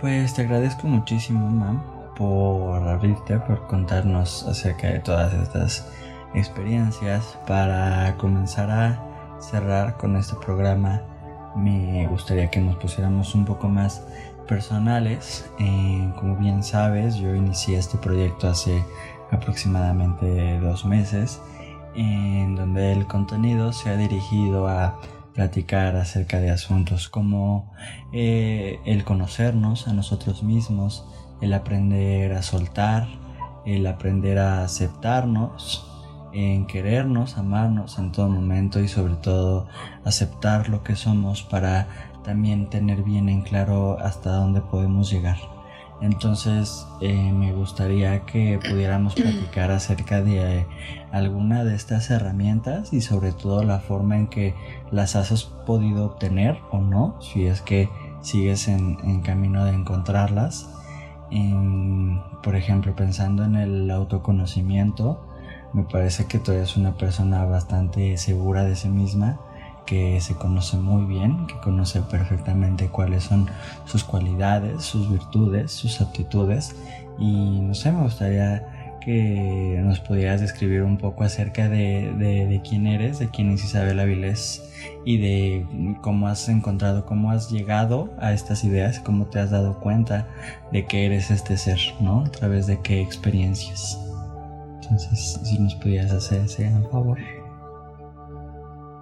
Pues 0.00 0.34
te 0.34 0.42
agradezco 0.42 0.86
muchísimo, 0.86 1.48
mam, 1.48 1.82
por 2.14 2.86
abrirte, 2.86 3.38
por 3.38 3.66
contarnos 3.66 4.46
acerca 4.46 4.88
de 4.88 5.00
todas 5.00 5.32
estas 5.32 5.90
experiencias 6.34 7.38
para 7.46 8.16
comenzar 8.16 8.70
a 8.70 9.38
cerrar 9.40 9.96
con 9.96 10.16
este 10.16 10.36
programa. 10.36 11.02
Me 11.56 12.06
gustaría 12.06 12.50
que 12.50 12.60
nos 12.60 12.76
pusiéramos 12.76 13.34
un 13.34 13.44
poco 13.44 13.68
más 13.68 14.02
personales. 14.46 15.50
Eh, 15.58 16.12
como 16.18 16.36
bien 16.36 16.62
sabes 16.62 17.16
yo 17.16 17.34
inicié 17.34 17.78
este 17.78 17.98
proyecto 17.98 18.48
hace 18.48 18.84
aproximadamente 19.30 20.58
dos 20.60 20.84
meses 20.84 21.40
en 21.94 22.56
donde 22.56 22.92
el 22.92 23.06
contenido 23.06 23.72
se 23.72 23.90
ha 23.90 23.96
dirigido 23.96 24.68
a 24.68 25.00
platicar 25.34 25.96
acerca 25.96 26.40
de 26.40 26.50
asuntos 26.50 27.08
como 27.08 27.72
eh, 28.12 28.80
el 28.84 29.04
conocernos 29.04 29.86
a 29.88 29.92
nosotros 29.92 30.42
mismos 30.42 31.06
el 31.40 31.52
aprender 31.52 32.32
a 32.32 32.42
soltar 32.42 33.06
el 33.64 33.86
aprender 33.86 34.38
a 34.38 34.64
aceptarnos 34.64 35.89
en 36.32 36.66
querernos, 36.66 37.38
amarnos 37.38 37.98
en 37.98 38.12
todo 38.12 38.28
momento 38.28 38.80
y 38.80 38.88
sobre 38.88 39.14
todo 39.14 39.66
aceptar 40.04 40.68
lo 40.68 40.82
que 40.82 40.96
somos 40.96 41.42
para 41.42 41.88
también 42.24 42.68
tener 42.68 43.02
bien 43.02 43.28
en 43.28 43.42
claro 43.42 43.98
hasta 44.00 44.32
dónde 44.32 44.60
podemos 44.60 45.10
llegar. 45.10 45.38
Entonces 46.00 46.86
eh, 47.02 47.32
me 47.32 47.52
gustaría 47.52 48.20
que 48.24 48.58
pudiéramos 48.58 49.14
platicar 49.16 49.70
acerca 49.70 50.22
de 50.22 50.66
alguna 51.12 51.64
de 51.64 51.74
estas 51.74 52.10
herramientas 52.10 52.92
y 52.92 53.00
sobre 53.02 53.32
todo 53.32 53.62
la 53.64 53.80
forma 53.80 54.16
en 54.16 54.28
que 54.28 54.54
las 54.90 55.16
has 55.16 55.44
podido 55.44 56.06
obtener 56.06 56.58
o 56.70 56.78
no, 56.78 57.16
si 57.20 57.46
es 57.46 57.60
que 57.60 57.90
sigues 58.22 58.68
en, 58.68 59.20
camino 59.22 59.64
de 59.64 59.72
encontrarlas. 59.72 60.70
por 62.42 62.56
ejemplo, 62.56 62.94
pensando 62.96 63.44
en 63.44 63.56
el 63.56 63.90
autoconocimiento, 63.90 65.20
me 65.72 65.84
parece 65.84 66.26
que 66.26 66.38
tú 66.38 66.52
eres 66.52 66.76
una 66.76 66.96
persona 66.96 67.44
bastante 67.44 68.16
segura 68.16 68.64
de 68.64 68.76
sí 68.76 68.88
misma 68.88 69.40
que 69.86 70.20
se 70.20 70.34
conoce 70.34 70.76
muy 70.76 71.04
bien, 71.04 71.46
que 71.46 71.58
conoce 71.58 72.00
perfectamente 72.02 72.88
cuáles 72.88 73.24
son 73.24 73.48
sus 73.86 74.04
cualidades, 74.04 74.82
sus 74.82 75.10
virtudes, 75.10 75.72
sus 75.72 76.00
aptitudes 76.00 76.76
y 77.18 77.60
no 77.60 77.74
sé, 77.74 77.90
me 77.92 78.02
gustaría 78.02 78.96
que 79.00 79.80
nos 79.82 79.98
pudieras 79.98 80.40
describir 80.40 80.82
un 80.82 80.98
poco 80.98 81.24
acerca 81.24 81.68
de, 81.68 82.60
quién 82.68 82.86
eres, 82.86 83.18
de 83.18 83.28
quién 83.30 83.50
es 83.50 83.64
Isabel 83.64 83.98
Avilés 83.98 84.62
y 85.04 85.18
de 85.18 85.96
cómo 86.02 86.28
has 86.28 86.48
encontrado, 86.48 87.06
cómo 87.06 87.30
has 87.30 87.50
llegado 87.50 88.10
a 88.20 88.32
estas 88.32 88.62
ideas, 88.62 89.00
cómo 89.00 89.26
te 89.26 89.40
has 89.40 89.50
dado 89.50 89.80
cuenta 89.80 90.28
de 90.70 90.84
que 90.84 91.06
eres 91.06 91.30
este 91.30 91.56
ser, 91.56 91.80
¿no? 92.00 92.20
A 92.20 92.30
través 92.30 92.66
de 92.66 92.80
qué 92.80 93.00
experiencias. 93.00 93.98
Entonces, 94.90 95.38
si 95.44 95.58
nos 95.58 95.74
pudieras 95.76 96.10
hacer 96.10 96.40
ese 96.40 96.68
favor. 96.90 97.18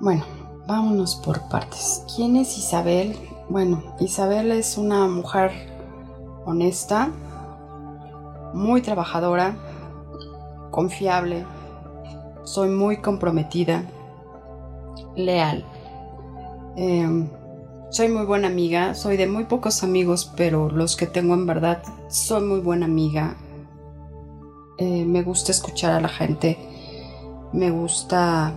Bueno, 0.01 0.23
vámonos 0.67 1.17
por 1.17 1.49
partes. 1.49 2.05
¿Quién 2.15 2.37
es 2.37 2.59
Isabel? 2.59 3.17
Bueno, 3.49 3.83
Isabel 3.99 4.53
es 4.53 4.77
una 4.77 5.09
mujer 5.09 5.51
honesta, 6.45 7.09
muy 8.53 8.83
trabajadora, 8.83 9.57
confiable, 10.71 11.47
soy 12.45 12.69
muy 12.69 12.99
comprometida, 12.99 13.85
leal. 15.17 15.65
Em, 16.77 17.29
soy 17.91 18.09
muy 18.09 18.27
buena 18.27 18.49
amiga, 18.49 18.95
soy 18.95 19.17
de 19.17 19.27
muy 19.27 19.45
pocos 19.45 19.83
amigos, 19.83 20.31
pero 20.37 20.71
los 20.71 20.97
que 20.97 21.07
tengo 21.07 21.33
en 21.33 21.47
verdad 21.47 21.83
soy 22.09 22.43
muy 22.43 22.61
buena 22.61 22.85
amiga. 22.85 23.37
Eh, 24.79 25.05
me 25.05 25.23
gusta 25.23 25.51
escuchar 25.51 25.93
a 25.93 26.01
la 26.01 26.09
gente, 26.09 26.57
me 27.53 27.73
gusta 27.73 28.55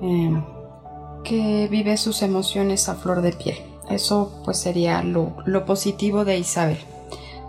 em, 0.00 0.42
que 1.22 1.68
vive 1.70 1.98
sus 1.98 2.22
emociones 2.22 2.88
a 2.88 2.94
flor 2.94 3.20
de 3.20 3.32
piel. 3.32 3.58
Eso 3.90 4.32
pues 4.44 4.58
sería 4.58 5.02
lo, 5.02 5.34
positivo 5.66 6.24
de 6.24 6.38
Isabel. 6.38 6.78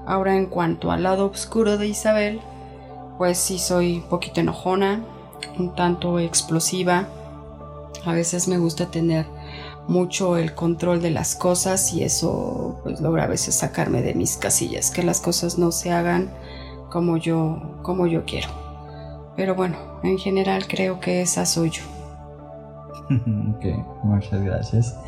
Ahora 0.05 0.35
en 0.35 0.47
cuanto 0.47 0.91
al 0.91 1.03
lado 1.03 1.27
oscuro 1.27 1.77
de 1.77 1.87
Isabel, 1.87 2.41
pues 3.17 3.37
sí 3.37 3.59
soy 3.59 3.97
un 3.97 4.09
poquito 4.09 4.41
enojona, 4.41 5.05
un 5.57 5.73
tanto 5.73 6.19
explosiva. 6.19 7.07
A 8.03 8.11
veces 8.11 8.49
me 8.49 8.57
gusta 8.57 8.91
tener 8.91 9.25
mucho 9.87 10.35
el 10.35 10.53
control 10.53 11.01
de 11.01 11.11
las 11.11 11.35
cosas 11.35 11.93
y 11.93 12.03
eso 12.03 12.79
pues 12.83 12.99
logra 12.99 13.23
a 13.23 13.27
veces 13.27 13.55
sacarme 13.55 14.01
de 14.01 14.15
mis 14.15 14.35
casillas, 14.35 14.91
que 14.91 15.03
las 15.03 15.21
cosas 15.21 15.57
no 15.57 15.71
se 15.71 15.91
hagan 15.91 16.29
como 16.91 17.17
yo 17.17 17.79
como 17.81 18.05
yo 18.05 18.25
quiero. 18.25 18.49
Pero 19.35 19.55
bueno, 19.55 19.77
en 20.03 20.17
general 20.17 20.67
creo 20.67 20.99
que 20.99 21.21
esa 21.21 21.45
soy 21.45 21.71
yo. 21.71 21.83
ok, 23.55 23.65
muchas 24.03 24.43
gracias. 24.43 24.99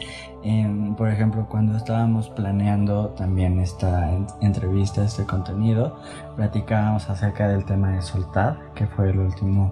Em, 0.43 0.93
por 0.95 1.09
ejemplo, 1.09 1.47
cuando 1.49 1.77
estábamos 1.77 2.29
planeando 2.29 3.09
también 3.09 3.59
esta 3.59 4.09
entrevista, 4.41 5.03
este 5.03 5.25
contenido, 5.25 5.97
platicábamos 6.35 7.09
acerca 7.09 7.47
del 7.47 7.63
tema 7.63 7.91
de 7.91 8.01
soltar, 8.01 8.59
que 8.75 8.87
fue 8.87 9.11
el 9.11 9.19
último 9.19 9.71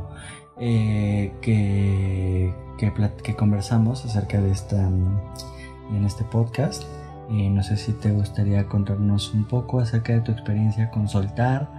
eh, 0.57 1.34
que, 1.41 2.53
que, 2.78 3.36
conversamos 3.36 4.05
acerca 4.05 4.39
de 4.39 4.51
esta 4.51 4.78
en 4.78 6.05
este 6.05 6.24
podcast. 6.24 6.84
Y 7.30 7.49
no 7.49 7.64
sé 7.64 7.78
si 7.78 7.93
te 7.93 8.12
gustaría 8.12 8.66
contarnos 8.68 9.34
un 9.34 9.45
poco 9.45 9.80
acerca 9.80 10.14
de 10.14 10.22
tu 10.22 10.32
experiencia 10.32 10.89
con 10.91 11.07
soltar, 11.07 11.70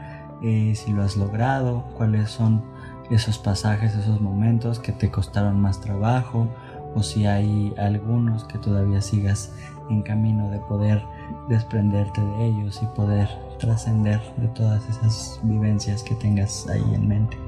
eh, 0.42 0.74
si 0.74 0.92
lo 0.92 1.02
has 1.02 1.16
logrado, 1.16 1.84
cuáles 1.96 2.30
son 2.30 2.62
esos 3.10 3.38
pasajes, 3.38 3.94
esos 3.94 4.20
momentos 4.20 4.78
que 4.78 4.92
te 4.92 5.10
costaron 5.10 5.60
más 5.60 5.80
trabajo 5.80 6.48
o 6.94 7.02
si 7.02 7.26
hay 7.26 7.74
algunos 7.78 8.44
que 8.44 8.58
todavía 8.58 9.00
sigas 9.00 9.52
en 9.90 10.02
camino 10.02 10.50
de 10.50 10.58
poder 10.58 11.02
desprenderte 11.48 12.20
de 12.20 12.46
ellos 12.46 12.80
y 12.82 12.86
poder 12.86 13.28
trascender 13.58 14.20
de 14.36 14.48
todas 14.48 14.88
esas 14.88 15.40
vivencias 15.42 16.02
que 16.02 16.14
tengas 16.14 16.66
ahí 16.68 16.84
en 16.94 17.08
mente. 17.08 17.38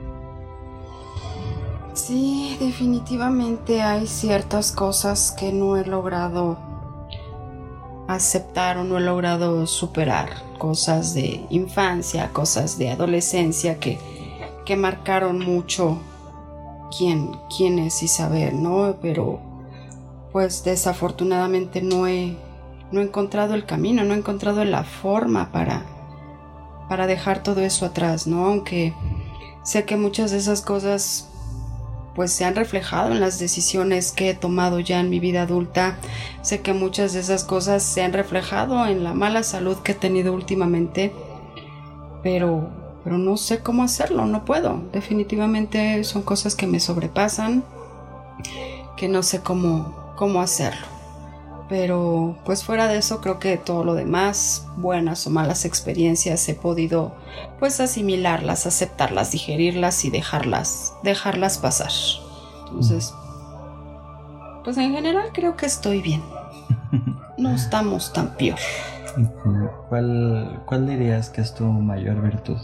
Sí, 1.94 2.56
definitivamente 2.58 3.82
hay 3.82 4.06
ciertas 4.06 4.72
cosas 4.72 5.30
que 5.38 5.52
no 5.52 5.76
he 5.76 5.84
logrado 5.84 6.58
aceptar 8.08 8.78
o 8.78 8.84
no 8.84 8.98
he 8.98 9.00
logrado 9.00 9.66
superar, 9.66 10.30
cosas 10.64 11.14
de 11.14 11.44
infancia, 11.50 12.30
cosas 12.32 12.78
de 12.78 12.90
adolescencia 12.90 13.78
que 13.78 13.98
que 14.64 14.76
marcaron 14.76 15.38
mucho 15.40 15.98
quién, 16.96 17.36
quién 17.54 17.78
es 17.78 18.02
Isabel, 18.02 18.62
¿no? 18.62 18.96
Pero 19.00 19.40
pues 20.32 20.64
desafortunadamente 20.64 21.82
no 21.82 22.06
he, 22.06 22.36
no 22.90 23.00
he 23.00 23.04
encontrado 23.04 23.54
el 23.54 23.66
camino, 23.66 24.04
no 24.04 24.14
he 24.14 24.18
encontrado 24.18 24.64
la 24.64 24.84
forma 24.84 25.52
para, 25.52 25.84
para 26.88 27.06
dejar 27.06 27.42
todo 27.42 27.60
eso 27.60 27.86
atrás, 27.86 28.26
¿no? 28.26 28.46
Aunque 28.46 28.94
sé 29.62 29.84
que 29.84 29.96
muchas 29.96 30.30
de 30.30 30.38
esas 30.38 30.60
cosas 30.60 31.28
pues 32.14 32.32
se 32.32 32.44
han 32.44 32.54
reflejado 32.54 33.12
en 33.12 33.20
las 33.20 33.38
decisiones 33.38 34.12
que 34.12 34.30
he 34.30 34.34
tomado 34.34 34.80
ya 34.80 35.00
en 35.00 35.10
mi 35.10 35.20
vida 35.20 35.42
adulta. 35.42 35.96
Sé 36.42 36.60
que 36.60 36.72
muchas 36.72 37.12
de 37.12 37.20
esas 37.20 37.44
cosas 37.44 37.82
se 37.82 38.02
han 38.02 38.12
reflejado 38.12 38.86
en 38.86 39.04
la 39.04 39.14
mala 39.14 39.42
salud 39.42 39.76
que 39.78 39.92
he 39.92 39.96
tenido 39.96 40.32
últimamente, 40.32 41.12
pero 42.22 42.84
pero 43.04 43.18
no 43.18 43.36
sé 43.36 43.60
cómo 43.60 43.82
hacerlo, 43.82 44.24
no 44.24 44.46
puedo. 44.46 44.82
Definitivamente 44.90 46.02
son 46.04 46.22
cosas 46.22 46.54
que 46.56 46.66
me 46.66 46.80
sobrepasan, 46.80 47.62
que 48.96 49.08
no 49.08 49.22
sé 49.22 49.42
cómo, 49.42 50.14
cómo 50.16 50.40
hacerlo. 50.40 50.93
Pero 51.68 52.36
pues 52.44 52.62
fuera 52.62 52.88
de 52.88 52.98
eso 52.98 53.20
creo 53.20 53.38
que 53.38 53.56
todo 53.56 53.84
lo 53.84 53.94
demás, 53.94 54.66
buenas 54.76 55.26
o 55.26 55.30
malas 55.30 55.64
experiencias, 55.64 56.46
he 56.48 56.54
podido 56.54 57.14
pues 57.58 57.80
asimilarlas, 57.80 58.66
aceptarlas, 58.66 59.32
digerirlas 59.32 60.04
y 60.04 60.10
dejarlas, 60.10 60.94
dejarlas 61.02 61.58
pasar. 61.58 61.90
Entonces, 62.66 63.14
pues 64.62 64.76
en 64.76 64.92
general 64.92 65.30
creo 65.32 65.56
que 65.56 65.66
estoy 65.66 66.00
bien. 66.00 66.22
No 67.36 67.50
estamos 67.50 68.12
tan 68.12 68.36
peor. 68.36 68.60
¿Cuál, 69.88 70.62
¿Cuál 70.66 70.86
dirías 70.86 71.30
que 71.30 71.40
es 71.40 71.52
tu 71.52 71.64
mayor 71.64 72.22
virtud? 72.22 72.58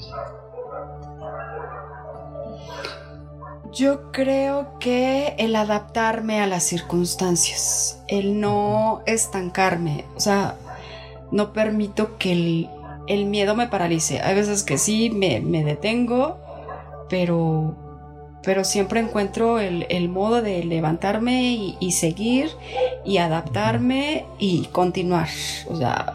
Yo 3.72 4.10
creo 4.10 4.78
que 4.80 5.34
el 5.38 5.54
adaptarme 5.54 6.40
a 6.40 6.48
las 6.48 6.64
circunstancias, 6.64 8.02
el 8.08 8.40
no 8.40 9.02
estancarme, 9.06 10.06
o 10.16 10.20
sea, 10.20 10.56
no 11.30 11.52
permito 11.52 12.18
que 12.18 12.68
el, 13.06 13.26
miedo 13.26 13.54
me 13.54 13.68
paralice. 13.68 14.20
Hay 14.22 14.34
veces 14.34 14.64
que 14.64 14.76
sí, 14.76 15.10
me, 15.10 15.40
detengo, 15.62 16.38
pero, 17.08 17.76
pero 18.42 18.64
siempre 18.64 18.98
encuentro 18.98 19.60
el, 19.60 20.08
modo 20.08 20.42
de 20.42 20.64
levantarme 20.64 21.52
y, 21.52 21.76
y, 21.78 21.92
seguir 21.92 22.50
y 23.04 23.18
adaptarme 23.18 24.24
y 24.40 24.64
continuar. 24.66 25.28
O 25.68 25.76
sea, 25.76 26.14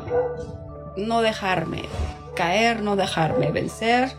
no 0.97 1.22
dejarme 1.22 1.84
caer, 2.36 2.82
no 2.82 2.97
dejarme 2.97 3.51
vencer 3.51 4.12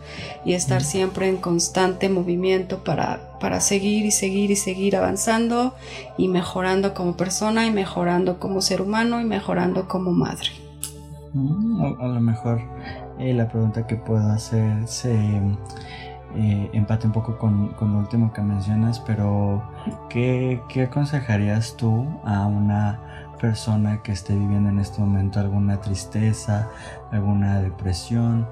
y 0.43 0.53
estar 0.53 0.83
siempre 0.83 1.29
en 1.29 1.37
constante 1.37 2.09
movimiento 2.09 2.83
para, 2.83 3.19
para 3.39 3.59
seguir 3.59 4.05
y 4.05 4.11
seguir 4.11 4.51
y 4.51 4.55
seguir 4.55 4.95
avanzando 4.95 5.73
y 6.17 6.27
mejorando 6.27 6.93
como 6.93 7.15
persona 7.15 7.65
y 7.65 7.71
mejorando 7.71 8.39
como 8.39 8.61
ser 8.61 8.81
humano 8.81 9.21
y 9.21 9.25
mejorando 9.25 9.87
como 9.87 10.11
madre. 10.11 10.49
Mm, 11.33 11.81
a, 11.99 12.07
lo 12.07 12.21
mejor 12.21 12.61
eh, 13.19 13.33
la 13.33 13.47
pregunta 13.47 13.85
que 13.85 13.95
puedo 13.95 14.27
hacer 14.31 14.87
se 14.87 15.15
eh, 16.35 16.69
empate 16.73 17.07
un 17.07 17.13
poco 17.13 17.37
con, 17.37 17.69
con, 17.69 17.93
lo 17.93 17.99
último 17.99 18.33
que 18.33 18.41
mencionas, 18.41 18.99
pero 18.99 19.63
¿qué, 20.09 20.61
¿qué 20.69 20.83
aconsejarías 20.83 21.75
tú 21.77 22.05
a 22.23 22.47
una 22.47 23.33
persona 23.39 24.01
que 24.01 24.11
esté 24.11 24.35
viviendo 24.35 24.69
en 24.69 24.79
este 24.79 24.99
momento 24.99 25.39
alguna 25.39 25.79
tristeza, 25.79 26.69
alguna 27.11 27.61
depresión, 27.61 28.47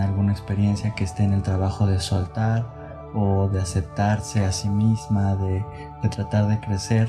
alguna 0.00 0.32
experiencia 0.32 0.94
que 0.94 1.04
esté 1.04 1.24
en 1.24 1.32
el 1.32 1.42
trabajo 1.42 1.86
de 1.86 2.00
soltar 2.00 2.75
o 3.16 3.48
de 3.48 3.60
aceptarse 3.60 4.44
a 4.44 4.52
sí 4.52 4.68
misma, 4.68 5.34
de, 5.36 5.64
tratar 6.10 6.46
de 6.46 6.60
crecer, 6.60 7.08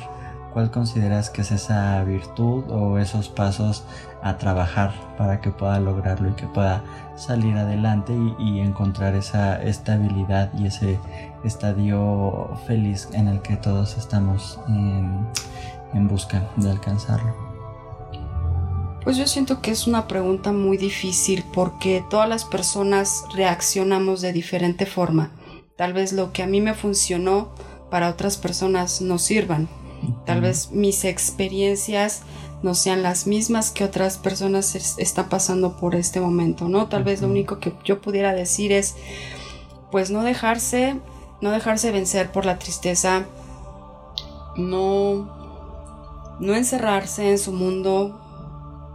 ¿cuál 0.54 0.72
consideras 0.72 1.30
que 1.30 1.42
es 1.42 1.52
esa 1.52 2.04
virtud 2.04 2.64
o 2.72 2.98
esos 2.98 3.30
pasos 3.30 3.84
a 4.24 4.38
trabajar 4.38 4.94
para 5.18 5.40
que 5.42 5.52
pueda 5.52 5.80
lograrlo 5.80 6.30
y 6.30 6.34
que 6.34 6.48
pueda 6.48 6.84
salir 7.16 7.56
adelante 7.58 8.18
y, 8.40 8.60
encontrar 8.60 9.14
esa 9.14 9.62
estabilidad 9.62 10.52
y 10.58 10.68
ese 10.68 11.00
estadio 11.44 12.58
feliz 12.66 13.10
en 13.14 13.28
el 13.28 13.42
que 13.42 13.58
todos 13.58 13.98
estamos 13.98 14.60
en 14.68 16.08
busca 16.08 16.50
de 16.56 16.72
alcanzarlo? 16.72 17.48
Pues 19.08 19.16
yo 19.16 19.26
siento 19.26 19.62
que 19.62 19.72
es 19.72 19.88
una 19.88 20.06
pregunta 20.06 20.52
muy 20.52 20.76
difícil 20.76 21.46
porque 21.54 22.04
todas 22.10 22.28
las 22.28 22.44
personas 22.44 23.24
reaccionamos 23.34 24.20
de 24.20 24.34
diferente 24.34 24.86
forma. 24.86 25.32
Tal 25.78 25.94
vez 25.94 26.12
lo 26.12 26.34
que 26.34 26.44
a 26.44 26.48
mí 26.48 26.60
me 26.60 26.74
funcionó 26.74 27.50
para 27.90 28.10
otras 28.10 28.36
personas 28.36 29.00
no 29.00 29.20
sirvan. 29.20 29.70
Tal 30.26 30.42
vez 30.42 30.72
mis 30.72 31.06
experiencias 31.06 32.24
no 32.64 32.74
sean 32.74 33.04
las 33.04 33.28
mismas 33.28 33.70
que 33.70 33.84
otras 33.84 34.18
personas 34.18 34.76
están 34.98 35.30
pasando 35.30 35.78
por 35.78 35.96
este 35.96 36.20
momento, 36.20 36.68
¿no? 36.68 36.88
Tal 36.88 37.04
vez 37.04 37.22
lo 37.22 37.28
único 37.28 37.60
que 37.60 37.74
yo 37.86 38.02
pudiera 38.02 38.34
decir 38.34 38.72
es, 38.72 38.96
pues 39.92 40.10
no 40.10 40.24
dejarse, 40.24 41.00
no 41.42 41.52
dejarse 41.52 41.92
vencer 41.92 42.32
por 42.32 42.46
la 42.46 42.58
tristeza, 42.58 43.26
no, 44.56 45.30
no 46.40 46.56
encerrarse 46.56 47.30
en 47.30 47.38
su 47.38 47.52
mundo, 47.54 48.20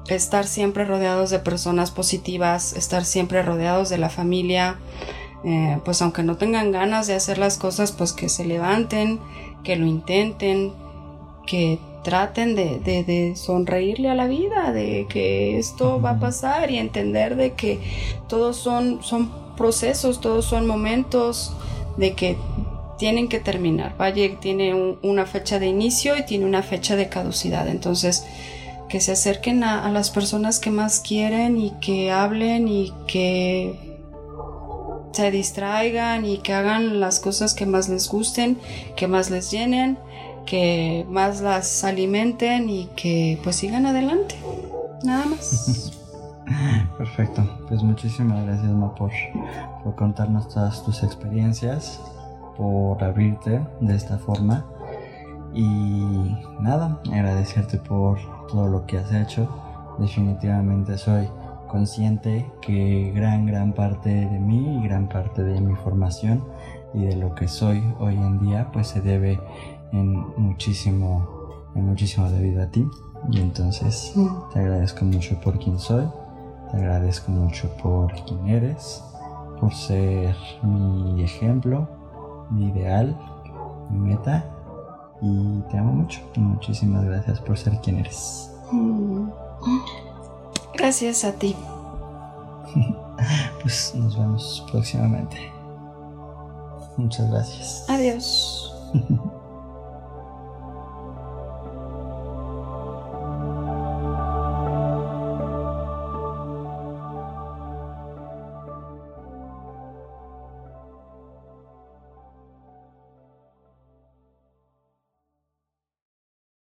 estar 0.09 0.47
siempre 0.47 0.85
rodeados 0.85 1.31
de 1.31 1.39
personas 1.39 1.93
positivas, 1.93 2.73
estar 2.73 3.05
siempre 3.05 3.43
rodeados 3.43 3.89
de 3.89 3.99
la 3.99 4.11
familia, 4.11 4.79
eh, 5.45 5.79
pues 5.85 6.03
aunque 6.03 6.23
no 6.23 6.37
tengan 6.37 6.73
ganas 6.73 7.07
de 7.07 7.15
hacer 7.15 7.39
las 7.39 7.59
cosas, 7.59 7.93
pues 7.93 8.13
que 8.13 8.29
se 8.29 8.45
levanten, 8.45 9.21
que 9.65 9.77
lo 9.77 9.87
intenten, 9.87 10.73
que 11.47 11.79
traten 12.03 12.55
de, 12.55 13.33
sonreírle 13.37 14.11
a 14.11 14.15
la 14.15 14.27
vida, 14.27 14.73
de 14.73 15.07
que 15.09 15.59
esto 15.59 16.01
va 16.01 16.11
a 16.11 16.19
pasar 16.19 16.71
y 16.71 16.79
entender 16.79 17.37
de 17.37 17.53
que 17.53 17.79
todos 18.29 18.57
son, 18.57 19.03
son 19.03 19.31
procesos, 19.57 20.21
todos 20.21 20.45
son 20.45 20.67
momentos, 20.67 21.53
de 21.97 22.15
que 22.15 22.37
tienen 22.99 23.29
que 23.29 23.41
terminar. 23.41 23.97
Valle 24.01 24.37
tiene 24.41 24.97
una 25.03 25.27
fecha 25.27 25.59
de 25.59 25.67
inicio 25.67 26.17
y 26.17 26.25
tiene 26.25 26.45
una 26.45 26.63
fecha 26.63 26.97
de 26.97 27.09
caducidad. 27.09 27.69
Entonces, 27.69 28.25
que 28.89 29.01
se 29.01 29.13
acerquen 29.13 29.65
a, 29.65 29.91
las 29.91 30.11
personas 30.11 30.59
que 30.59 30.71
más 30.71 31.01
quieren 31.01 31.59
y 31.59 31.71
que 31.81 32.13
hablen 32.13 32.69
y 32.69 32.93
que 33.07 33.92
se 35.13 35.31
distraigan 35.31 36.25
y 36.25 36.39
que 36.39 36.53
hagan 36.53 37.01
las 37.01 37.21
cosas 37.21 37.55
que 37.55 37.67
más 37.67 37.89
les 37.89 38.09
gusten, 38.09 38.59
que 38.97 39.07
más 39.07 39.31
les 39.31 39.51
llenen, 39.51 39.99
que 40.47 41.07
más 41.09 41.41
las 41.41 41.85
alimenten 41.85 42.69
y 42.69 42.87
que 42.97 43.39
pues 43.43 43.57
sigan 43.57 43.87
adelante. 43.87 44.37
Nada 45.05 45.27
más. 45.27 45.93
Perfecto, 46.99 47.49
pues 47.69 47.83
muchísimas 47.83 48.45
gracias 48.45 48.71
Ma 48.73 48.95
por, 48.95 49.11
por 49.83 49.95
contarnos 49.95 50.49
todas 50.49 50.85
tus 50.85 51.03
experiencias, 51.03 52.01
por 52.57 53.03
abrirte 53.03 53.61
de 53.81 53.95
esta 53.95 54.19
forma 54.19 54.65
y 55.55 56.37
nada, 56.61 57.01
agradecerte 57.13 57.79
por 57.79 58.19
todo 58.49 58.69
lo 58.69 58.87
que 58.87 58.99
has 58.99 59.13
hecho. 59.13 59.49
Definitivamente 59.99 60.97
soy 60.97 61.29
consciente 61.73 62.53
que 62.61 63.11
gran, 63.15 63.47
gran 63.47 63.73
parte 63.73 64.11
de 64.11 64.39
mí 64.39 64.79
y 64.79 64.87
gran 64.87 65.09
parte 65.09 65.43
de 65.43 65.59
mi 65.61 65.75
formación 65.75 66.45
y 66.93 67.05
de 67.07 67.17
lo 67.17 67.35
que 67.35 67.49
soy 67.49 67.83
hoy 67.99 68.15
en 68.15 68.39
día 68.39 68.71
pues 68.73 68.89
se 68.89 69.01
debe 69.01 69.41
en 69.91 70.13
muchísimo, 70.37 71.27
en 71.75 71.87
muchísimo 71.87 72.29
debido 72.29 72.63
a 72.63 72.67
ti. 72.67 72.87
Y 73.31 73.41
entonces 73.41 74.15
te 74.53 74.59
agradezco 74.59 75.05
mucho 75.05 75.41
por 75.41 75.59
quien 75.59 75.79
soy, 75.79 76.05
te 76.71 76.77
agradezco 76.77 77.33
mucho 77.33 77.71
por 77.83 78.13
quien 78.25 78.49
eres, 78.49 79.03
por 79.59 79.73
ser 79.73 80.37
mi 80.63 81.23
ejemplo, 81.23 81.89
mi 82.51 82.69
ideal, 82.69 83.17
mi 83.91 84.11
meta 84.11 84.45
y 85.23 85.61
te 85.71 85.79
amo 85.79 85.93
mucho. 85.95 86.21
Muchísimas 86.37 87.05
gracias 87.05 87.41
por 87.41 87.57
ser 87.57 87.81
quien 87.81 87.99
eres. 87.99 88.55
Mm. 88.71 89.29
Gracias 90.75 91.25
a 91.25 91.33
ti. 91.33 91.57
pues 93.63 93.95
nos 93.95 94.17
vemos 94.17 94.65
próximamente. 94.71 95.53
Muchas 96.97 97.31
gracias. 97.31 97.85
Adiós. 97.89 98.75